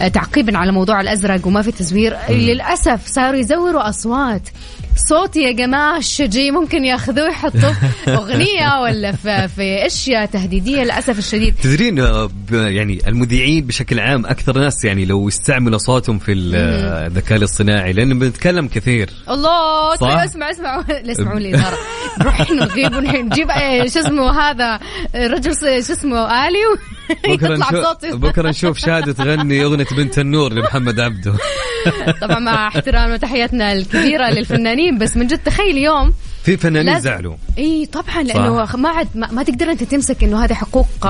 آه، 0.00 0.08
تعقيبا 0.08 0.58
على 0.58 0.72
موضوع 0.72 1.00
الأزرق 1.00 1.46
وما 1.46 1.62
في 1.62 1.72
تزوير. 1.72 2.16
للأسف 2.30 3.06
صاروا 3.06 3.40
يزوروا 3.40 3.88
أصوات. 3.88 4.48
صوتي 4.96 5.42
يا 5.42 5.52
جماعة 5.52 5.98
الشجي 5.98 6.50
ممكن 6.50 6.84
ياخذوه 6.84 7.28
يحطوه 7.28 7.72
في 7.72 8.10
أغنية 8.20 8.80
ولا 8.82 9.12
في, 9.12 9.48
في 9.48 9.86
أشياء 9.86 10.26
تهديدية 10.26 10.82
للأسف 10.82 11.18
الشديد. 11.18 11.54
تدرين 11.62 12.00
آه، 12.00 12.30
يعني 12.52 12.98
المذيعين 13.08 13.66
بشكل 13.66 14.00
عام 14.00 14.26
أكثر 14.26 14.58
ناس 14.58 14.84
يعني 14.84 15.04
لو 15.04 15.28
يستعملوا 15.28 15.78
صوتهم 15.78 16.18
في 16.18 16.32
ال- 16.32 16.54
الذكاء 17.06 17.38
الاصطناعي 17.38 17.92
لأن 17.92 18.18
بنتكلم 18.18 18.68
كثير. 18.68 19.10
الله 19.30 19.94
صح؟ 19.96 20.00
طيب 20.00 20.18
اسمع 20.18 20.50
اسمع 20.50 20.84
لا 21.04 21.12
اسمعوا 21.12 21.38
لي. 21.38 21.50
نروح 22.20 22.50
نغيب 22.50 22.96
ونجيب 22.96 23.50
آه، 23.50 23.86
شو 23.86 24.00
اسمه 24.00 24.40
هذا؟ 24.40 24.80
رجل 25.14 25.54
شو 25.54 25.66
اسمه 25.92 26.48
آلي؟ 26.48 26.58
بكرة 27.28 27.56
نشوف 27.56 28.14
بكرة 28.14 28.48
نشوف 28.48 28.78
شادة 28.78 29.12
تغني 29.12 29.64
أغنية 29.64 29.86
بنت 29.96 30.18
النور 30.18 30.52
لمحمد 30.52 31.00
عبده. 31.00 31.34
طبعا 32.20 32.38
مع 32.38 32.68
احترامنا 32.68 33.14
وتحياتنا 33.14 33.72
الكبيرة 33.72 34.30
للفنانين 34.30 34.81
بس 34.90 35.16
من 35.16 35.26
جد 35.26 35.38
تخيل 35.38 35.78
يوم 35.78 36.12
في 36.44 36.56
فنانين 36.56 36.92
لازم- 36.92 37.04
زعلوا. 37.04 37.34
إي 37.58 37.86
طبعا 37.86 38.22
لأنه 38.22 38.64
صح. 38.66 38.76
ما 38.76 38.88
عاد 38.88 39.08
ما, 39.14 39.28
ما 39.32 39.42
تقدر 39.42 39.70
أنت 39.70 39.82
تمسك 39.82 40.24
إنه 40.24 40.44
هذه 40.44 40.52
حقوق 40.54 40.86
آه، 41.04 41.08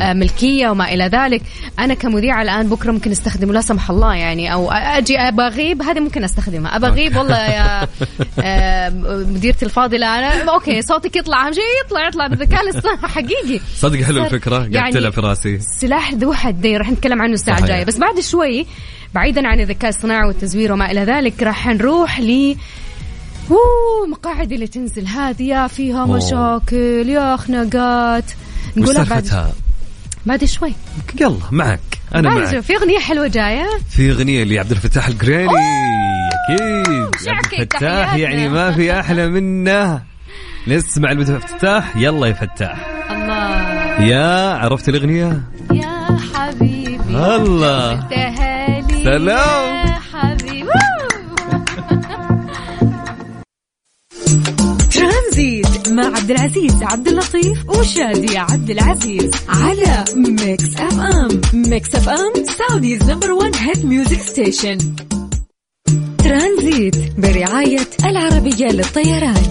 آه، 0.00 0.12
ملكية 0.12 0.68
وما 0.68 0.92
إلى 0.94 1.04
ذلك. 1.12 1.42
أنا 1.78 1.94
كمذيعة 1.94 2.42
الآن 2.42 2.68
بكرة 2.68 2.92
ممكن 2.92 3.10
أستخدمه 3.10 3.52
لا 3.52 3.60
سمح 3.60 3.90
الله 3.90 4.14
يعني 4.14 4.52
أو 4.52 4.70
أجي 4.72 5.18
ابى 5.18 5.42
أغيب 5.42 5.82
هذه 5.82 6.00
ممكن 6.00 6.24
أستخدمها. 6.24 6.76
ابى 6.76 6.86
أغيب 6.86 7.16
والله 7.16 7.38
يا 7.38 7.88
آه، 8.40 8.88
مديرتي 9.28 9.64
الفاضلة 9.64 10.18
أنا 10.18 10.50
أوكي 10.52 10.82
صوتك 10.82 11.16
يطلع 11.16 11.46
أهم 11.46 11.52
شيء 11.52 11.62
يطلع 11.86 12.08
يطلع 12.08 12.26
بالذكاء 12.26 12.62
الاصطناعي 12.62 12.96
حقيقي. 13.16 13.60
صدق 13.76 14.02
حلو 14.02 14.24
الفكرة 14.24 14.56
قاعد 14.58 14.72
يعني 14.74 14.92
تلعب 14.92 15.12
في 15.12 15.20
راسي. 15.20 15.58
سلاح 15.58 16.12
ذو 16.14 16.32
حدين 16.32 16.76
راح 16.76 16.90
نتكلم 16.90 17.22
عنه 17.22 17.32
الساعة 17.32 17.56
صحيح. 17.56 17.68
الجاية. 17.68 17.84
بس 17.84 17.98
بعد 17.98 18.20
شوي 18.20 18.66
بعيدا 19.14 19.48
عن 19.48 19.60
الذكاء 19.60 19.90
الاصطناعي 19.90 20.26
والتزوير 20.28 20.72
وما 20.72 20.90
إلى 20.90 21.00
ذلك 21.00 21.42
راح 21.42 21.66
نروح 21.66 22.20
ل 22.20 22.56
أوه 23.50 24.06
مقاعد 24.10 24.52
اللي 24.52 24.66
تنزل 24.66 25.06
هذه 25.06 25.66
فيها. 25.66 26.06
مشاكل 26.06 27.08
يا 27.08 27.36
خناقات. 27.36 28.24
نقولها 28.76 29.04
بعد؟ 29.04 29.52
بعد 30.26 30.44
شوي. 30.44 30.72
يلا 31.20 31.36
معك. 31.50 31.80
أنا 32.14 32.30
معك. 32.30 32.60
في 32.60 32.76
أغنية 32.76 32.98
حلوة 32.98 33.28
جاية. 33.28 33.68
في 33.90 34.10
أغنية 34.10 34.44
لعبد 34.44 34.70
الفتاح 34.70 35.08
القريني 35.08 35.48
أكيد. 36.48 37.28
عبد 37.28 37.52
الفتاح. 37.60 38.14
يعني 38.14 38.48
ما 38.48 38.72
في 38.72 39.00
أحلى 39.00 39.28
منه. 39.28 40.02
نسمع 40.68 41.08
عبد 41.08 41.30
الفتاح 41.30 41.96
يلا 41.96 42.26
يا 42.26 42.32
فتاح. 42.32 42.86
الله. 43.10 44.06
يا 44.06 44.54
عرفت 44.54 44.88
الأغنية؟ 44.88 45.42
يا 45.72 46.18
حبيبي. 46.34 47.00
الله. 47.36 48.08
سلام. 49.04 49.71
ترانزيت 55.02 55.88
مع 55.88 56.06
عبد 56.06 56.30
العزيز 56.30 56.82
عبد 56.82 57.08
اللطيف 57.08 57.68
وشادية 57.68 58.38
عبد 58.38 58.70
العزيز 58.70 59.30
على 59.48 60.04
ميكس 60.16 60.76
أف 60.76 61.00
أم. 61.00 61.40
ميكس 61.52 61.94
أف 61.94 62.08
أم 62.08 62.32
Saudi's 62.44 63.10
number 63.10 63.32
1 63.32 63.56
hit 63.56 63.84
music 63.84 64.20
station. 64.20 64.78
ترانزيت 66.18 66.96
برعاية 67.18 67.88
العربية 68.04 68.66
للطيران. 68.66 69.42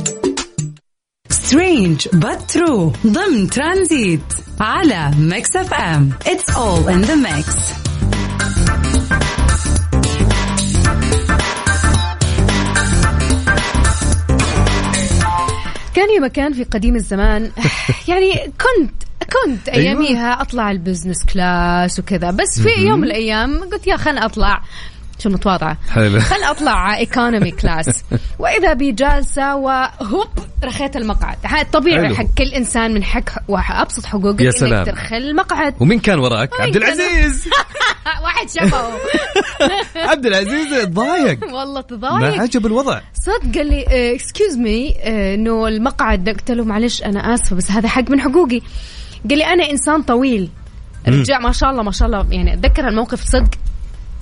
strange 1.29 2.07
true. 2.53 3.07
ضمن 3.07 3.49
ترانزيت 3.49 4.21
على 4.59 5.11
ميكس 5.19 5.55
أف 5.55 5.73
أم. 5.73 6.11
It's 6.25 6.53
all 6.55 6.87
in 6.87 7.07
the 7.07 7.15
mix. 7.15 7.90
ثاني 16.01 16.19
مكان 16.19 16.53
في 16.53 16.63
قديم 16.63 16.95
الزمان. 16.95 17.51
يعني 18.09 18.33
كنت 18.33 18.93
كنت 19.21 19.69
أيوة. 19.69 19.83
أياميها 19.83 20.41
أطلع 20.41 20.71
ال 20.71 20.77
business 20.77 21.25
class 21.33 21.99
وكذا. 21.99 22.31
بس 22.31 22.59
في 22.59 22.81
يوم 22.81 22.99
من 22.99 23.03
الأيام 23.03 23.59
قلت 23.59 23.87
يا 23.87 23.97
خل 23.97 24.17
أطلع. 24.17 24.61
شو 25.23 25.29
متواضعة 25.29 25.77
حلو. 25.89 26.19
خل 26.19 26.43
أطلع 26.43 26.97
economy 26.97 27.51
class 27.51 28.03
وإذا 28.39 28.73
بي 28.73 28.91
جالسة 28.91 29.55
وهوب 29.55 30.27
رخيت 30.63 30.95
المقعد. 30.95 31.37
طبيعي 31.73 32.05
حلو. 32.05 32.15
حق 32.15 32.25
كل 32.37 32.43
إنسان 32.43 32.93
من 32.93 33.03
حق 33.03 33.29
وابسط 33.47 34.05
حقوقك 34.05 34.41
يا 34.41 34.51
سلام. 34.51 34.85
ترخي 34.85 35.17
المقعد. 35.17 35.75
ومين 35.79 35.99
كان 35.99 36.19
وراك؟ 36.19 36.61
عبد 36.61 36.75
العزيز. 36.75 37.47
واحد 38.23 38.49
شافه. 38.49 38.91
عبد 40.11 40.25
العزيز 40.25 40.85
تضايق. 40.85 41.53
والله 41.53 41.73
ما 41.73 41.81
تضايق 41.81 42.41
عجب 42.41 42.65
الوضع. 42.65 43.01
صدق 43.13 43.57
قال 43.57 43.67
لي 43.67 43.85
excuse 44.15 44.57
me 44.57 44.89
إنه 45.35 45.67
المقعد. 45.67 46.29
قلت 46.29 46.51
له 46.51 46.63
معلش 46.63 47.03
أنا 47.03 47.33
آسفة 47.33 47.55
بس 47.55 47.71
هذا 47.71 47.87
حق 47.87 48.09
من 48.09 48.21
حقوقي. 48.21 48.61
قال 49.29 49.37
لي 49.37 49.45
أنا 49.45 49.69
إنسان 49.71 50.01
طويل. 50.01 50.49
رجع 51.07 51.39
ما 51.39 51.51
شاء 51.51 51.69
الله 51.69 51.83
ما 51.83 51.91
شاء 51.91 52.07
الله. 52.07 52.27
يعني 52.31 52.53
أتذكر 52.53 52.87
الموقف 52.87 53.21
صدق. 53.23 53.49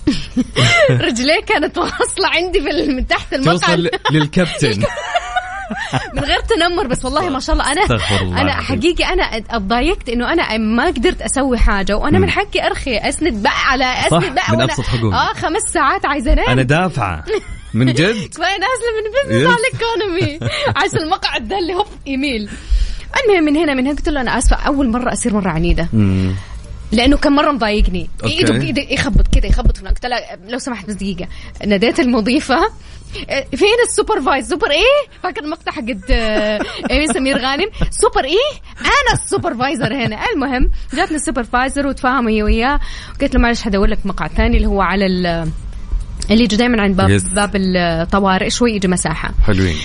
رجليه 1.07 1.41
كانت 1.41 1.77
واصلة 1.77 2.27
عندي 2.27 2.61
في 2.61 2.87
من 2.87 3.07
تحت 3.07 3.35
توصل 3.35 3.49
المقعد 3.49 3.89
للكابتن. 4.11 4.83
من 6.13 6.23
غير 6.23 6.39
تنمر 6.39 6.87
بس 6.87 7.05
والله 7.05 7.29
ما 7.29 7.39
شاء 7.39 7.53
الله. 7.55 7.71
أنا 7.71 7.81
الله 8.21 8.41
أنا. 8.41 8.51
حقيقي 8.51 9.03
أنا 9.13 9.23
أتضايقت 9.23 10.09
إنه 10.09 10.33
أنا 10.33 10.57
ما 10.57 10.85
قدرت 10.85 11.21
أسوي 11.21 11.57
حاجة 11.57 11.97
وأنا 11.97 12.19
من 12.19 12.29
حقي 12.29 12.65
أرخي 12.65 12.97
أسند 12.97 13.43
بقى 13.43 13.61
على 13.71 13.85
أسند 13.85 14.35
بقى 14.35 14.51
من 14.51 14.61
أبسط 14.61 14.81
حقوقي. 14.83 15.15
آه 15.17 15.33
خمس 15.33 15.61
ساعات 15.73 16.05
عايزه 16.05 16.33
انام 16.33 16.49
أنا 16.49 16.61
دافعه 16.61 17.23
من 17.73 17.93
جد؟ 17.93 18.29
كفايه 18.29 18.57
نازلة 18.57 18.91
من 18.97 19.29
business. 19.29 19.47
على 19.47 19.55
ال 19.59 19.69
economy 19.69 20.39
عشان 20.75 20.99
المقعد 20.99 21.47
ده 21.47 21.57
اللي 21.59 21.73
هوب 21.73 21.87
يميل 22.05 22.49
المهم 23.25 23.43
من 23.43 23.55
هنا 23.57 23.73
من 23.73 23.87
هنا 23.87 23.95
قلت 23.95 24.09
له 24.09 24.21
أنا 24.21 24.37
آسفة 24.37 24.55
أول 24.55 24.89
مرة 24.89 25.13
أصير 25.13 25.33
مرة 25.33 25.49
عنيدة. 25.49 25.87
لأنه 26.91 27.17
كان 27.17 27.33
مرة 27.33 27.51
مضايقني. 27.51 28.09
ايده 28.25 28.53
بايده 28.53 28.81
يخبط 28.81 29.35
كده 29.35 29.47
يخبط 29.47 29.77
في 29.77 29.87
قلت 29.87 30.05
لها 30.05 30.37
لو 30.47 30.59
سمحت 30.59 30.87
بس 30.87 30.93
دقيقة. 30.93 31.27
ناديت 31.67 31.99
المضيفة. 31.99 32.59
فين 33.55 33.75
ال 33.87 33.92
supervisor؟ 33.92 34.49
super 34.49 34.71
إيه؟ 34.71 35.19
فاكر 35.23 35.43
المقطع 35.43 35.71
حق 35.71 35.83
آه، 36.11 36.59
إيمي 36.91 37.07
سمير 37.07 37.37
غانم. 37.37 37.69
سوبر 37.91 38.23
إيه؟ 38.23 38.59
أنا 38.79 39.13
ال 39.23 39.30
supervisor 39.30 39.93
هنا. 39.93 40.19
المهم 40.35 40.69
جاتني 40.93 41.15
ال 41.17 41.24
supervisor 41.24 41.87
وتفاهموا 41.87 42.31
هي 42.31 42.43
وياه. 42.43 42.79
قلت 43.21 43.35
له 43.35 43.41
معلش 43.41 43.61
حأدور 43.61 43.87
لك 43.87 44.05
مقعد 44.05 44.29
ثاني 44.31 44.57
اللي 44.57 44.67
هو 44.67 44.81
على 44.81 45.05
ال- 45.05 45.51
اللي 46.31 46.43
يجي 46.43 46.55
دائما 46.55 46.81
عند 46.81 46.95
باب 46.97 47.19
Yes. 47.19 47.33
باب 47.35 47.51
الطوارئ. 47.55 48.49
شوي 48.49 48.71
يجي 48.75 48.87
مساحة. 48.87 49.31
حلوين. 49.47 49.75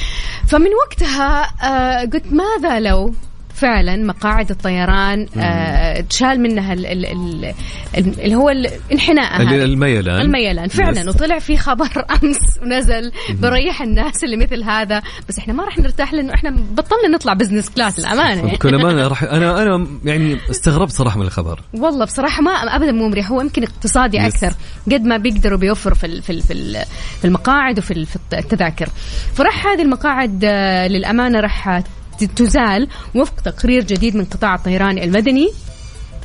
فمن 0.48 0.68
وقتها 0.86 1.42
آه 1.62 2.00
قلت 2.04 2.24
ماذا 2.26 2.80
لو 2.80 3.14
فعلا 3.54 3.96
مقاعد 3.96 4.50
الطيران 4.50 5.26
آه 5.38 6.00
تشال 6.00 6.40
منها 6.40 6.72
ال- 6.72 6.86
ال- 6.86 7.06
ال- 7.06 7.54
ال- 7.98 8.20
اللي 8.20 8.34
هو 8.34 8.50
الانحناء. 8.50 9.42
الميلان. 9.42 10.20
الميلان. 10.20 10.68
فعلا. 10.68 11.10
وطلع 11.10 11.38
في 11.38 11.56
خبر 11.56 11.88
أمس 12.22 12.38
ونزل 12.62 13.12
بريح 13.30 13.82
الناس 13.82 14.24
اللي 14.24 14.36
مثل 14.36 14.62
هذا. 14.62 15.02
بس 15.28 15.38
إحنا 15.38 15.54
ما 15.54 15.64
راح 15.64 15.78
نرتاح 15.78 16.12
لأنه 16.12 16.34
إحنا 16.34 16.50
بطلنا 16.50 17.08
نطلع 17.14 17.32
business 17.32 17.70
class 17.70 17.98
الامانه. 17.98 18.42
بكل 18.42 18.74
امانه 18.74 19.08
راح 19.08 19.22
أنا 19.22 19.62
أنا 19.62 19.86
يعني 20.04 20.36
استغربت 20.50 20.92
صراحة 20.92 21.18
من 21.20 21.26
الخبر. 21.26 21.60
والله 21.74 22.04
بصراحة 22.04 22.42
ما 22.42 22.50
ابدا 22.50 22.92
مو 22.92 23.08
مريح. 23.08 23.30
هو 23.30 23.40
يمكن 23.40 23.62
اقتصادي. 23.62 24.26
أكثر. 24.26 24.54
قد 24.92 25.02
ما 25.04 25.16
بيقدروا 25.16 25.58
بيوفروا 25.58 25.94
في 25.96 26.06
ال- 26.06 26.22
في 26.22 26.30
ال- 26.30 26.42
في 26.42 26.52
ال- 26.52 26.84
في 27.20 27.24
المقاعد 27.24 27.78
وفي 27.78 27.90
ال- 27.90 28.06
في 28.06 28.16
التذاكر. 28.32 28.88
فراح 29.34 29.66
هذه 29.66 29.82
المقاعد 29.82 30.40
آه، 30.44 30.88
للأمانة 30.88 31.40
راح 31.40 31.82
تزال 32.18 32.88
وفق 33.14 33.34
تقرير 33.40 33.82
جديد 33.84 34.16
من 34.16 34.24
قطاع 34.24 34.54
الطيران 34.54 34.98
المدني. 34.98 35.48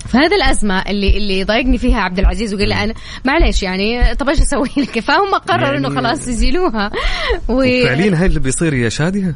فهذا 0.10 0.36
الأزمة 0.36 0.82
اللي 0.82 1.18
اللي 1.18 1.44
ضايقني 1.44 1.78
فيها 1.78 2.00
عبد 2.00 2.20
العزيز 2.20 2.54
وقال 2.54 2.70
لي 2.70 2.84
أنا 2.84 2.94
معلش 3.26 3.64
يعني 3.64 4.16
طب 4.16 4.30
إيش 4.30 4.40
أسوي 4.42 4.70
لك؟ 4.78 5.00
فهم 5.00 5.36
قرروا 5.36 5.78
إنه 5.78 5.88
يعني- 5.90 5.96
خلاص 6.02 6.28
يزيلوها. 6.28 6.92
و... 7.48 7.62
فعليا 7.62 8.20
هاي 8.20 8.26
اللي 8.26 8.40
بيصير 8.40 8.74
يا 8.74 8.90
شادية؟ 8.90 9.36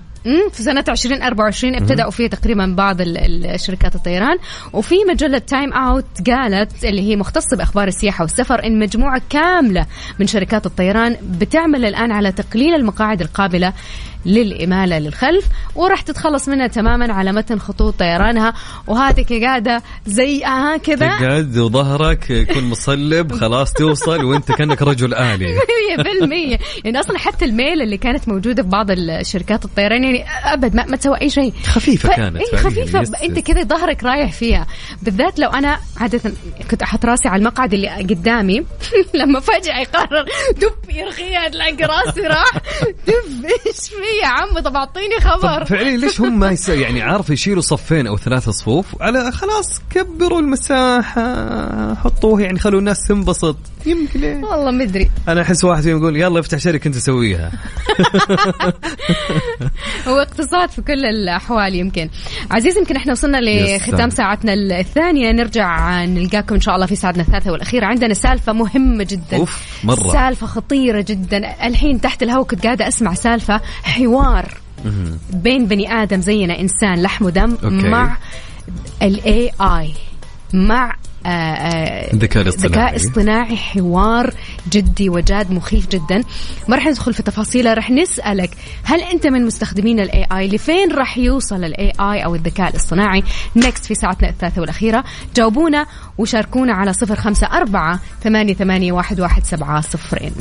في 0.51 0.63
سنة 0.63 0.83
2024 0.89 1.75
ابتدأوا 1.75 2.11
فيه 2.11 2.27
تقريبا 2.27 2.73
بعض 2.77 3.01
ال- 3.01 3.17
ال- 3.17 3.59
شركات 3.59 3.95
الطيران. 3.95 4.37
وفي 4.73 4.95
مجلة 5.09 5.37
تايم 5.37 5.73
اوت 5.73 6.29
قالت 6.29 6.85
اللي 6.85 7.01
هي 7.01 7.15
مختصة 7.15 7.57
بأخبار 7.57 7.87
السياحة 7.87 8.21
والسفر 8.21 8.65
إن 8.65 8.79
مجموعة 8.79 9.21
كاملة 9.29 9.85
من 10.19 10.27
شركات 10.27 10.65
الطيران 10.65 11.17
بتعمل 11.39 11.85
الآن 11.85 12.11
على 12.11 12.31
تقليل 12.31 12.73
المقاعد 12.75 13.21
القابلة 13.21 13.73
للإمالة 14.26 14.99
للخلف 14.99 15.45
وراح 15.76 16.01
تتخلص 16.01 16.49
منها 16.49 16.67
تماما 16.67 17.13
على 17.13 17.32
متن 17.32 17.59
خطوط 17.59 17.99
طيرانها. 17.99 18.53
وهاتك 18.88 19.34
قاعدة 19.34 19.84
زي 20.05 20.45
آه 20.45 20.78
كذا 20.78 21.07
تقعد 21.19 21.57
وظهرك 21.57 22.30
يكون 22.30 22.63
مصلب 22.63 23.32
خلاص 23.32 23.74
توصل 23.74 24.24
وانت 24.24 24.51
كأنك 24.51 24.82
رجل 24.82 25.13
آلي. 25.13 25.55
100% 25.97 26.59
يعني 26.86 26.99
أصلا 26.99 27.17
حتى 27.19 27.45
الميل 27.45 27.82
اللي 27.82 27.97
كانت 27.97 28.28
موجودة 28.30 28.63
في 28.63 28.69
بعض 28.69 28.91
الشركات 28.91 29.65
الطيران 29.65 30.03
يعني 30.03 30.26
أبد 30.43 30.76
ما, 30.76 30.86
ما 30.86 30.95
تسوى 30.97 31.21
أي 31.21 31.30
شيء. 31.30 31.53
خفيفة 31.65 32.09
ف- 32.09 32.15
كانت 32.15 32.38
اي. 32.38 32.57
خفيفة. 32.57 33.01
yes، 33.01 33.11
أنت. 33.24 33.39
كذا 33.39 33.63
ظهرك 33.63 34.03
رايح 34.03 34.32
فيها. 34.32 34.67
بالذات 35.01 35.39
لو 35.39 35.49
أنا 35.49 35.78
عادة 35.97 36.21
كنت 36.71 36.82
أحط 36.82 37.05
راسي 37.05 37.28
على 37.28 37.39
المقعد 37.39 37.74
اللي 37.74 37.88
قدامي 37.89 38.65
لما 39.19 39.39
فجأة 39.39 39.80
يقرر 39.80 40.26
دب 40.57 40.95
يرخيها 40.95 41.49
تلاقي 41.49 41.84
راسي 41.86 42.21
راح. 42.21 42.51
دب 43.07 43.45
إيش 43.45 43.78
في 44.14 44.20
يا 44.20 44.28
عم 44.28 44.59
طب 44.59 44.76
أعطيني 44.76 45.20
خبر. 45.20 45.66
فعليا 45.66 45.97
ليش 45.97 46.22
هم 46.22 46.39
ما 46.39 46.51
يس... 46.51 46.70
يعني 46.70 47.01
عارف 47.01 47.30
يشيلوا 47.30 47.61
صفين 47.61 48.07
أو 48.07 48.18
ثلاثة 48.18 48.51
صفوف؟ 48.51 49.01
على 49.01 49.32
خلاص 49.32 49.82
كبروا 49.89 50.39
المساحة 50.39 51.95
حطوه 51.95 52.41
يعني 52.41 52.59
خلوا 52.59 52.80
الناس 52.80 53.07
تنبسط. 53.07 53.57
يمكن 53.88 54.19
ليه؟ 54.19 54.36
والله 54.36 54.71
مدري 54.71 55.09
أنا 55.27 55.41
أحس 55.41 55.63
واحد 55.63 55.84
فيهم 55.84 55.97
يقول 55.97 56.17
يلا 56.17 56.39
افتح 56.39 56.57
شركة 56.57 56.88
أنت 56.88 56.97
سويها 56.97 57.51
هو 60.07 60.17
اقتصاد 60.17 60.69
في 60.69 60.81
كل 60.81 61.05
الأحوال 61.05 61.75
يمكن 61.75 62.09
عزيز 62.51 62.77
يمكن 62.77 62.95
إحنا 62.95 63.11
وصلنا 63.11 63.38
لختام. 63.41 64.09
ساعتنا 64.09 64.53
الثانية 64.53 65.31
نرجع 65.31 66.05
نلقاكم 66.05 66.55
إن 66.55 66.61
شاء 66.61 66.75
الله 66.75 66.86
في 66.86 66.95
ساعتنا 66.95 67.23
الثالثة 67.23 67.51
والاخيره 67.51 67.86
عندنا 67.86 68.13
سالفة 68.13 68.53
مهمة 68.53 69.03
جدا 69.03 69.38
أوف، 69.38 69.84
مرة. 69.84 70.11
سالفة 70.11 70.47
خطيرة 70.47 71.01
جدا 71.01 71.67
الحين 71.67 72.01
تحت 72.01 72.23
الهواء 72.23 72.43
كنت 72.43 72.63
قاعدة 72.63 72.88
أسمع 72.88 73.13
سالفة 73.13 73.61
حوار 73.84 74.57
بين 75.34 75.65
بني 75.65 75.93
آدم 75.93 76.21
زينا 76.21 76.59
إنسان 76.59 77.01
لحم 77.01 77.25
ودم 77.25 77.57
أوكي. 77.63 77.89
مع 77.89 78.17
ال 79.01 79.51
AI 79.61 79.93
مع 80.53 80.95
الذكاء 81.26 82.43
الاصطناعي. 82.43 82.71
ذكاء 82.71 82.95
اصطناعي. 82.95 83.57
حوار 83.57 84.34
جدي 84.69 85.09
وجاد 85.09 85.51
مخيف 85.51 85.88
جدا. 85.89 86.24
ما 86.67 86.76
راح 86.76 86.88
ندخل 86.88 87.13
في 87.13 87.24
تفاصيله 87.24 87.74
راح 87.74 87.91
نسألك 87.91 88.49
هل 88.84 89.01
أنت 89.01 89.28
من 89.28 89.45
مستخدمين 89.45 89.99
ال 89.99 90.25
AI 90.31 90.47
لفين 90.47 90.91
راح 90.91 91.17
يوصل 91.17 91.63
ال 91.63 91.91
AI 91.99 92.25
أو 92.26 92.36
الذكاء 92.36 92.69
الاصطناعي؟ 92.69 93.24
next 93.55 93.86
في 93.86 93.95
ساعتنا 93.95 94.30
الثالثة 94.30 94.61
والأخيرة. 94.61 95.03
جاوبونا 95.36 95.86
وشاركونا 96.17 96.74
على 96.74 96.93
صفر 96.93 97.15
خمسة 97.15 97.47
أربعة 97.47 97.99
ثمانية 98.24 98.53
ثمانية 98.53 98.91
واحد 98.91 99.19
واحد 99.19 99.43
سبعة 99.43 99.82
صفرين. 99.82 100.34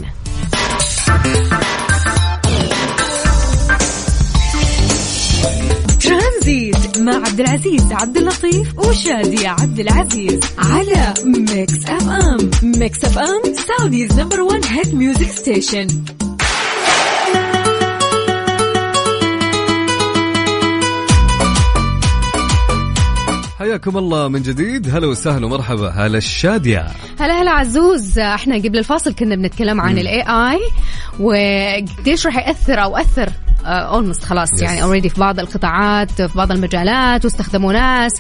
ترانزيت 6.12 6.98
مع 6.98 7.14
عبد 7.14 7.40
العزيز 7.40 7.92
عبد 7.92 8.16
اللطيف 8.16 8.78
وشادية 8.78 9.48
عبد 9.48 9.80
العزيز 9.80 10.40
على 10.58 11.14
ميكس 11.24 11.86
اف 11.86 12.08
ام 12.08 12.50
ميكس 12.62 13.04
اف 13.04 13.18
ام 13.18 13.54
Saudi's 13.55 14.20
number 14.20 14.40
1 14.40 14.64
hit 14.64 14.95
music 14.95 15.30
station 15.30 15.86
حياكم 23.62 23.98
الله 23.98 24.28
من 24.28 24.42
جديد. 24.42 24.94
هلا 24.94 25.06
وسهلا 25.06 25.46
ومرحبا. 25.46 25.88
هلا 25.90 26.18
الشادية. 26.18 26.86
هلا 27.20 27.42
هلا 27.42 27.50
عزوز. 27.50 28.18
إحنا 28.18 28.56
قبل 28.56 28.78
الفاصل 28.78 29.14
كنا 29.14 29.34
بنتكلم 29.34 29.80
عن 29.80 29.98
ال 29.99 30.22
AI 30.22 30.61
وقديش 31.20 32.26
راح 32.26 32.36
يأثر 32.48 32.82
أو 32.82 32.96
أثر 32.96 33.28
almost 33.66 34.24
خلاص 34.24 34.48
Yes. 34.52 34.62
يعني 34.62 34.82
already 34.82 35.09
في 35.08 35.20
بعض 35.20 35.38
القطاعات 35.40 36.22
في 36.22 36.36
بعض 36.38 36.52
المجالات 36.52 37.24
واستخدموا 37.24 37.72
ناس 37.72 38.12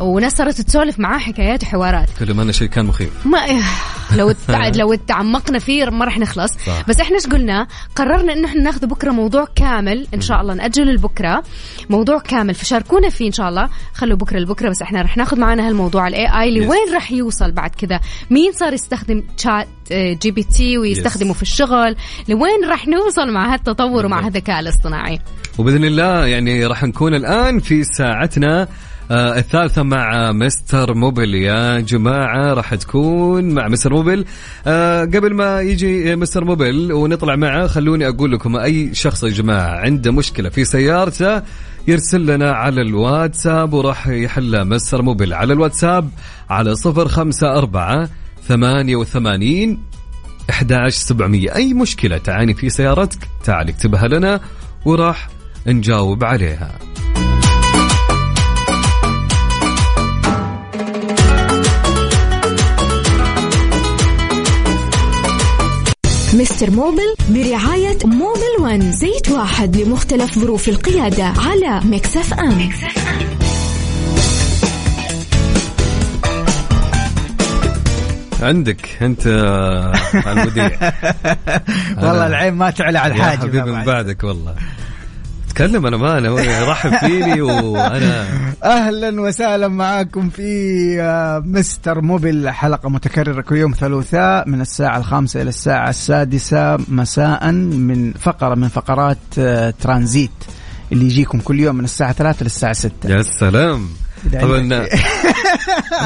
وناس 0.00 0.32
صارت 0.32 0.60
تسولف 0.60 0.98
معاه 0.98 1.18
حكايات 1.18 1.62
وحوارات. 1.62 2.08
كل 2.18 2.34
ما 2.34 2.52
شيء 2.52 2.68
كان 2.68 2.86
مخيف. 2.86 3.26
ما 3.26 3.38
لو 4.18 4.34
لو 4.80 4.94
تعمقنا 4.94 5.58
فيه 5.58 5.84
ما 5.84 6.04
راح 6.04 6.18
نخلص. 6.18 6.52
صح. 6.66 6.84
بس 6.88 7.00
إحنا 7.00 7.16
إيش 7.16 7.26
قلنا؟ 7.26 7.66
قررنا 7.96 8.32
إنه 8.32 8.48
إحنا 8.48 8.62
ناخذ 8.62 8.86
بكرة 8.86 9.10
موضوع 9.10 9.48
كامل 9.54 10.06
إن 10.14 10.20
شاء 10.20 10.40
الله 10.40 10.54
ناجله 10.54 10.92
لبكره 10.92 11.42
موضوع 11.90 12.18
كامل 12.18 12.54
فشاركونا 12.54 13.10
فيه 13.10 13.26
إن 13.26 13.32
شاء 13.32 13.48
الله. 13.48 13.68
خلوا 13.94 14.16
بكرة 14.16 14.38
لبكره 14.38 14.70
بس 14.70 14.81
إحنا 14.82 15.02
راح 15.02 15.16
ناخذ 15.16 15.40
معنا 15.40 15.68
هالموضوع 15.68 16.08
ال 16.08 16.40
AI. 16.40 16.54
لوين 16.54 16.94
راح 16.94 17.12
يوصل 17.12 17.52
بعد 17.52 17.70
كذا؟ 17.70 18.00
مين 18.30 18.52
صار 18.52 18.72
يستخدم 18.72 19.22
تشات 19.36 19.68
جي 19.92 20.30
بي 20.30 20.42
تي 20.42 20.78
ويستخدمه 20.78 21.32
في 21.32 21.42
الشغل؟ 21.42 21.96
لوين 22.28 22.64
راح 22.68 22.88
نوصل 22.88 23.30
مع 23.32 23.54
هالتطور 23.54 24.06
ومع 24.06 24.26
هالذكاء 24.26 24.60
الاصطناعي؟ 24.60 25.18
وبإذن 25.58 25.84
الله 25.84 26.26
يعني 26.26 26.66
راح 26.66 26.82
نكون 26.84 27.14
الآن 27.14 27.58
في 27.58 27.84
ساعتنا 27.84 28.68
آه 29.10 29.38
الثالثة 29.38 29.82
مع 29.82 30.32
مستر 30.32 30.94
موبل 30.94 31.34
يا 31.34 31.80
جماعة 31.80 32.54
راح 32.54 32.74
تكون 32.74 33.54
مع 33.54 33.68
مستر 33.68 33.92
موبل 33.92 34.24
آه 34.66 35.00
قبل 35.00 35.34
ما 35.34 35.60
يجي 35.60 36.16
مستر 36.16 36.44
موبل 36.44 36.92
ونطلع 36.92 37.36
معه 37.36 37.66
خلوني 37.66 38.08
أقول 38.08 38.32
لكم 38.32 38.56
أي 38.56 38.94
شخص 38.94 39.22
يا 39.22 39.28
جماعة 39.28 39.80
عنده 39.80 40.12
مشكلة 40.12 40.48
في 40.48 40.64
سيارته 40.64 41.42
يرسل 41.88 42.26
لنا 42.26 42.52
على 42.52 42.80
الواتساب 42.80 43.72
وراح 43.72 44.08
يحلها 44.08 44.64
مستر 44.64 45.02
موبل 45.02 45.32
على 45.32 45.52
الواتساب 45.52 46.10
على 46.50 46.74
صفر 46.74 47.08
خمسة 47.08 47.58
أربعة 47.58 48.08
ثمانية 48.48 48.96
وثمانين 48.96 49.82
11700 50.50 51.54
أي 51.54 51.74
مشكلة 51.74 52.18
تعاني 52.18 52.54
في 52.54 52.70
سيارتك 52.70 53.18
تعال 53.44 53.68
اكتبها 53.68 54.08
لنا 54.08 54.40
وراح 54.84 55.28
نجاوب 55.66 56.24
عليها. 56.24 56.91
مستر 66.34 66.70
موبل 66.70 67.14
برعاية 67.28 67.98
موبل 68.04 68.60
1 68.60 68.92
زيت 68.92 69.28
واحد 69.28 69.76
لمختلف 69.76 70.38
ظروف 70.38 70.68
القيادة 70.68 71.24
على 71.24 71.80
ميكس 71.84 72.24
اف 72.24 72.34
ام. 72.34 72.70
عندك 78.42 79.02
انت 79.02 79.26
المذيع. 80.26 80.70
والله 82.02 82.26
العين 82.26 82.54
ما 82.54 82.70
تعلى 82.70 82.98
على 82.98 83.14
يا 83.14 83.18
الحاجب 83.18 83.40
حبيبي 83.40 83.70
من 83.72 83.84
بعدك 83.84 84.24
والله. 84.24 84.54
تكلم 85.54 85.86
أنا 85.86 85.96
ما 85.96 86.18
أنا 86.18 86.64
رحب 86.70 86.96
فيني 86.96 87.40
وأنا 87.42 88.26
أهلا 88.64 89.20
وسهلا 89.20 89.68
معاكم 89.68 90.28
في 90.28 90.42
آه، 91.00 91.42
مستر 91.46 92.00
موبل 92.00 92.50
حلقة 92.50 92.88
متكررة 92.88 93.40
كل 93.42 93.56
يوم 93.56 93.72
ثلاثاء 93.72 94.48
من 94.48 94.60
الساعة 94.60 94.98
الخامسة 94.98 95.42
إلى 95.42 95.48
الساعة 95.48 95.90
السادسة 95.90 96.76
مساء 96.88 97.52
من 97.52 98.12
فقرة 98.12 98.54
من 98.54 98.68
فقرات 98.68 99.18
آه، 99.38 99.74
ترانزيت 99.80 100.30
اللي 100.92 101.04
يجيكم 101.04 101.38
كل 101.38 101.60
يوم 101.60 101.74
من 101.76 101.84
الساعة 101.84 102.12
3 102.12 102.42
للساعه 102.44 102.72
6 102.72 102.92
يا 103.10 103.22
سلام. 103.22 103.88
طبعا 104.30 104.58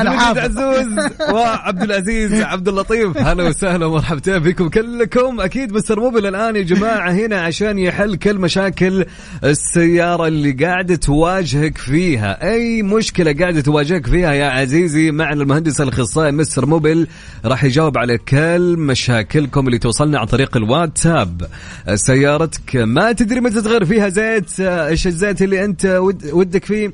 أنا 0.00 0.10
حافظ. 0.20 0.38
عزوز 0.58 0.86
وعبد 1.32 1.82
العزيز 1.82 2.32
عبد 2.32 2.68
اللطيف. 2.68 3.18
هلا 3.28 3.44
وسهلا 3.44 3.86
ومرحبتين 3.86 4.38
بكم 4.38 4.68
كلكم. 4.68 5.40
أكيد 5.40 5.72
مستر 5.72 6.00
موبل 6.00 6.26
الآن 6.26 6.56
يا 6.56 6.62
جماعة 6.62 7.10
هنا 7.10 7.40
عشان 7.40 7.78
يحل 7.78 8.16
كل 8.16 8.38
مشاكل 8.38 9.04
السيارة 9.44 10.26
اللي 10.26 10.52
قاعدة 10.52 10.94
تواجهك 10.96 11.78
فيها. 11.78 12.50
أي 12.52 12.82
مشكلة 12.82 13.32
قاعدة 13.40 13.60
تواجهك 13.60 14.06
فيها 14.06 14.32
يا 14.32 14.46
عزيزي؟ 14.46 15.10
معنا 15.10 15.42
المهندس 15.42 15.80
الأخصائي 15.80 16.32
مستر 16.32 16.66
موبل 16.66 17.06
راح 17.44 17.64
يجاوب 17.64 17.98
على 17.98 18.18
كل 18.18 18.76
مشاكلكم 18.78 19.66
اللي 19.66 19.78
توصلنا 19.78 20.18
عن 20.18 20.26
طريق 20.26 20.56
الواتساب. 20.56 21.46
سيارتك 21.94 22.76
ما 22.76 23.12
تدري 23.12 23.40
متى 23.40 23.62
تغير 23.62 23.84
فيها 23.84 24.08
زيت. 24.08 24.60
إيش 24.60 25.06
الزيت 25.06 25.42
اللي 25.42 25.64
أنت 25.64 25.86
ود 25.86 26.30
ودك 26.32 26.64
فيه؟ 26.64 26.92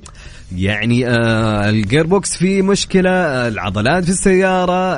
يعني 0.57 1.09
آه 1.09 1.69
ال 1.71 2.07
gearbox 2.07 2.37
فيه 2.37 2.63
مشكلة 2.63 3.11
آه 3.11 3.49
العضلات 3.49 4.05
في 4.05 4.11
السيارة 4.11 4.95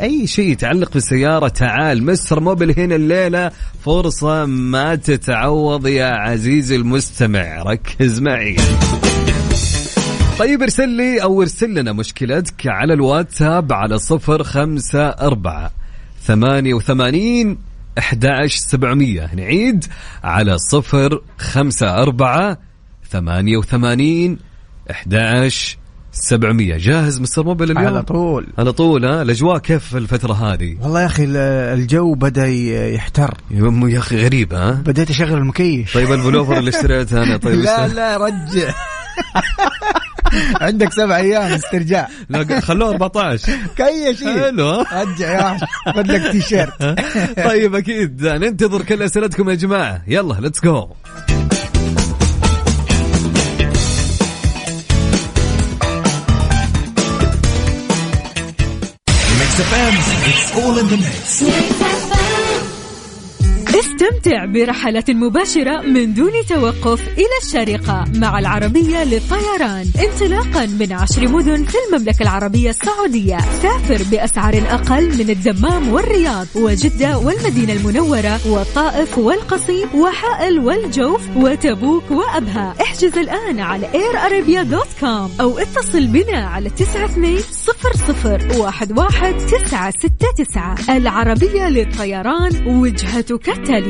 أي 0.00 0.26
شيء 0.26 0.48
يتعلق 0.50 0.92
بالسيارة 0.92 1.48
تعال 1.48 2.04
مستر 2.04 2.40
موبل 2.40 2.80
هنا 2.80 2.94
الليلة 2.94 3.50
فرصة 3.84 4.46
ما 4.46 4.94
تتعوض 4.94 5.86
يا 5.86 6.06
عزيزي 6.06 6.76
المستمع 6.76 7.62
ركز 7.62 8.20
معي. 8.20 8.56
طيب 10.38 10.62
ارسل 10.62 10.88
لي 10.88 11.22
أو 11.22 11.42
ارسل 11.42 11.74
لنا 11.74 11.92
مشكلتك 11.92 12.66
على 12.66 12.94
الواتساب 12.94 13.72
على 13.72 13.98
صفر 13.98 14.42
خمسة 14.42 15.08
أربعة 15.08 15.70
ثمانية 16.22 16.74
وثمانين 16.74 17.58
11700 17.98 19.34
نعيد 19.34 19.84
على 20.24 20.58
صفر 20.58 21.22
خمسة 21.38 22.02
أربعة 22.02 22.58
ثمانية 23.10 23.56
وثمانين 23.56 24.49
11 24.90 25.76
700 26.12 26.76
جاهز 26.76 27.20
مستر 27.20 27.42
موبل 27.44 27.70
اليوم؟ 27.70 27.86
على 27.86 28.02
طول. 28.02 28.46
على 28.58 28.72
طول 28.72 29.04
ها؟ 29.04 29.22
الأجواء 29.22 29.58
كيف 29.58 29.96
الفترة 29.96 30.32
هذه؟ 30.32 30.76
والله 30.82 31.00
يا 31.00 31.06
أخي 31.06 31.24
ال- 31.24 31.36
الجو 31.80 32.14
بدأ 32.14 32.46
يحتر. 32.94 33.34
يا 33.50 33.60
أمو 33.60 33.86
يا 33.86 33.98
أخي 33.98 34.24
غريب 34.24 34.54
ها؟ 34.54 34.70
بديت 34.70 35.10
أشغل 35.10 35.32
المكيف 35.38 35.94
طيب 35.94 36.12
البلوفر 36.12 36.58
اللي 36.58 36.70
اشتريته 36.70 37.22
أنا 37.22 37.36
طيب 37.36 37.60
لا 37.60 37.88
لا 37.88 38.16
رجع. 38.16 38.74
عندك 40.60 40.92
سبع 40.92 41.16
أيام 41.16 41.52
استرجاع. 41.52 42.08
لا 42.28 42.60
خلوه 42.60 42.90
14 42.90 43.52
كي 43.76 44.14
شيء 44.18 44.40
حلو؟ 44.40 44.84
رجع 44.92 45.32
يا 45.32 45.44
وحش 45.44 45.60
خذ 45.94 46.02
لك 46.12 46.32
تيشيرت. 46.32 46.82
طيب 47.48 47.74
أكيد. 47.74 48.26
ننتظر 48.26 48.82
كل 48.82 49.02
أسئلتكم 49.02 49.50
يا 49.50 49.54
جماعة. 49.54 50.02
يلا 50.06 50.34
let's 50.40 50.60
go 50.64 50.88
It's 59.62 60.56
all 60.56 60.78
in 60.78 60.86
the 60.88 60.96
mix. 60.96 61.89
استمتع 64.00 64.44
برحلة 64.44 65.04
مباشرة 65.08 65.80
من 65.80 66.14
دون 66.14 66.32
توقف 66.48 67.08
إلى 67.08 67.36
الشارقة 67.42 68.04
مع 68.14 68.38
العربية 68.38 69.04
للطيران. 69.04 69.86
انطلاقا 70.04 70.66
من 70.66 70.92
عشر 70.92 71.28
مدن 71.28 71.64
في 71.64 71.76
المملكة 71.88 72.22
العربية 72.22 72.70
السعودية. 72.70 73.38
سافر 73.62 74.02
بأسعار 74.10 74.62
أقل 74.70 75.08
من 75.18 75.30
الدمام 75.30 75.88
والرياض 75.88 76.46
وجدة 76.54 77.18
والمدينة 77.18 77.72
المنورة 77.72 78.40
والطائف 78.46 79.18
والقصيم 79.18 79.88
وحائل 79.94 80.58
والجوف 80.58 81.22
وتبوك 81.36 82.10
وأبها. 82.10 82.74
احجز 82.80 83.18
الآن 83.18 83.60
على 83.60 83.86
airarabia.com 83.86 85.40
أو 85.40 85.58
اتصل 85.58 86.06
بنا 86.06 86.46
على 86.46 86.70
تسعة 86.70 87.04
اثنين 87.04 87.40
صفر 87.50 87.92
صفر 87.92 88.60
واحد 88.60 88.98
واحد 88.98 89.34
تسعة 89.36 89.90
ستة 89.90 90.44
تسعة. 90.44 90.96
العربية 90.96 91.68
للطيران 91.68 92.66
وجهتك 92.66 93.48
التالية 93.48 93.89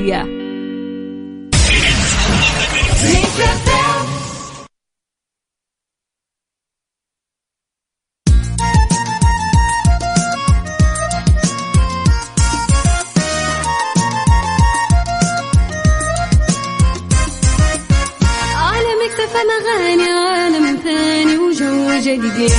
أغاني 19.60 20.10
عالم 20.10 20.80
ثاني 20.84 21.38
وجو 21.38 22.00
جديد. 22.00 22.52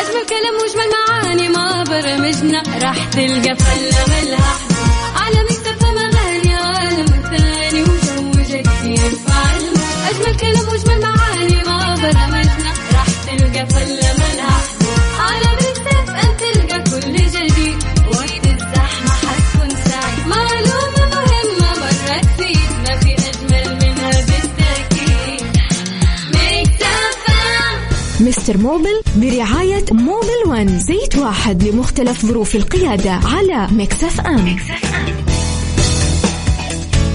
أجمل 0.00 0.26
كلام 0.28 0.54
وأجمل 0.60 0.90
معاني 0.92 1.48
ما 1.48 1.84
برمجنا 1.84 2.62
راح 2.82 3.04
تلقى 3.04 3.56
فلة 3.56 4.04
ملها 4.08 4.58
عالمك 5.16 5.57
أجمل 9.08 10.36
كلام 10.36 10.68
وأجمل 10.68 11.00
معاني 11.00 11.62
ما 11.66 11.94
برمجنا. 11.94 12.72
راح 12.92 13.06
تلقى 13.26 13.66
فلة 13.66 14.12
ملها 14.18 14.60
عالمك 15.20 15.78
تفهم 15.86 16.36
تلقى 16.38 16.78
كل 16.90 17.16
جديد. 17.16 17.78
وقت 18.06 18.46
الزحمة 18.46 19.10
حتكون 19.10 19.70
سعيد. 19.70 20.26
معلومة 20.26 21.02
مهمة 21.14 21.80
مرة 21.80 22.20
تفيد. 22.20 22.70
ما 22.88 22.96
في 22.96 23.12
أجمل 23.14 23.78
منها 23.82 24.10
بالتأكيد. 24.10 25.46
Mix 26.34 26.82
FM 26.82 28.26
مستر 28.26 28.58
موبل 28.58 29.00
برعاية 29.16 29.84
موبل 29.92 30.42
ون 30.46 30.78
زيت 30.78 31.16
واحد 31.16 31.62
لمختلف 31.62 32.26
ظروف 32.26 32.56
القيادة 32.56 33.10
على 33.12 33.68
Mix 33.70 34.20
FM. 34.20 34.56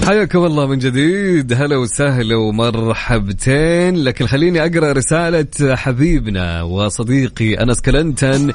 حياكم 0.06 0.44
الله 0.44 0.66
من 0.66 0.78
جديد. 0.78 1.52
هلا 1.52 1.76
وسهلا 1.76 2.36
ومرحبتين. 2.36 4.04
لكن 4.04 4.26
خليني 4.26 4.60
أقرأ 4.60 4.92
رسالة 4.92 5.76
حبيبنا 5.76 6.62
وصديقي 6.62 7.54
أنس 7.54 7.80
كلنتن. 7.80 8.52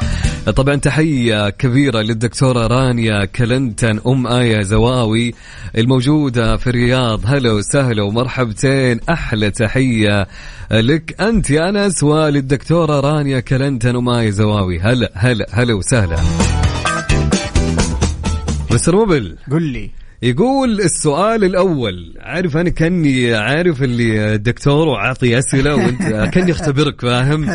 طبعا 0.56 0.76
تحية 0.76 1.50
كبيرة 1.50 2.02
للدكتورة 2.02 2.68
رانيا 2.68 3.26
كلنتن 3.26 4.00
أم 4.08 4.28
آية 4.28 4.62
زواوي 4.62 5.34
الموجودة 5.78 6.58
في 6.58 6.68
الرياض. 6.68 7.22
هلا 7.26 7.52
وسهلا 7.52 8.04
ومرحبتين. 8.04 9.00
أحلى 9.10 9.52
تحية 9.52 10.28
لك 10.72 11.22
أنت 11.22 11.50
يا 11.50 11.70
أنس 11.70 12.04
وللدكتورة 12.04 13.00
رانيا 13.00 13.40
كلنتن 13.40 13.96
أم 13.96 14.10
آية 14.10 14.30
زواوي. 14.30 14.80
هلا 14.80 15.12
هلا 15.14 15.46
هلا 15.52 15.74
وسهلا. 15.74 16.18
مستر 18.72 18.96
موبل. 18.96 19.38
قل 19.52 19.64
لي. 19.64 19.99
يقول 20.22 20.82
السؤال 20.82 21.44
الأول 21.44 22.14
عارف 22.20 22.58
أنا 22.58 22.70
كأني 22.70 23.36
عارف 23.36 23.84
اللي 23.84 24.38
دكتور 24.38 24.88
وعاطي 24.88 25.40
أسئلة 25.40 25.76
وأنت 25.76 26.02
كأني 26.34 26.52
أختبرك 26.52 27.02
فاهم؟ 27.02 27.46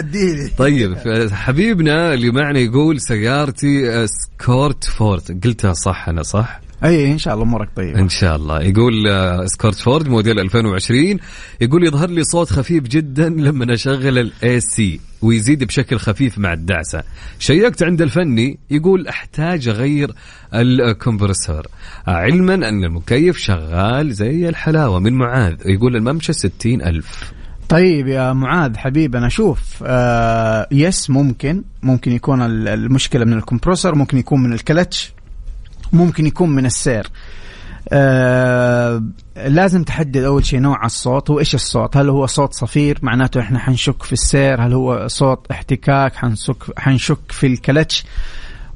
طيب 0.59 0.97
حبيبنا 1.33 2.15
اللي 2.15 2.31
معنا 2.31 2.59
يقول 2.59 3.01
سيارتي 3.01 4.07
اسكورت 4.07 4.85
فورد 4.85 5.41
قلتها 5.45 5.73
صح 5.73 6.09
أنا 6.09 6.23
صح؟ 6.23 6.64
أي 6.85 7.13
إن 7.13 7.19
شاء 7.19 7.35
الله 7.35 7.45
أمورك 7.45 7.69
طيبة. 7.77 8.01
إن 8.01 8.09
شاء 8.09 8.37
الله. 8.37 8.63
يقول 8.63 9.09
آه، 9.09 9.47
سكورت 9.47 9.75
فورد 9.75 10.09
موديل 10.09 10.39
2020 10.41 11.19
يقول 11.61 11.87
يظهر 11.87 12.11
لي 12.11 12.25
صوت 12.25 12.51
خفيف 12.51 12.83
جدا 12.85 13.29
لما 13.29 13.75
أشغل 13.75 14.19
ال 14.19 14.61
AC 14.61 15.01
ويزيد 15.23 15.65
بشكل 15.65 15.97
خفيف 15.99 16.39
مع 16.39 16.53
الدعسة. 16.53 17.03
شيكت 17.39 17.83
عند 17.83 18.03
الفني 18.03 18.59
يقول 18.71 19.09
أحتاج 19.09 19.69
أغير 19.69 20.15
ال 20.55 20.64
compressor. 20.64 21.67
علما 22.07 22.55
أن 22.55 22.85
المكيف 22.85 23.37
شغال 23.39 24.13
زي 24.15 24.49
الحلاوة 24.49 24.99
من 25.01 25.13
معاذ. 25.13 25.55
يقول 25.67 25.97
الممشى 25.97 26.33
60 26.33 26.83
ألف. 26.83 27.33
طيب 27.69 28.07
يا 28.09 28.33
معاذ 28.33 28.77
حبيبي 28.77 29.19
أنا 29.19 29.29
شوف 29.29 29.61
آه 29.87 30.69
yes 30.73 31.11
ممكن. 31.11 31.63
ممكن 31.83 32.13
يكون 32.13 32.43
ال- 32.43 32.69
المشكلة 32.69 33.25
من 33.25 33.33
ال 33.33 33.38
compressor 33.38 33.95
ممكن 33.95 34.19
يكون 34.19 34.43
من 34.43 34.53
الكلتش. 34.53 35.13
ممكن 35.93 36.27
يكون 36.27 36.51
من 36.51 36.67
السير. 36.67 37.07
آه 37.93 39.03
لازم 39.37 39.83
تحدد 39.85 40.17
أول 40.17 40.45
شيء 40.45 40.61
نوع 40.61 40.85
الصوت 40.85 41.31
هو 41.31 41.39
إيش 41.39 41.55
الصوت؟ 41.55 41.97
هل 41.97 42.09
هو 42.09 42.27
صوت 42.27 42.55
صفير؟ 42.55 42.99
معناته 43.03 43.41
إحنا 43.41 43.59
حنشك 43.59 44.03
في 44.03 44.13
السير. 44.13 44.67
هل 44.67 44.73
هو 44.73 45.09
صوت 45.09 45.47
احتكاك؟ 45.51 46.17
حنشك 46.17 46.57
حنشك 46.79 47.19
في 47.33 47.47
الكلتش 47.47 48.05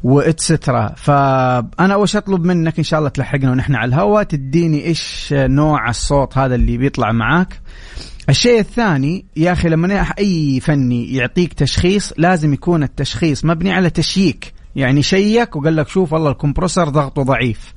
واتسترا 0.04 0.94
فأنا 0.96 1.94
أول 1.94 2.08
شيء 2.08 2.20
أطلب 2.20 2.44
منك 2.44 2.78
إن 2.78 2.84
شاء 2.84 2.98
الله 2.98 3.10
تلحقنا 3.10 3.50
ونحن 3.50 3.74
على 3.74 3.88
الهواء 3.88 4.22
تديني 4.22 4.84
إيش 4.84 5.28
نوع 5.32 5.88
الصوت 5.88 6.38
هذا 6.38 6.54
اللي 6.54 6.76
بيطلع 6.76 7.12
معاك. 7.12 7.60
الشيء 8.28 8.60
الثاني 8.60 9.24
يا 9.36 9.52
أخي 9.52 9.68
لما 9.68 10.06
أي 10.18 10.60
فني 10.60 11.14
يعطيك 11.14 11.52
تشخيص 11.52 12.12
لازم 12.16 12.52
يكون 12.52 12.82
التشخيص 12.82 13.44
مبني 13.44 13.72
على 13.72 13.90
تشييك. 13.90 14.57
يعني 14.78 15.02
شيك 15.02 15.56
وقال 15.56 15.76
لك 15.76 15.88
شوف 15.88 16.12
والله 16.12 16.30
الكمبروسر 16.30 16.88
ضغطه 16.88 17.22
ضعيف. 17.22 17.74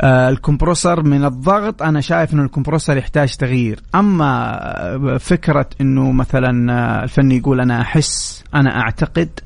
آه 0.00 0.28
الكمبروسر 0.28 1.02
من 1.02 1.24
الضغط 1.24 1.82
أنا 1.82 2.00
شايف 2.00 2.34
إنه 2.34 2.42
الكمبروسر 2.42 2.96
يحتاج 2.96 3.36
تغيير. 3.36 3.80
أما 3.94 4.58
آه، 4.84 5.16
فكرة 5.16 5.66
إنه 5.80 6.12
مثلا 6.12 6.72
آه، 6.72 7.04
الفني 7.04 7.36
يقول 7.36 7.60
أنا 7.60 7.80
أحس 7.80 8.44
أنا 8.54 8.80
أعتقد 8.80 9.40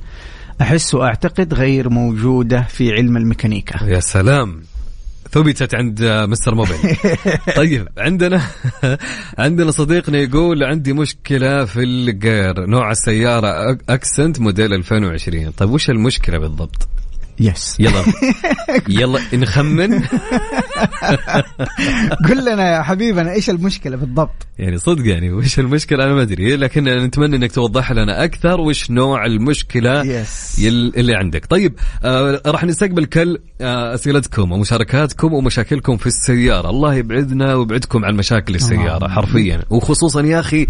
أحس 0.60 0.94
وأعتقد 0.94 1.54
غير 1.54 1.90
موجودة 1.90 2.62
في 2.62 2.92
علم 2.92 3.16
الميكانيكا. 3.16 3.84
يا 3.84 4.00
سلام. 4.00 4.62
ثبتت 5.30 5.74
عند 5.74 6.02
مستر 6.04 6.54
موبيل. 6.54 6.96
طيب 7.56 7.88
عندنا 7.98 8.42
عندنا 9.38 9.70
صديقنا 9.70 10.18
يقول 10.18 10.64
عندي 10.64 10.92
مشكلة 10.92 11.64
في 11.64 11.80
الجير 11.80 12.66
نوع 12.66 12.90
السيارة 12.90 13.78
أكسنت 13.88 14.40
موديل 14.40 14.72
2020 14.72 15.50
طيب 15.50 15.70
وش 15.70 15.90
المشكلة 15.90 16.38
بالضبط؟ 16.38 16.88
يس 17.40 17.76
يلا. 17.80 18.04
يلا 19.00 19.20
نخمن. 19.34 20.02
قل 22.28 22.44
لنا 22.44 22.76
يا 22.76 22.82
حبيبنا 22.82 23.32
إيش 23.32 23.50
المشكلة 23.50 23.96
بالضبط؟ 23.96 24.46
يعني 24.58 24.78
صدق 24.78 25.06
يعني 25.06 25.32
وش 25.32 25.58
المشكلة؟ 25.58 26.04
أنا 26.04 26.14
ما 26.14 26.22
أدري. 26.22 26.56
لكن 26.56 26.84
نتمنى 26.84 27.36
أنك 27.36 27.52
توضح 27.52 27.92
لنا 27.92 28.24
أكثر 28.24 28.60
وش 28.60 28.90
نوع 28.90 29.26
المشكلة 29.26 30.04
يس. 30.04 30.58
اللي 30.68 31.14
عندك. 31.14 31.46
طيب 31.46 31.74
آه 32.04 32.42
راح 32.46 32.64
نستقبل 32.64 33.04
كل 33.04 33.38
آه 33.60 33.94
أسئلتكم 33.94 34.52
ومشاركاتكم 34.52 35.32
ومشاكلكم 35.32 35.96
في 35.96 36.06
السيارة. 36.06 36.70
الله 36.70 36.94
يبعدنا 36.94 37.54
ويبعدكم 37.54 38.04
عن 38.04 38.14
مشاكل 38.14 38.54
السيارة 38.54 39.08
حرفيا. 39.08 39.62
وخصوصا 39.70 40.22
يا 40.22 40.40
أخي 40.40 40.66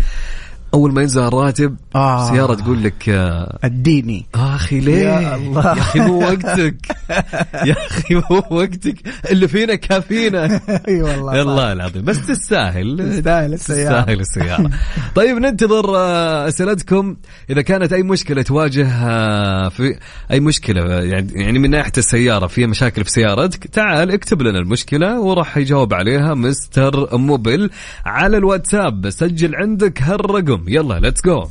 أول 0.74 0.92
ما 0.92 1.02
ينزل 1.02 1.22
الراتب 1.22 1.76
آه. 1.94 2.30
سيارة 2.30 2.54
تقول 2.54 2.82
لك 2.84 3.08
آه 3.08 3.58
أديني. 3.64 4.26
آه 4.34 4.54
أخي 4.54 4.80
ليه؟ 4.80 4.98
يا 4.98 5.36
الله. 5.36 5.66
يا 5.66 5.72
أخي 5.72 6.00
مو 6.00 6.18
وقتك. 6.20 6.76
يا 7.68 7.76
أخي 7.86 8.14
مو 8.14 8.42
وقتك. 8.50 8.94
اللي 9.30 9.48
فينا 9.48 9.74
كافينا. 9.74 10.44
أي 10.88 11.02
والله 11.02 11.38
والله 11.38 11.72
العظيم. 11.72 12.04
بس 12.04 12.26
تستاهل. 12.26 13.10
تستاهل 13.12 13.52
السيارة. 13.52 14.00
تستاهل 14.00 14.20
السيارة. 14.20 14.70
طيب 15.16 15.36
ننتظر 15.36 15.96
آه، 15.96 16.48
أسئلتكم. 16.48 17.16
إذا 17.50 17.62
كانت 17.62 17.92
أي 17.92 18.02
مشكلة 18.02 18.42
تواجه 18.42 18.88
آه، 18.88 19.68
في 19.68 19.98
أي 20.30 20.40
مشكلة 20.40 20.80
يعني 21.02 21.32
يعني 21.34 21.58
من 21.58 21.70
ناحية 21.70 21.92
السيارة 21.98 22.46
في 22.46 22.66
مشاكل 22.66 23.04
في 23.04 23.10
سيارتك 23.10 23.66
تعال 23.66 24.10
اكتب 24.10 24.42
لنا 24.42 24.58
المشكلة 24.58 25.20
وراح 25.20 25.56
يجاوب 25.56 25.94
عليها 25.94 26.34
مستر 26.34 27.18
موبل 27.18 27.70
على 28.06 28.36
الواتساب. 28.36 29.10
سجل 29.10 29.54
عندك 29.54 30.02
هالرقم. 30.02 30.63
يلا 30.68 31.00
let's 31.00 31.22
go 31.22 31.44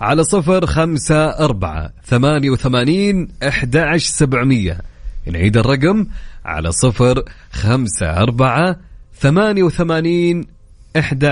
على 0.00 0.24
صفر 0.24 0.66
خمسة 0.66 1.24
أربعة 1.24 1.92
ثمانية 2.04 2.50
وثمانين 2.50 3.28
أحد 3.48 3.76
سبعمية. 3.96 4.80
نعيد 5.26 5.56
الرقم 5.56 6.06
على 6.44 6.72
صفر 6.72 7.22
خمسة 7.52 8.22
أربعة 8.22 8.76
ثمانية 9.20 9.62
وثمانين 9.62 10.46
أحد 10.96 11.24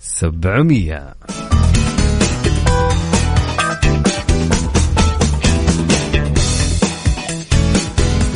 سبعمية. 0.00 1.14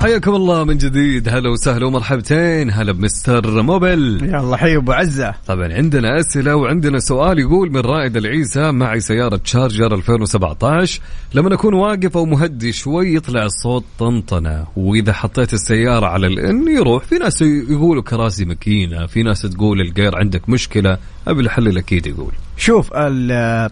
حياكم 0.00 0.34
الله 0.34 0.64
من 0.64 0.78
جديد. 0.78 1.28
هلا 1.28 1.50
وسهلا 1.50 1.86
ومرحبتين. 1.86 2.70
هلا 2.70 2.92
بمستر 2.92 3.62
موبل. 3.62 4.18
يلا 4.22 4.56
حي 4.56 4.76
أبو 4.76 4.92
عزة. 4.92 5.34
طبعا 5.46 5.72
عندنا 5.74 6.20
أسئلة 6.20 6.56
وعندنا 6.56 6.98
سؤال 6.98 7.38
يقول 7.38 7.70
من 7.72 7.80
رائد 7.80 8.16
العيسى 8.16 8.72
معي 8.72 9.00
سيارة 9.00 9.36
تشارجر 9.36 9.94
2017 9.94 11.00
لما 11.34 11.54
اكون 11.54 11.74
واقف 11.74 12.16
أو 12.16 12.24
مهدي 12.26 12.72
شوي 12.72 13.14
يطلع 13.14 13.44
الصوت 13.44 13.84
طنطنة 13.98 14.66
وإذا 14.76 15.12
حطيت 15.12 15.52
السيارة 15.54 16.06
على 16.06 16.26
الإن 16.26 16.68
يروح. 16.68 17.04
في 17.04 17.14
ناس 17.18 17.42
يقولوا 17.42 18.02
كراسي 18.02 18.44
مكينة 18.44 19.06
في 19.06 19.22
ناس 19.22 19.42
تقول 19.42 19.80
الجير 19.80 20.16
عندك 20.18 20.48
مشكلة. 20.48 20.98
أبي 21.28 21.40
الحل 21.40 21.78
أكيد 21.78 22.06
يقول. 22.06 22.32
شوف 22.56 22.88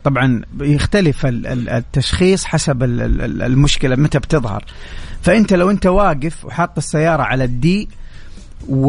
طبعا 0.04 0.42
يختلف 0.60 1.26
ال- 1.26 1.46
ال- 1.46 1.68
التشخيص 1.68 2.44
حسب 2.44 2.82
ال- 2.82 3.00
ال- 3.00 3.42
المشكلة 3.42 3.96
متى 3.96 4.18
بتظهر. 4.18 4.64
فأنت 5.24 5.52
لو 5.52 5.70
أنت 5.70 5.86
واقف 5.86 6.44
وحاط 6.44 6.70
السيارة 6.76 7.22
على 7.22 7.44
ال 7.44 7.66
D 7.66 7.88
و... 8.68 8.86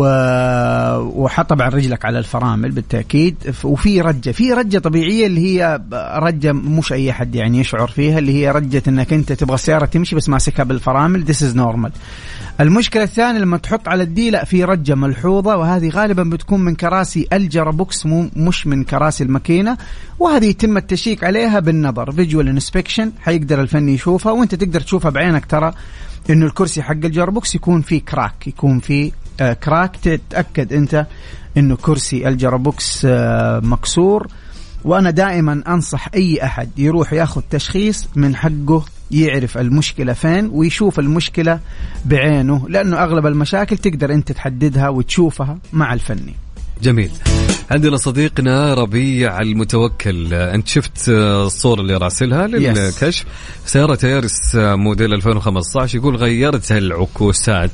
وحط 1.23 1.49
طبعا 1.49 1.69
رجلك 1.69 2.05
على 2.05 2.19
الفرامل 2.19 2.71
بالتأكيد 2.71 3.35
وفي 3.63 4.01
رجة 4.01 4.31
في 4.31 4.53
رجة 4.53 4.77
طبيعية 4.77 5.27
اللي 5.27 5.41
هي 5.41 5.81
رجة 6.15 6.53
مش 6.53 6.93
أي 6.93 7.13
حد 7.13 7.35
يعني 7.35 7.59
يشعر 7.59 7.87
فيها 7.87 8.19
اللي 8.19 8.33
هي 8.33 8.51
رجة 8.51 8.83
إنك 8.87 9.13
أنت 9.13 9.33
تبغى 9.33 9.55
السيارة 9.55 9.85
تمشي 9.85 10.15
بس 10.15 10.29
ماسكها 10.29 10.63
بالفرامل 10.63 11.23
this 11.23 11.43
is 11.43 11.55
normal 11.55 11.91
المشكلة 12.61 13.03
الثانية 13.03 13.39
لما 13.39 13.57
تحط 13.57 13.87
على 13.87 14.03
ال 14.03 14.16
D 14.16 14.29
لا 14.29 14.45
في 14.45 14.63
رجة 14.63 14.95
ملحوظة 14.95 15.57
وهذه 15.57 15.89
غالبا 15.89 16.23
بتكون 16.23 16.59
من 16.59 16.75
كراسي 16.75 17.27
ال 17.33 17.71
gearbox 17.71 18.05
مو 18.05 18.29
مش 18.35 18.67
من 18.67 18.83
كراسي 18.83 19.23
الماكينة 19.23 19.77
وهذه 20.19 20.45
يتم 20.45 20.77
ال 20.77 20.85
check 20.85 21.23
عليها 21.23 21.59
بالنظر 21.59 22.11
visual 22.11 22.47
inspection 22.47 23.11
حيقدر 23.21 23.61
الفني 23.61 23.93
يشوفها 23.93 24.31
وأنت 24.31 24.55
تقدر 24.55 24.81
تشوفها 24.81 25.11
بعينك 25.11 25.45
ترى. 25.45 25.73
إنه 26.29 26.45
الكرسي 26.45 26.81
حق 26.83 26.91
ال 26.91 27.31
gearbox 27.31 27.55
يكون 27.55 27.81
فيه 27.81 28.01
crack 28.01 28.47
يكون 28.47 28.79
فيه 28.79 29.11
آه 29.41 29.53
crack. 29.53 29.95
تتأكد 29.95 30.73
أنت 30.73 31.07
إنه 31.57 31.75
كرسي 31.75 32.27
ال 32.27 32.57
gearbox 32.57 33.05
آه 33.05 33.59
مكسور. 33.59 34.27
وأنا 34.83 35.11
دائما 35.11 35.63
أنصح 35.67 36.09
أي 36.15 36.43
أحد 36.43 36.69
يروح 36.77 37.13
ياخذ 37.13 37.41
تشخيص 37.49 38.07
من 38.15 38.35
حقه 38.35 38.85
يعرف 39.11 39.57
المشكلة 39.57 40.13
فين 40.13 40.49
ويشوف 40.53 40.99
المشكلة 40.99 41.59
بعينه 42.05 42.65
لأنه 42.69 43.03
أغلب 43.03 43.25
المشاكل 43.25 43.77
تقدر 43.77 44.13
أنت 44.13 44.31
تحددها 44.31 44.89
وتشوفها 44.89 45.57
مع 45.73 45.93
الفني. 45.93 46.33
جميل. 46.81 47.11
عندنا 47.71 47.97
صديقنا 47.97 48.73
ربيع 48.73 49.41
المتوكل. 49.41 50.33
أنت 50.33 50.67
شفت 50.67 51.09
الصورة 51.09 51.81
اللي 51.81 51.97
راسلها 51.97 52.47
للكشف؟ 52.47 53.25
سيارة 53.65 54.05
يارس 54.05 54.55
موديل 54.55 55.13
2015 55.13 55.97
يقول 55.97 56.15
غيرت 56.15 56.71
العكوس 56.71 57.71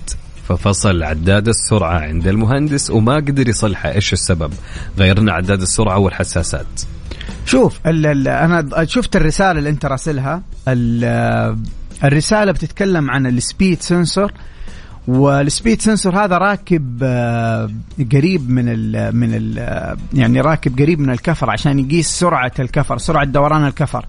ففصل 0.49 1.03
عداد 1.03 1.47
السرعة 1.47 1.99
عند 1.99 2.27
المهندس 2.27 2.89
وما 2.91 3.15
قدر 3.15 3.49
يصلحها 3.49 3.93
إيش 3.95 4.13
السبب؟ 4.13 4.53
غيرنا 4.99 5.31
عداد 5.33 5.61
السرعة 5.61 5.97
والحساسات. 5.97 6.81
شوف 7.45 7.79
ال 7.87 8.05
ال 8.05 8.27
أنا 8.27 8.85
شفت 8.85 9.15
الرسالة 9.15 9.59
اللي 9.59 9.69
أنت 9.69 9.85
راسلها. 9.85 10.41
ال- 10.67 11.57
الرسالة 12.03 12.51
بتتكلم 12.51 13.11
عن 13.11 13.25
ال 13.27 13.36
speed 13.36 13.81
sensor 13.81 14.31
وال 15.07 15.28
speed 15.28 15.81
sensor 15.81 16.23
هذا 16.25 16.37
راكب 16.37 16.99
آه، 17.03 17.69
قريب 18.11 18.49
من 18.49 18.63
ال 18.69 19.15
من 19.15 19.29
ال 19.33 19.57
يعني 20.13 20.41
راكب 20.41 20.79
قريب 20.79 20.99
من 20.99 21.09
الكفر 21.09 21.49
عشان 21.49 21.79
يقيس 21.79 22.07
سرعة 22.07 22.51
الكفر 22.59 22.97
سرعة 22.97 23.25
دوران 23.25 23.65
الكفر. 23.65 24.05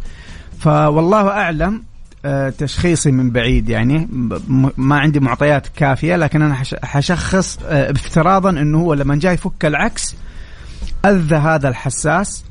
فوالله 0.58 1.28
أعلم 1.28 1.82
آه، 2.24 2.48
تشخيصي 2.50 3.10
من 3.12 3.30
بعيد 3.30 3.68
يعني 3.68 4.08
ما 4.76 4.98
عندي 4.98 5.20
معطيات 5.20 5.66
كافية 5.76 6.16
لكن 6.16 6.42
أنا 6.42 6.54
حش- 6.54 6.74
حشخص 6.82 7.58
آه، 7.66 7.90
افتراضا 7.90 8.50
إنه 8.50 8.78
هو 8.78 8.94
لما 8.94 9.16
جاي 9.16 9.34
يفك 9.34 9.64
العكس 9.64 10.14
أذى 11.06 11.36
هذا 11.36 11.68
الحساس 11.68 12.44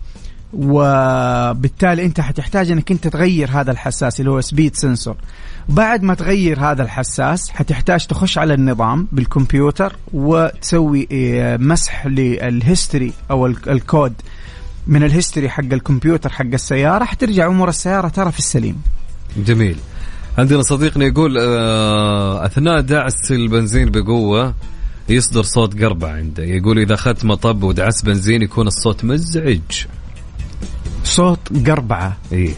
وبالتالي 0.54 2.06
انت 2.06 2.22
حتحتاج 2.22 2.72
انك 2.72 2.91
انت 2.91 3.08
تغير 3.08 3.49
هذا 3.52 3.72
الحساس 3.72 4.20
اللي 4.20 4.32
هو 4.32 4.41
speed 4.42 4.76
sensor 4.76 5.16
بعد 5.70 6.04
ما 6.04 6.14
تغير 6.14 6.60
هذا 6.60 6.84
الحساس 6.84 7.49
حتحتاج 7.49 8.08
تخش 8.08 8.38
على 8.38 8.54
النظام 8.54 9.08
بالكمبيوتر 9.12 9.95
وتسوي 10.14 11.08
آه، 11.12 11.58
مسح 11.58 12.06
لل 12.08 12.31
history 12.31 13.14
أو 13.32 13.45
ال- 13.45 13.70
الكود 13.70 14.14
من 14.88 15.04
ال 15.04 15.09
history 15.09 15.50
حق 15.49 15.64
الكمبيوتر 15.64 16.30
حق 16.30 16.45
السيارة 16.54 17.04
حترجع 17.06 17.47
أمور 17.47 17.70
السيارة 17.70 18.08
ترى 18.08 18.32
في 18.32 18.39
السليم. 18.39 18.82
جميل. 19.38 19.76
عندنا 20.38 20.62
صديقنا 20.62 21.06
يقول 21.06 21.38
آه، 21.41 22.45
أثناء 22.45 22.82
دعس 22.82 23.32
البنزين 23.32 23.91
بقوة 23.91 24.54
يصدر 25.10 25.43
صوت 25.43 25.82
قربعة 25.84 26.12
عنده. 26.12 26.43
يقول 26.43 26.80
إذا 26.80 26.93
أخذت 26.93 27.26
مطب 27.26 27.64
ودعست 27.64 28.06
بنزين 28.06 28.41
يكون 28.41 28.68
الصوت 28.68 29.04
مزعج. 29.06 29.60
صوت 31.12 31.68
قربعة. 31.68 32.18
إي. 32.34 32.53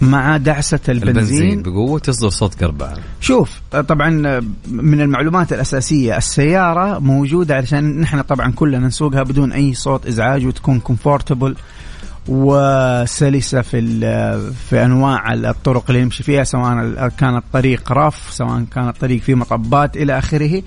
مع 0.00 0.36
دعسة 0.36 0.80
البنزين. 0.88 1.08
البنزين 1.08 1.62
بقوة 1.62 1.98
تصدر 1.98 2.28
صوت 2.30 2.64
قربعة. 2.64 2.96
شوف 3.20 3.50
طبعا 3.88 4.10
من 4.68 5.00
المعلومات 5.00 5.52
الأساسية 5.52 6.16
السيارة 6.16 6.98
موجودة 6.98 7.56
علشان 7.56 8.00
نحن 8.00 8.20
طبعا 8.22 8.52
كلنا 8.52 8.86
نسوقها 8.86 9.22
بدون 9.22 9.52
أي 9.52 9.74
صوت 9.74 10.06
إزعاج 10.06 10.46
وتكون 10.46 10.80
comfortable 10.80 11.56
وسلسة 12.28 13.60
في 13.60 13.80
في 14.70 14.84
أنواع 14.84 15.32
الطرق 15.32 15.84
اللي 15.88 16.04
نمشي 16.04 16.22
فيها 16.22 16.44
سواء 16.44 17.08
كان 17.08 17.36
الطريق 17.36 17.92
رف 17.92 18.28
سواء 18.30 18.64
كان 18.74 18.88
الطريق 18.88 19.20
فيه 19.20 19.34
مطبات 19.34 19.96
إلى 19.96 20.18
آخره. 20.18 20.62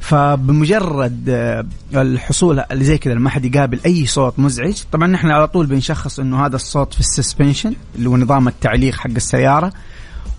فبمجرد 0.00 1.24
آه، 1.28 1.66
الحصول 1.94 2.60
اللي 2.60 2.84
زي 2.84 2.98
كذا 2.98 3.14
ما 3.14 3.30
حد 3.30 3.44
يقابل 3.44 3.80
أي 3.86 4.06
صوت 4.06 4.38
مزعج 4.38 4.76
طبعا 4.92 5.06
نحن 5.08 5.30
على 5.30 5.48
طول 5.48 5.66
بنشخص 5.66 6.20
إنه 6.20 6.46
هذا 6.46 6.56
الصوت 6.56 6.94
في 6.94 7.00
السسبنشن 7.00 7.74
اللي 7.96 8.08
هو 8.08 8.16
نظام 8.16 8.48
التعليق 8.48 8.94
حق 8.94 9.10
السيارة. 9.10 9.72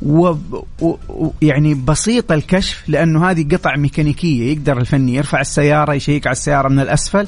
ويعني 0.01 1.73
بسيط 1.73 2.31
الكشف 2.31 2.83
لأنه 2.87 3.29
هذه 3.29 3.47
قطع 3.55 3.75
ميكانيكية 3.75 4.51
يقدر 4.51 4.77
الفني 4.77 5.15
يرفع 5.15 5.41
السيارة 5.41 5.93
يشيك 5.93 6.27
على 6.27 6.31
السيارة 6.31 6.67
من 6.69 6.79
الأسفل. 6.79 7.27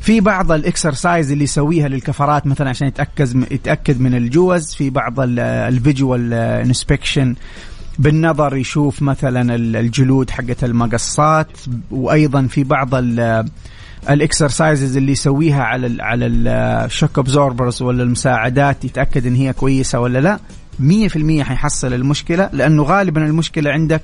في 0.00 0.20
بعض 0.20 0.52
ال 0.52 0.61
exercise 0.61 1.32
اللي 1.32 1.44
يسويها 1.44 1.88
للكفرات 1.88 2.46
مثلا 2.46 2.68
عشان 2.68 2.88
يتاكد 2.88 3.52
يتأكد 3.52 4.00
من 4.00 4.14
الجوز. 4.14 4.74
في 4.74 4.90
بعض 4.90 5.20
ال- 5.20 5.38
ال 5.40 5.53
visual 5.53 6.32
inspection 6.34 7.34
بالنظر 7.98 8.56
يشوف 8.56 9.02
مثلا 9.02 9.54
ال- 9.54 9.76
الجلود 9.76 10.30
حقت 10.30 10.64
المقصات 10.64 11.48
وأيضا 11.90 12.46
في 12.46 12.64
بعض 12.64 12.94
ال- 12.94 13.44
ال 14.10 14.19
exercises 14.19 14.96
اللي 14.96 15.12
يسويها 15.12 15.62
على 15.62 15.86
ال 15.86 16.00
على 16.00 16.26
ال 16.26 16.41
shock 16.41 17.18
absorbers 17.18 17.82
ولا 17.82 18.02
المساعدات 18.02 18.84
يتأكد 18.84 19.26
إن 19.26 19.34
هي 19.34 19.52
كويسة 19.52 20.00
ولا 20.00 20.18
لا. 20.18 20.38
100% 20.80 21.42
حيحصل 21.42 21.94
المشكلة 21.94 22.50
لأنه 22.52 22.82
غالبا 22.82 23.26
المشكلة 23.26 23.70
عندك 23.70 24.02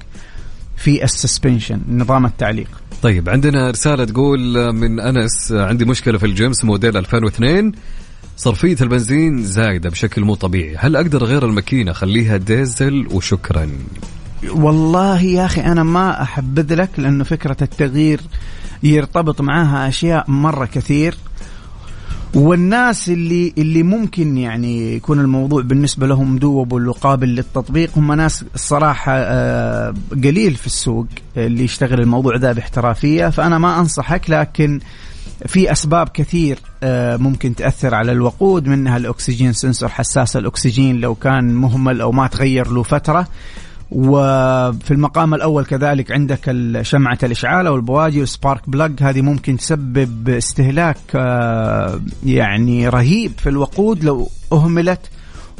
في 0.77 1.05
ال 1.05 1.12
suspension 1.12 1.81
نظام 1.89 2.27
التعليق. 2.27 2.69
طيب 3.03 3.29
عندنا 3.29 3.71
رسالة 3.71 4.05
تقول 4.05 4.73
من 4.75 5.01
أنس 5.01 5.53
عندي 5.53 5.85
مشكلة 5.85 6.19
في 6.19 6.27
الجيمس 6.27 6.65
موديل 6.65 6.97
2002 6.97 7.73
صرفية 8.37 8.77
البنزين 8.81 9.43
زايدة 9.43 9.91
بشكل 9.91 10.25
مو 10.25 10.35
طبيعي. 10.35 10.77
هل 10.79 10.97
أقدر 10.97 11.23
أغير 11.23 11.45
الماكينة؟ 11.45 11.91
أخليها 11.91 12.37
ديزل 12.37 13.07
وشكرا. 13.13 13.71
والله 14.51 15.23
يا 15.23 15.45
أخي 15.45 15.61
أنا 15.61 15.83
ما 15.83 16.23
أحبذ 16.23 16.75
لك 16.75 16.91
لأنه 16.99 17.25
فكرة 17.25 17.57
التغيير 17.63 18.21
يرتبط 18.83 19.41
معاها 19.41 19.89
أشياء 19.89 20.31
مرة 20.31 20.67
كثير. 20.67 21.15
والناس 22.35 23.09
اللي 23.09 23.53
اللي 23.59 23.83
ممكن 23.83 24.39
يعني 24.39 24.97
يكون 24.97 25.21
الموضوع 25.21 25.63
بالنسبة 25.63 26.07
لهم 26.07 26.39
دوبل 26.39 26.89
وقابل 26.89 27.29
للتطبيق 27.29 27.91
هم 27.97 28.13
ناس 28.13 28.45
الصراحة 28.55 29.13
آه، 29.17 29.95
قليل 30.25 30.55
في 30.55 30.67
السوق 30.67 31.07
اللي 31.37 31.65
يشتغل 31.65 32.01
الموضوع 32.01 32.37
ذا 32.37 32.53
باحترافية. 32.53 33.29
فأنا 33.29 33.59
ما 33.59 33.81
أنصحك 33.81 34.31
لكن 34.31 34.81
في 35.47 35.73
أسباب 35.73 36.09
كثير 36.09 36.59
آه، 36.83 37.17
ممكن 37.17 37.55
تأثر 37.55 37.95
على 37.95 38.13
الوقود 38.13 38.67
منها 38.67 38.97
الأكسجين 38.97 39.53
سنسور 39.53 39.89
حساس 39.89 40.37
الأكسجين 40.37 41.01
لو 41.01 41.15
كان 41.15 41.55
مهمل 41.55 42.01
أو 42.01 42.13
ما 42.13 42.27
تغير 42.27 42.71
له 42.71 42.83
فترة. 42.83 43.29
وفي 43.91 44.91
المقام 44.91 45.35
الأول 45.35 45.65
كذلك 45.65 46.13
عندك 46.13 46.57
شمعة 46.83 47.19
الإشعال 47.23 47.67
أو 47.67 47.77
البواجي 47.77 48.21
والسبارك 48.21 48.71
بلاج 48.71 48.93
هذه 49.01 49.23
ممكن 49.23 49.57
تسبب 49.57 50.29
استهلاك 50.29 50.97
آه، 51.15 52.01
يعني 52.25 52.89
رهيب 52.89 53.33
في 53.39 53.49
الوقود 53.49 54.05
لو 54.05 54.29
أهملت 54.53 55.01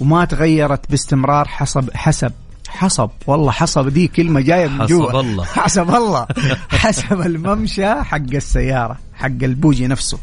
وما 0.01 0.25
تغيرت 0.25 0.91
باستمرار 0.91 1.49
حسب 1.49 1.91
حسب 1.95 2.33
حسب 2.69 3.11
والله 3.27 3.51
حسب 3.51 3.89
دي 3.89 4.09
كلمة 4.09 4.41
جاية 4.41 4.69
من 4.69 4.83
حسب 4.83 4.89
جوا. 4.89 5.21
الله. 5.21 5.45
حسب 5.65 5.91
الله. 5.91 6.27
حسب 6.69 7.21
الممشى 7.21 7.95
حق 7.95 8.35
السيارة 8.35 8.99
حق 9.15 9.43
البوجي 9.43 9.87
نفسه. 9.87 10.19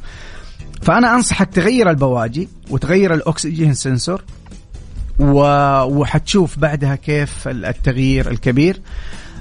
فأنا 0.82 1.16
أنصحك 1.16 1.50
تغير 1.54 1.90
البواجي 1.90 2.50
وتغير 2.70 3.14
الأكسجين 3.14 3.74
سنسور 3.74 4.22
و... 5.20 5.42
وحتشوف 5.84 6.60
بعدها 6.60 6.96
كيف 6.96 7.48
التغيير 7.48 8.32
الكبير. 8.32 8.82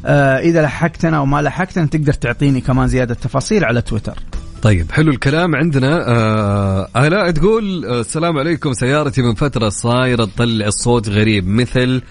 آه 0.07 0.39
إذا 0.39 0.63
لحقتنا 0.63 1.17
أو 1.17 1.27
ما 1.27 1.43
لحقتنا 1.43 1.87
تقدر 1.87 2.13
تعطيني 2.13 2.61
كمان 2.61 2.89
زيادة 2.89 3.15
تفاصيل 3.15 3.65
على 3.65 3.83
تويتر. 3.83 4.19
طيب 4.63 4.93
حلو 4.93 5.11
الكلام 5.11 5.57
عندنا. 5.57 6.05
آه 6.09 6.89
آلاء 6.97 7.31
تقول 7.31 7.85
آه 7.85 8.01
السلام 8.01 8.39
عليكم 8.39 8.73
سيارتي 8.73 9.23
من 9.23 9.35
فترة 9.35 9.69
صايرة 9.69 10.25
تطلع 10.25 10.67
الصوت 10.67 11.09
غريب 11.09 11.49
مثل 11.49 12.03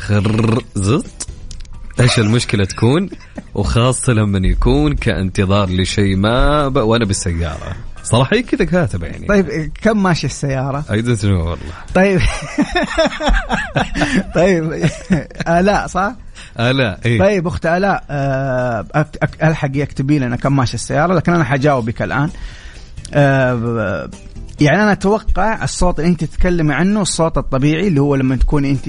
خرزط 0.00 1.06
إيش 2.00 2.18
المشكلة 2.18 2.64
تكون؟ 2.64 3.10
وخاصة 3.54 4.12
لما 4.12 4.48
يكون 4.48 4.94
كانتظار 4.94 5.70
لشيء 5.70 6.16
ما. 6.16 6.66
وأنا 6.66 7.04
بالسيارة. 7.04 7.76
صراحة 8.02 8.36
هي 8.36 8.42
كذا 8.42 8.64
كاتبة 8.64 9.06
يعني. 9.06 9.26
طيب 9.26 9.72
كم 9.82 10.02
ماشي 10.02 10.26
السيارة؟ 10.26 10.84
know 11.22 11.24
والله. 11.24 11.56
طيب. 11.94 12.20
طيب 14.34 14.88
آلاء 15.48 15.86
صح؟ 15.86 16.12
آلاء 16.60 17.00
إيه. 17.06 17.18
طيب 17.18 17.46
أخت 17.46 17.66
آلاء 17.66 18.04
آه، 18.10 18.82
أك- 18.96 19.26
أك- 19.26 19.44
ألحق 19.44 19.76
اكتبي 19.76 20.18
لنا 20.18 20.36
كم 20.36 20.56
ماشي 20.56 20.74
السيارة 20.74 21.14
لكن 21.14 21.32
أنا 21.34 21.44
حجاوبك 21.44 22.02
الآن. 22.02 22.30
آه، 23.14 24.10
يعني 24.60 24.82
أنا 24.82 24.92
أتوقع 24.92 25.64
الصوت 25.64 25.98
اللي 25.98 26.10
أنت 26.10 26.24
تتكلمي 26.24 26.74
عنه 26.74 27.02
الصوت 27.02 27.38
الطبيعي 27.38 27.88
اللي 27.88 28.00
هو 28.00 28.14
لما 28.14 28.36
تكون 28.36 28.64
أنت 28.64 28.88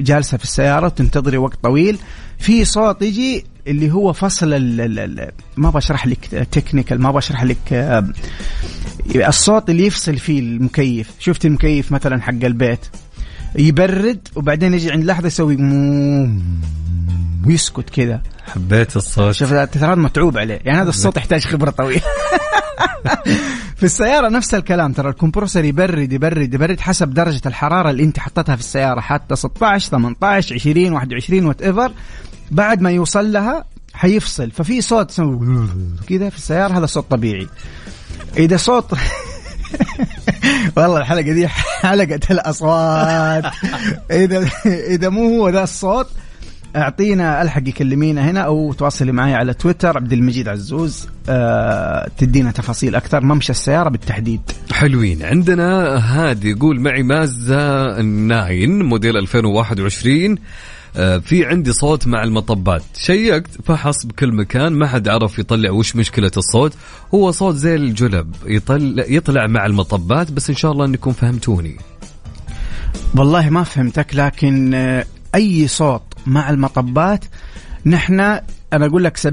جالسة 0.00 0.36
في 0.36 0.44
السيارة 0.44 0.86
وتنتظري 0.86 1.36
وقت 1.36 1.58
طويل 1.62 1.98
في 2.38 2.64
صوت 2.64 3.02
يجي 3.02 3.44
اللي 3.66 3.92
هو 3.92 4.12
فصل 4.12 4.54
ال 4.54 4.80
ال 4.80 4.98
ال 4.98 5.30
ما 5.56 5.70
بشرح 5.70 6.06
لك 6.06 6.48
technical 6.52 7.00
ما 7.00 7.10
بشرح 7.10 7.44
لك 7.44 7.72
آه، 7.72 8.04
الصوت 9.16 9.70
اللي 9.70 9.86
يفصل 9.86 10.18
فيه 10.18 10.40
المكيف. 10.40 11.10
شفت 11.18 11.46
المكيف 11.46 11.92
مثلا 11.92 12.22
حق 12.22 12.44
البيت؟ 12.44 12.86
يبرد 13.56 14.28
وبعدين 14.36 14.74
يجي 14.74 14.90
عند 14.90 15.04
لحظة 15.04 15.26
يسوي 15.26 15.56
ويسكت 17.46 17.90
كذا. 17.90 18.22
حبيت 18.46 18.96
الصوت. 18.96 19.34
شوف 19.34 19.52
ترى 19.52 19.96
متعوب 19.96 20.38
عليه. 20.38 20.60
يعني 20.64 20.82
هذا 20.82 20.88
الصوت 20.88 21.16
يحتاج 21.16 21.44
خبرة 21.44 21.70
طويلة. 21.70 22.02
في 23.82 23.86
السيارة 23.86 24.28
نفس 24.28 24.54
الكلام 24.54 24.92
ترى 24.92 25.10
ال 25.10 25.15
compressor 25.15 25.64
يبرد 25.64 26.12
يبرد 26.12 26.54
يبرد 26.54 26.80
حسب 26.80 27.14
درجة 27.14 27.40
الحرارة 27.46 27.90
اللي 27.90 28.04
انت 28.04 28.18
حطيتها 28.18 28.56
في 28.56 28.60
السيارة 28.60 29.00
حتى 29.00 29.36
16 29.36 29.90
18 29.90 30.54
20 30.54 30.92
21 30.92 31.46
whatever 31.46 31.92
بعد 32.50 32.80
ما 32.80 32.90
يوصل 32.90 33.32
لها 33.32 33.64
حيفصل 33.94 34.50
ففي 34.50 34.80
صوت 34.80 35.20
كذا 36.08 36.28
في 36.28 36.36
السيارة 36.36 36.78
هذا 36.78 36.86
صوت 36.86 37.10
طبيعي. 37.10 37.48
إذا 38.36 38.56
صوت 38.56 38.94
والله 40.76 40.98
الحلقة 40.98 41.32
دي 41.32 41.48
حلقة 41.48 42.20
الأصوات. 42.30 43.44
اذا 44.10 44.48
إذا 44.66 45.08
مو 45.08 45.38
هو 45.38 45.48
ذا 45.48 45.62
الصوت 45.62 46.08
أعطينا 46.76 47.42
ألحق 47.42 47.68
يكلمينا 47.68 48.30
هنا 48.30 48.40
أو 48.40 48.72
تواصلي 48.72 49.12
معي 49.12 49.34
على 49.34 49.54
تويتر 49.54 49.96
عبد 49.96 50.12
المجيد 50.12 50.48
عزوز. 50.48 51.08
أه 51.28 52.10
تدينا 52.18 52.50
تفاصيل 52.50 52.94
أكثر. 52.94 53.20
ممشى 53.20 53.52
السيارة 53.52 53.88
بالتحديد. 53.88 54.40
حلوين. 54.72 55.22
عندنا 55.22 55.96
هادي 55.96 56.50
يقول 56.50 56.80
معي 56.80 57.02
مازدا 57.02 57.92
9 57.92 58.66
موديل 58.66 59.16
2021 59.16 60.38
آه، 60.96 61.18
في 61.18 61.46
عندي 61.46 61.72
صوت 61.72 62.06
مع 62.06 62.22
المطبات. 62.24 62.82
شيكت 62.94 63.50
فحص 63.64 64.06
بكل 64.06 64.32
مكان. 64.32 64.72
ما 64.72 64.86
حد 64.86 65.08
عرف 65.08 65.38
يطلع 65.38 65.70
وش 65.70 65.96
مشكلة 65.96 66.30
الصوت. 66.36 66.72
هو 67.14 67.30
صوت 67.30 67.54
زي 67.54 67.76
الجلب 67.76 68.34
يطلع, 68.46 69.04
يطلع 69.08 69.46
مع 69.46 69.66
المطبات 69.66 70.32
بس 70.32 70.50
إن 70.50 70.56
شاء 70.56 70.72
الله 70.72 70.84
أنكم 70.84 71.12
فهمتوني. 71.12 71.76
والله 73.16 73.50
ما 73.50 73.62
فهمتك 73.62 74.06
لكن 74.14 74.74
أي 75.34 75.68
صوت 75.68 76.02
مع 76.26 76.50
المطبات 76.50 77.24
نحن 77.86 78.20
أنا 78.72 78.86
أقول 78.86 79.04
لك 79.04 79.16
70% 79.18 79.26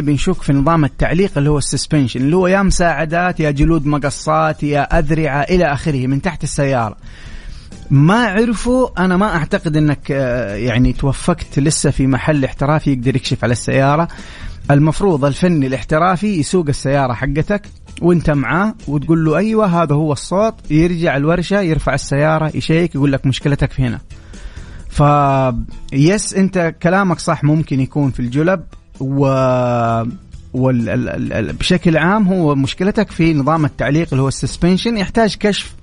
بنشك 0.00 0.42
في 0.42 0.52
نظام 0.52 0.84
التعليق 0.84 1.38
اللي 1.38 1.50
هو 1.50 1.58
ال 1.58 1.64
suspension 1.64 2.20
اللي 2.20 2.36
هو 2.36 2.46
يا 2.46 2.62
مساعدات 2.62 3.40
يا 3.40 3.50
جلود 3.50 3.86
مقصات 3.86 4.62
يا 4.62 4.98
أذرعة 4.98 5.42
إلى 5.42 5.72
آخره 5.72 6.06
من 6.06 6.22
تحت 6.22 6.44
السيارة. 6.44 6.96
ما 7.90 8.26
عرفوا 8.26 9.04
أنا 9.04 9.16
ما 9.16 9.36
أعتقد 9.36 9.76
إنك 9.76 10.10
آه، 10.10 10.54
يعني 10.54 10.92
توفقت 10.92 11.58
لسه 11.58 11.90
في 11.90 12.06
محل 12.06 12.44
احترافي 12.44 12.92
يقدر 12.92 13.16
يكشف 13.16 13.44
على 13.44 13.52
السيارة. 13.52 14.08
المفروض 14.70 15.24
الفني 15.24 15.66
الاحترافي 15.66 16.26
يسوق 16.26 16.68
السيارة 16.68 17.12
حقتك 17.12 17.62
وأنت 18.02 18.30
معاه 18.30 18.74
وتقول 18.88 19.24
له 19.24 19.36
أيوه 19.36 19.82
هذا 19.82 19.94
هو 19.94 20.12
الصوت 20.12 20.54
يرجع 20.70 21.16
الورشة 21.16 21.60
يرفع 21.60 21.94
السيارة 21.94 22.50
يشيك 22.54 22.94
يقول 22.94 23.12
لك 23.12 23.26
مشكلتك 23.26 23.72
في 23.72 23.82
هنا. 23.82 24.00
ف 24.92 25.02
yes 25.92 26.34
انت 26.34 26.74
كلامك 26.82 27.18
صح 27.18 27.44
ممكن 27.44 27.80
يكون 27.80 28.10
في 28.10 28.20
الجلب 28.20 28.64
و 29.00 29.24
وال... 30.54 30.88
ال... 30.88 31.08
ال... 31.08 31.32
ال... 31.32 31.52
بشكل 31.52 31.96
عام 31.96 32.28
هو 32.28 32.54
مشكلتك 32.54 33.10
في 33.10 33.34
نظام 33.34 33.64
التعليق 33.64 34.08
اللي 34.12 34.22
هو 34.22 34.28
ال 34.28 34.34
suspension 34.34 34.96
يحتاج 34.96 35.36
كشف 35.36 35.74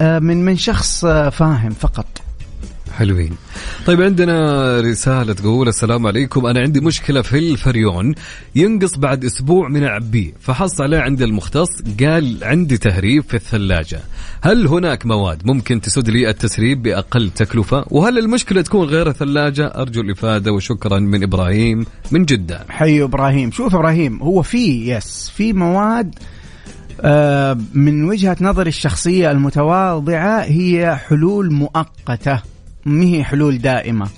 آه، 0.00 0.18
من 0.18 0.44
من 0.44 0.56
شخص 0.56 1.04
آه، 1.04 1.28
فاهم 1.28 1.70
فقط. 1.70 2.23
حلوين. 2.94 3.36
طيب 3.86 4.02
عندنا 4.02 4.80
رسالة 4.80 5.32
تقول 5.32 5.68
السلام 5.68 6.06
عليكم. 6.06 6.46
أنا 6.46 6.60
عندي 6.60 6.80
مشكلة 6.80 7.22
في 7.22 7.38
الفريون. 7.38 8.14
ينقص 8.54 8.96
بعد 8.96 9.24
أسبوع 9.24 9.68
من 9.68 9.84
أعبيه 9.84 10.32
فحص 10.40 10.80
عليه 10.80 10.98
عند 10.98 11.22
المختص. 11.22 11.82
قال 12.00 12.38
عندي 12.42 12.78
تهريب 12.78 13.24
في 13.24 13.34
الثلاجة. 13.34 14.00
هل 14.42 14.66
هناك 14.66 15.06
مواد 15.06 15.46
ممكن 15.46 15.80
تسد 15.80 16.10
لي 16.10 16.30
التسريب 16.30 16.82
بأقل 16.82 17.30
تكلفة؟ 17.30 17.84
وهل 17.90 18.18
المشكلة 18.18 18.62
تكون 18.62 18.88
غير 18.88 19.08
الثلاجة؟ 19.08 19.66
أرجو 19.66 20.00
الإفادة 20.00 20.52
وشكرا 20.52 20.98
من 20.98 21.22
إبراهيم 21.22 21.86
من 22.10 22.24
جدة. 22.24 22.64
حي 22.68 23.02
إبراهيم. 23.02 23.50
شوف 23.50 23.74
إبراهيم 23.74 24.22
هو 24.22 24.42
في 24.42 24.90
يس 24.90 25.32
في 25.36 25.52
مواد 25.52 26.14
آه، 27.00 27.58
من 27.74 28.04
وجهة 28.04 28.36
نظري 28.40 28.68
الشخصية 28.68 29.30
المتواضعة 29.30 30.40
هي 30.40 30.96
حلول 30.96 31.52
مؤقتة. 31.52 32.53
هي 32.86 33.24
حلول 33.24 33.58
دائمة. 33.58 34.08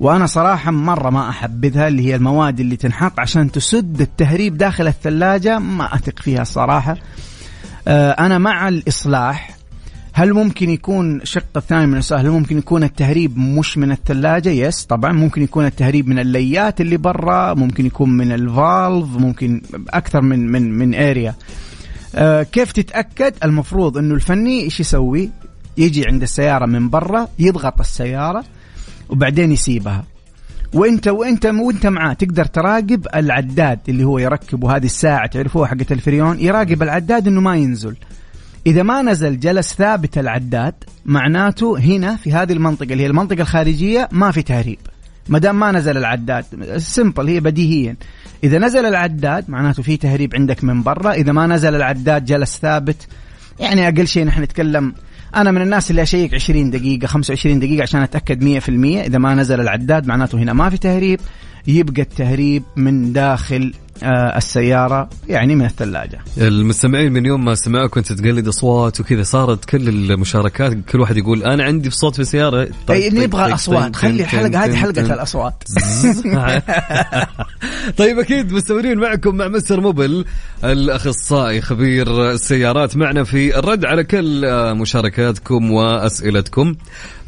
وأنا 0.00 0.26
صراحة 0.26 0.70
مرة 0.70 1.10
ما 1.10 1.28
أحبذها 1.28 1.88
اللي 1.88 2.06
هي 2.06 2.14
المواد 2.14 2.60
اللي 2.60 2.76
تنحط 2.76 3.20
عشان 3.20 3.52
تسد 3.52 4.00
التهريب 4.00 4.56
داخل 4.56 4.86
الثلاجة 4.86 5.58
ما 5.58 5.94
أثق 5.94 6.18
فيها 6.18 6.42
الصراحة 6.42 6.96
آه، 7.88 8.10
أنا 8.10 8.38
مع 8.38 8.68
الإصلاح. 8.68 9.56
هل 10.12 10.32
ممكن 10.32 10.70
يكون 10.70 11.20
شق 11.24 11.56
الثاني 11.56 11.86
من 11.86 11.98
السؤال 11.98 12.20
هل 12.20 12.30
ممكن 12.30 12.58
يكون 12.58 12.84
التهريب 12.84 13.38
مش 13.38 13.78
من 13.78 13.92
الثلاجة؟ 13.92 14.48
يس 14.48 14.84
طبعا. 14.84 15.12
ممكن 15.12 15.42
يكون 15.42 15.66
التهريب 15.66 16.08
من 16.08 16.18
الليات 16.18 16.80
اللي 16.80 16.96
برا 16.96 17.54
ممكن 17.54 17.86
يكون 17.86 18.10
من 18.10 18.32
الفالف 18.32 19.16
ممكن 19.16 19.62
أكثر 19.88 20.20
من 20.20 20.52
من 20.52 20.78
من 20.78 20.94
اريا 20.94 21.34
آه، 22.14 22.42
كيف 22.42 22.72
تتأكد؟ 22.72 23.34
المفروض 23.44 23.98
إنه 23.98 24.14
الفني 24.14 24.62
إيش 24.62 24.80
يسوي؟ 24.80 25.30
يجي 25.76 26.06
عند 26.06 26.22
السيارة 26.22 26.66
من 26.66 26.90
برا 26.90 27.28
يضغط 27.38 27.80
السيارة 27.80 28.44
وبعدين 29.08 29.52
يسيبها. 29.52 30.04
وانت 30.74 31.08
وانت 31.08 31.46
وانت 31.46 31.86
معاه 31.86 32.12
تقدر 32.12 32.44
تراقب 32.44 33.06
العداد 33.14 33.80
اللي 33.88 34.04
هو 34.04 34.18
يركبه 34.18 34.76
هذه 34.76 34.84
الساعة 34.84 35.26
تعرفوها 35.26 35.68
حقت 35.68 35.92
الفريون 35.92 36.40
يراقب 36.40 36.82
العداد 36.82 37.26
إنه 37.26 37.40
ما 37.40 37.56
ينزل. 37.56 37.96
إذا 38.66 38.82
ما 38.82 39.02
نزل 39.02 39.40
جلس 39.40 39.74
ثابت 39.74 40.18
العداد 40.18 40.74
معناته 41.06 41.78
هنا 41.78 42.16
في 42.16 42.32
هذه 42.32 42.52
المنطقة 42.52 42.92
اللي 42.92 43.02
هي 43.02 43.06
المنطقة 43.06 43.40
الخارجية 43.40 44.08
ما 44.12 44.30
في 44.30 44.42
تهريب. 44.42 44.78
ما 45.28 45.38
دام 45.38 45.60
ما 45.60 45.72
نزل 45.72 45.96
العداد 45.96 46.44
سمبل 46.76 47.28
هي 47.28 47.40
بديهيا. 47.40 47.96
إذا 48.44 48.58
نزل 48.58 48.86
العداد 48.86 49.50
معناته 49.50 49.82
في 49.82 49.96
تهريب 49.96 50.34
عندك 50.34 50.64
من 50.64 50.82
برا. 50.82 51.12
إذا 51.12 51.32
ما 51.32 51.46
نزل 51.46 51.74
العداد 51.74 52.24
جلس 52.24 52.58
ثابت. 52.58 53.06
يعني 53.60 53.88
أقل 53.88 54.06
شيء 54.06 54.24
نحن 54.24 54.42
نتكلم 54.42 54.94
أنا 55.36 55.50
من 55.50 55.62
الناس 55.62 55.90
اللي 55.90 56.02
أشيك 56.02 56.34
20 56.34 56.70
دقيقة 56.70 57.06
25 57.06 57.58
دقيقة 57.58 57.82
عشان 57.82 58.02
أتأكد 58.02 58.60
100% 58.60 58.68
إذا 59.06 59.18
ما 59.18 59.34
نزل 59.34 59.60
العداد 59.60 60.06
معناته 60.06 60.38
هنا 60.38 60.52
ما 60.52 60.70
في 60.70 60.78
تهريب 60.78 61.20
يبقى 61.66 62.02
التهريب 62.02 62.62
من 62.76 63.12
داخل 63.12 63.74
السيارة 64.36 65.08
يعني 65.28 65.54
من 65.54 65.64
الثلاجة. 65.64 66.20
المستمعين 66.38 67.12
من 67.12 67.26
يوم 67.26 67.44
ما 67.44 67.54
سمعوك 67.54 67.96
وانت 67.96 68.12
تقلد 68.12 68.48
أصوات 68.48 69.00
وكذا 69.00 69.22
صارت 69.22 69.64
كل 69.64 69.88
المشاركات 69.88 70.72
كل 70.88 71.00
واحد 71.00 71.16
يقول 71.16 71.42
أنا 71.42 71.64
عندي 71.64 71.90
صوت 71.90 72.16
في 72.16 72.24
سيارة. 72.24 72.68
أي 72.90 73.10
نبغى 73.10 73.54
أصوات. 73.54 73.96
خلي 73.96 74.22
الحلقة 74.22 74.64
هذه 74.64 74.76
حلقة 74.76 75.14
الأصوات. 75.14 75.64
طيب 77.98 78.18
أكيد 78.18 78.52
مستمرين 78.52 78.98
معكم 78.98 79.36
مع 79.36 79.48
مستر 79.48 79.80
موبل 79.80 80.24
الأخصائي 80.64 81.60
خبير 81.60 82.30
السيارات 82.30 82.96
معنا 82.96 83.24
في 83.24 83.58
الرد 83.58 83.84
على 83.84 84.04
كل 84.04 84.44
آه، 84.44 84.72
مشاركاتكم 84.72 85.70
وأسئلتكم. 85.70 86.74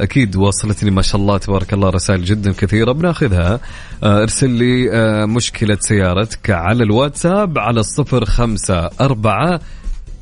أكيد 0.00 0.36
وصلتني 0.36 0.90
ما 0.90 1.02
شاء 1.02 1.20
الله 1.20 1.38
تبارك 1.38 1.72
الله 1.72 1.90
رسائل 1.90 2.24
جدا 2.24 2.52
كثيرة. 2.52 2.92
بناخذها 2.92 3.60
آه، 4.02 4.22
ارسل 4.22 4.50
لي 4.50 4.92
آه، 4.92 5.24
مشكلة 5.26 5.78
سيارتك. 5.80 6.50
على 6.64 6.82
الواتساب 6.82 7.58
على 7.58 7.80
الصفر 7.80 8.24
خمسة 8.24 8.90
أربعة 9.00 9.60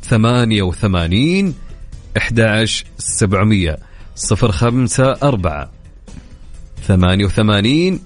ثمانية 0.04 0.62
وثمانين 0.62 1.54
إحداش 2.16 2.84
سبعمية. 2.98 3.78
صفر 4.16 4.52
خمسة 4.52 5.12
أربعة 5.22 5.70
ثمانية 6.86 7.24
وثمانين 7.24 8.00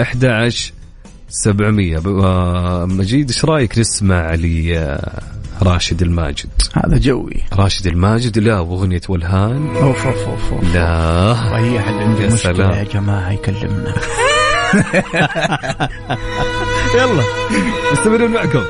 إحداش 0.00 0.72
سبعمية. 1.28 2.02
آه، 2.06 2.86
مجيد 2.86 3.28
إيش 3.28 3.44
رأيك 3.44 3.78
نسمع 3.78 4.34
لي 4.34 4.78
آه، 4.78 5.22
راشد 5.62 6.02
الماجد؟ 6.02 6.48
هذا 6.74 6.98
جوي. 6.98 7.42
راشد 7.52 7.86
الماجد 7.86 8.38
لا 8.38 8.60
وأغنية 8.60 9.00
والهان. 9.08 9.76
أوف 9.76 10.06
أوف 10.06 10.28
أوف, 10.28 10.52
أوف. 10.52 10.74
لا. 10.74 11.30
وهي 11.30 11.80
حد 11.80 11.94
عنده 11.94 12.36
سلام. 12.36 12.70
يا 12.70 12.82
جماعة 12.84 13.32
يكلمنا. 13.32 13.94
يلا. 16.94 17.22
مستمرين 17.92 18.30
معكم. 18.30 18.62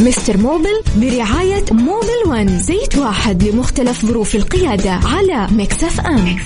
Mister 0.00 0.36
Mobil 0.36 0.82
برعاية 0.96 1.64
Mobil 1.70 2.22
One 2.26 2.58
زيت 2.58 2.98
واحد 2.98 3.42
لمختلف 3.42 4.06
ظروف 4.06 4.34
القيادة 4.34 4.90
على 4.90 5.46
Mix 5.52 6.00
FM. 6.00 6.36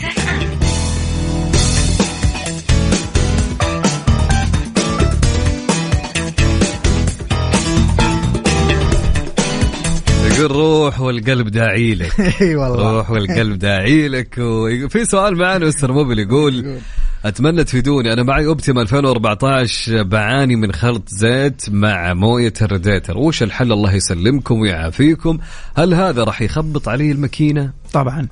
يقول 10.38 10.50
روح 10.50 11.00
والقلب 11.00 11.48
داعي 11.48 11.94
لك. 11.94 12.20
إي 12.40 12.56
والله. 12.56 12.96
روح 12.96 13.10
والقلب 13.10 13.58
داعي 13.58 14.08
لك. 14.08 14.34
وفي 14.38 15.04
سؤال 15.04 15.36
معنا 15.38 15.66
Mister 15.66 15.92
Mobil 15.92 16.18
يقول. 16.18 16.78
أتمنى 17.24 17.64
تفيدوني. 17.64 18.12
أنا 18.12 18.22
معي 18.22 18.46
Optima 18.46 18.82
2014 18.82 20.02
بعاني 20.02 20.56
من 20.56 20.72
خلط 20.72 21.08
زيت 21.08 21.70
مع 21.70 22.14
موية 22.14 22.52
الراديتر 22.62 23.18
وش 23.18 23.42
الحل؟ 23.42 23.72
الله 23.72 23.94
يسلمكم 23.94 24.60
ويعافيكم. 24.60 25.38
هل 25.76 25.94
هذا 25.94 26.24
راح 26.24 26.42
يخبط 26.42 26.88
علي 26.88 27.12
الماكينة؟ 27.12 27.72
طبعا. 27.92 28.28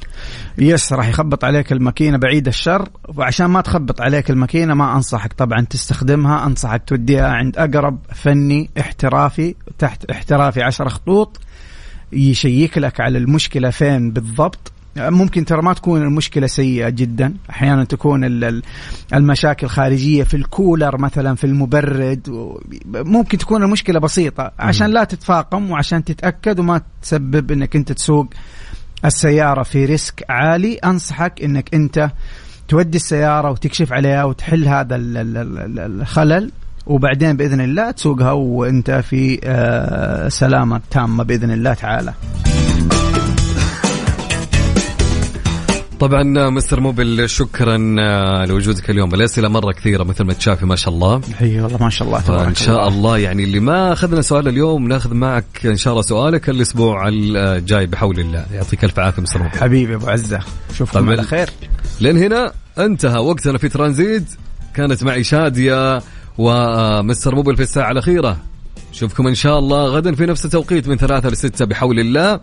yes 0.59 0.93
راح 0.93 1.09
يخبط 1.09 1.45
عليك 1.45 1.72
الماكينة 1.72 2.18
بعيد 2.18 2.47
الشر. 2.49 2.89
وعشان 3.09 3.47
ما 3.47 3.61
تخبط 3.61 4.01
عليك 4.01 4.30
الماكينة 4.30 4.74
ما 4.74 4.97
أنصحك. 4.97 5.32
طبعا 5.32 5.61
تستخدمها. 5.61 6.47
أنصحك 6.47 6.82
توديها 6.86 7.28
عند 7.28 7.59
أقرب 7.59 7.99
فني 8.14 8.70
احترافي 8.80 9.55
تحت 9.78 10.11
احترافي 10.11 10.62
10 10.62 10.89
خطوط 10.89 11.41
يشيك 12.12 12.78
لك 12.78 13.01
على 13.01 13.18
المشكلة 13.18 13.70
فين 13.70 14.11
بالضبط. 14.11 14.72
ممكن 15.01 15.44
ترى 15.44 15.62
ما 15.62 15.72
تكون 15.72 16.03
المشكلة 16.03 16.46
سيئة 16.46 16.88
جدا. 16.88 17.34
أحيانا 17.51 17.84
تكون 17.84 18.24
ال- 18.24 18.44
ال- 18.44 18.62
المشاكل 19.14 19.66
خارجية 19.66 20.22
في 20.22 20.34
الكولر 20.36 20.99
مثلا 20.99 21.34
في 21.36 21.44
المبرد 21.44 22.28
ممكن 22.94 23.38
تكون 23.38 23.62
المشكلة 23.62 24.01
بسيطة. 24.01 24.53
عشان 24.59 24.86
لا 24.90 25.05
تتفاقم 25.05 25.70
وعشان 25.70 26.05
تتأكد 26.05 26.59
وما 26.61 26.80
تسبب 27.03 27.51
أنك 27.51 27.76
أنت 27.76 27.92
تسوق 27.92 28.26
السيارة 29.05 29.62
في 29.62 29.84
ريسك 29.84 30.24
عالي 30.28 30.74
أنصحك 30.74 31.42
أنك 31.42 31.74
أنت 31.74 32.11
تودي 32.68 32.96
السيارة 32.96 33.51
وتكشف 33.51 33.92
عليها 33.92 34.24
وتحل 34.24 34.68
هذا 34.68 34.96
ال- 34.96 35.16
ال- 35.16 35.36
ال- 35.36 35.59
ال- 35.78 36.01
الخلل 36.01 36.51
وبعدين 36.86 37.36
بإذن 37.36 37.61
الله 37.61 37.90
تسوقها 37.90 38.32
وأنت 38.32 38.90
في 38.90 39.40
آه، 39.44 40.28
سلامة 40.28 40.80
تامة 40.90 41.24
بإذن 41.24 41.51
الله 41.51 41.74
تعالى. 41.74 42.14
طبعا 46.01 46.51
Mister 46.51 46.81
Mobil 46.81 47.29
شكرا 47.28 47.96
آه، 48.01 48.44
لوجودك 48.44 48.90
اليوم. 48.90 49.14
الاسئله 49.14 49.49
مرة 49.49 49.72
كثيرة 49.72 50.05
مثل 50.05 50.24
ما 50.24 50.32
تشوفي 50.33 50.66
ما 50.66 50.76
شاء 50.76 50.94
الله. 50.94 51.20
اي 51.40 51.61
والله 51.61 51.82
ما 51.82 51.90
شاء 51.90 52.09
الله 52.09 52.20
تبارك 52.20 52.44
فإن 52.44 52.55
شاء 52.55 52.88
الله 52.88 53.18
يعني 53.18 53.44
اللي 53.44 53.61
ما 53.61 53.92
أخذنا 53.92 54.22
سؤال 54.22 54.49
اليوم 54.49 54.88
نأخذ 54.88 55.14
معك 55.14 55.66
إن 55.66 55.76
شاء 55.76 55.92
الله 55.92 56.03
سؤالك 56.03 56.49
الأسبوع 56.49 57.09
الجاي 57.09 57.86
بحول 57.86 58.20
الله. 58.20 58.46
يعطيك 58.53 58.84
ألف 58.84 58.99
عافية 58.99 59.22
Mister 59.22 59.43
Mobil 59.43 59.59
حبيبي 59.59 59.94
أبو 59.94 60.07
عزة 60.07 60.40
اشوفكم 60.70 60.99
طبعاً. 61.01 61.11
على 61.11 61.22
خير. 61.22 61.51
لين 62.01 62.16
هنا 62.16 62.53
انتهى 62.78 63.18
وقتنا 63.18 63.59
في 63.59 63.68
ترانزيت. 63.68 64.24
كانت 64.74 65.05
معي 65.05 65.24
شادية 65.24 66.03
و 66.39 66.52
Mister 66.52 67.35
Mobil 67.35 67.57
في 67.57 67.62
الساعة 67.62 67.90
الأخيرة. 67.90 68.36
نشوفكم 68.92 69.26
إن 69.26 69.34
شاء 69.34 69.59
الله 69.59 69.84
غدا 69.84 70.14
في 70.14 70.26
نفس 70.26 70.44
التوقيت 70.44 70.88
من 70.88 70.96
ثلاثة 70.96 71.28
لستة 71.28 71.64
بحول 71.64 72.01
الله. 72.01 72.40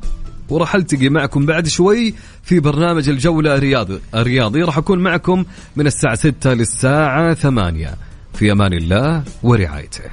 وراح 0.49 0.75
ألتقي 0.75 1.09
معكم 1.09 1.45
بعد 1.45 1.67
شوي 1.67 2.13
في 2.43 2.59
برنامج 2.59 3.09
الجولة 3.09 3.55
الرياضي 3.55 3.99
الرياضي. 4.15 4.61
راح 4.61 4.77
أكون 4.77 4.99
معكم 4.99 5.45
من 5.75 5.87
الساعة 5.87 6.15
6 6.15 6.53
للساعة 6.53 7.33
8 7.33 7.95
في 8.33 8.51
أمان 8.51 8.73
الله 8.73 9.23
ورعايته. 9.43 10.03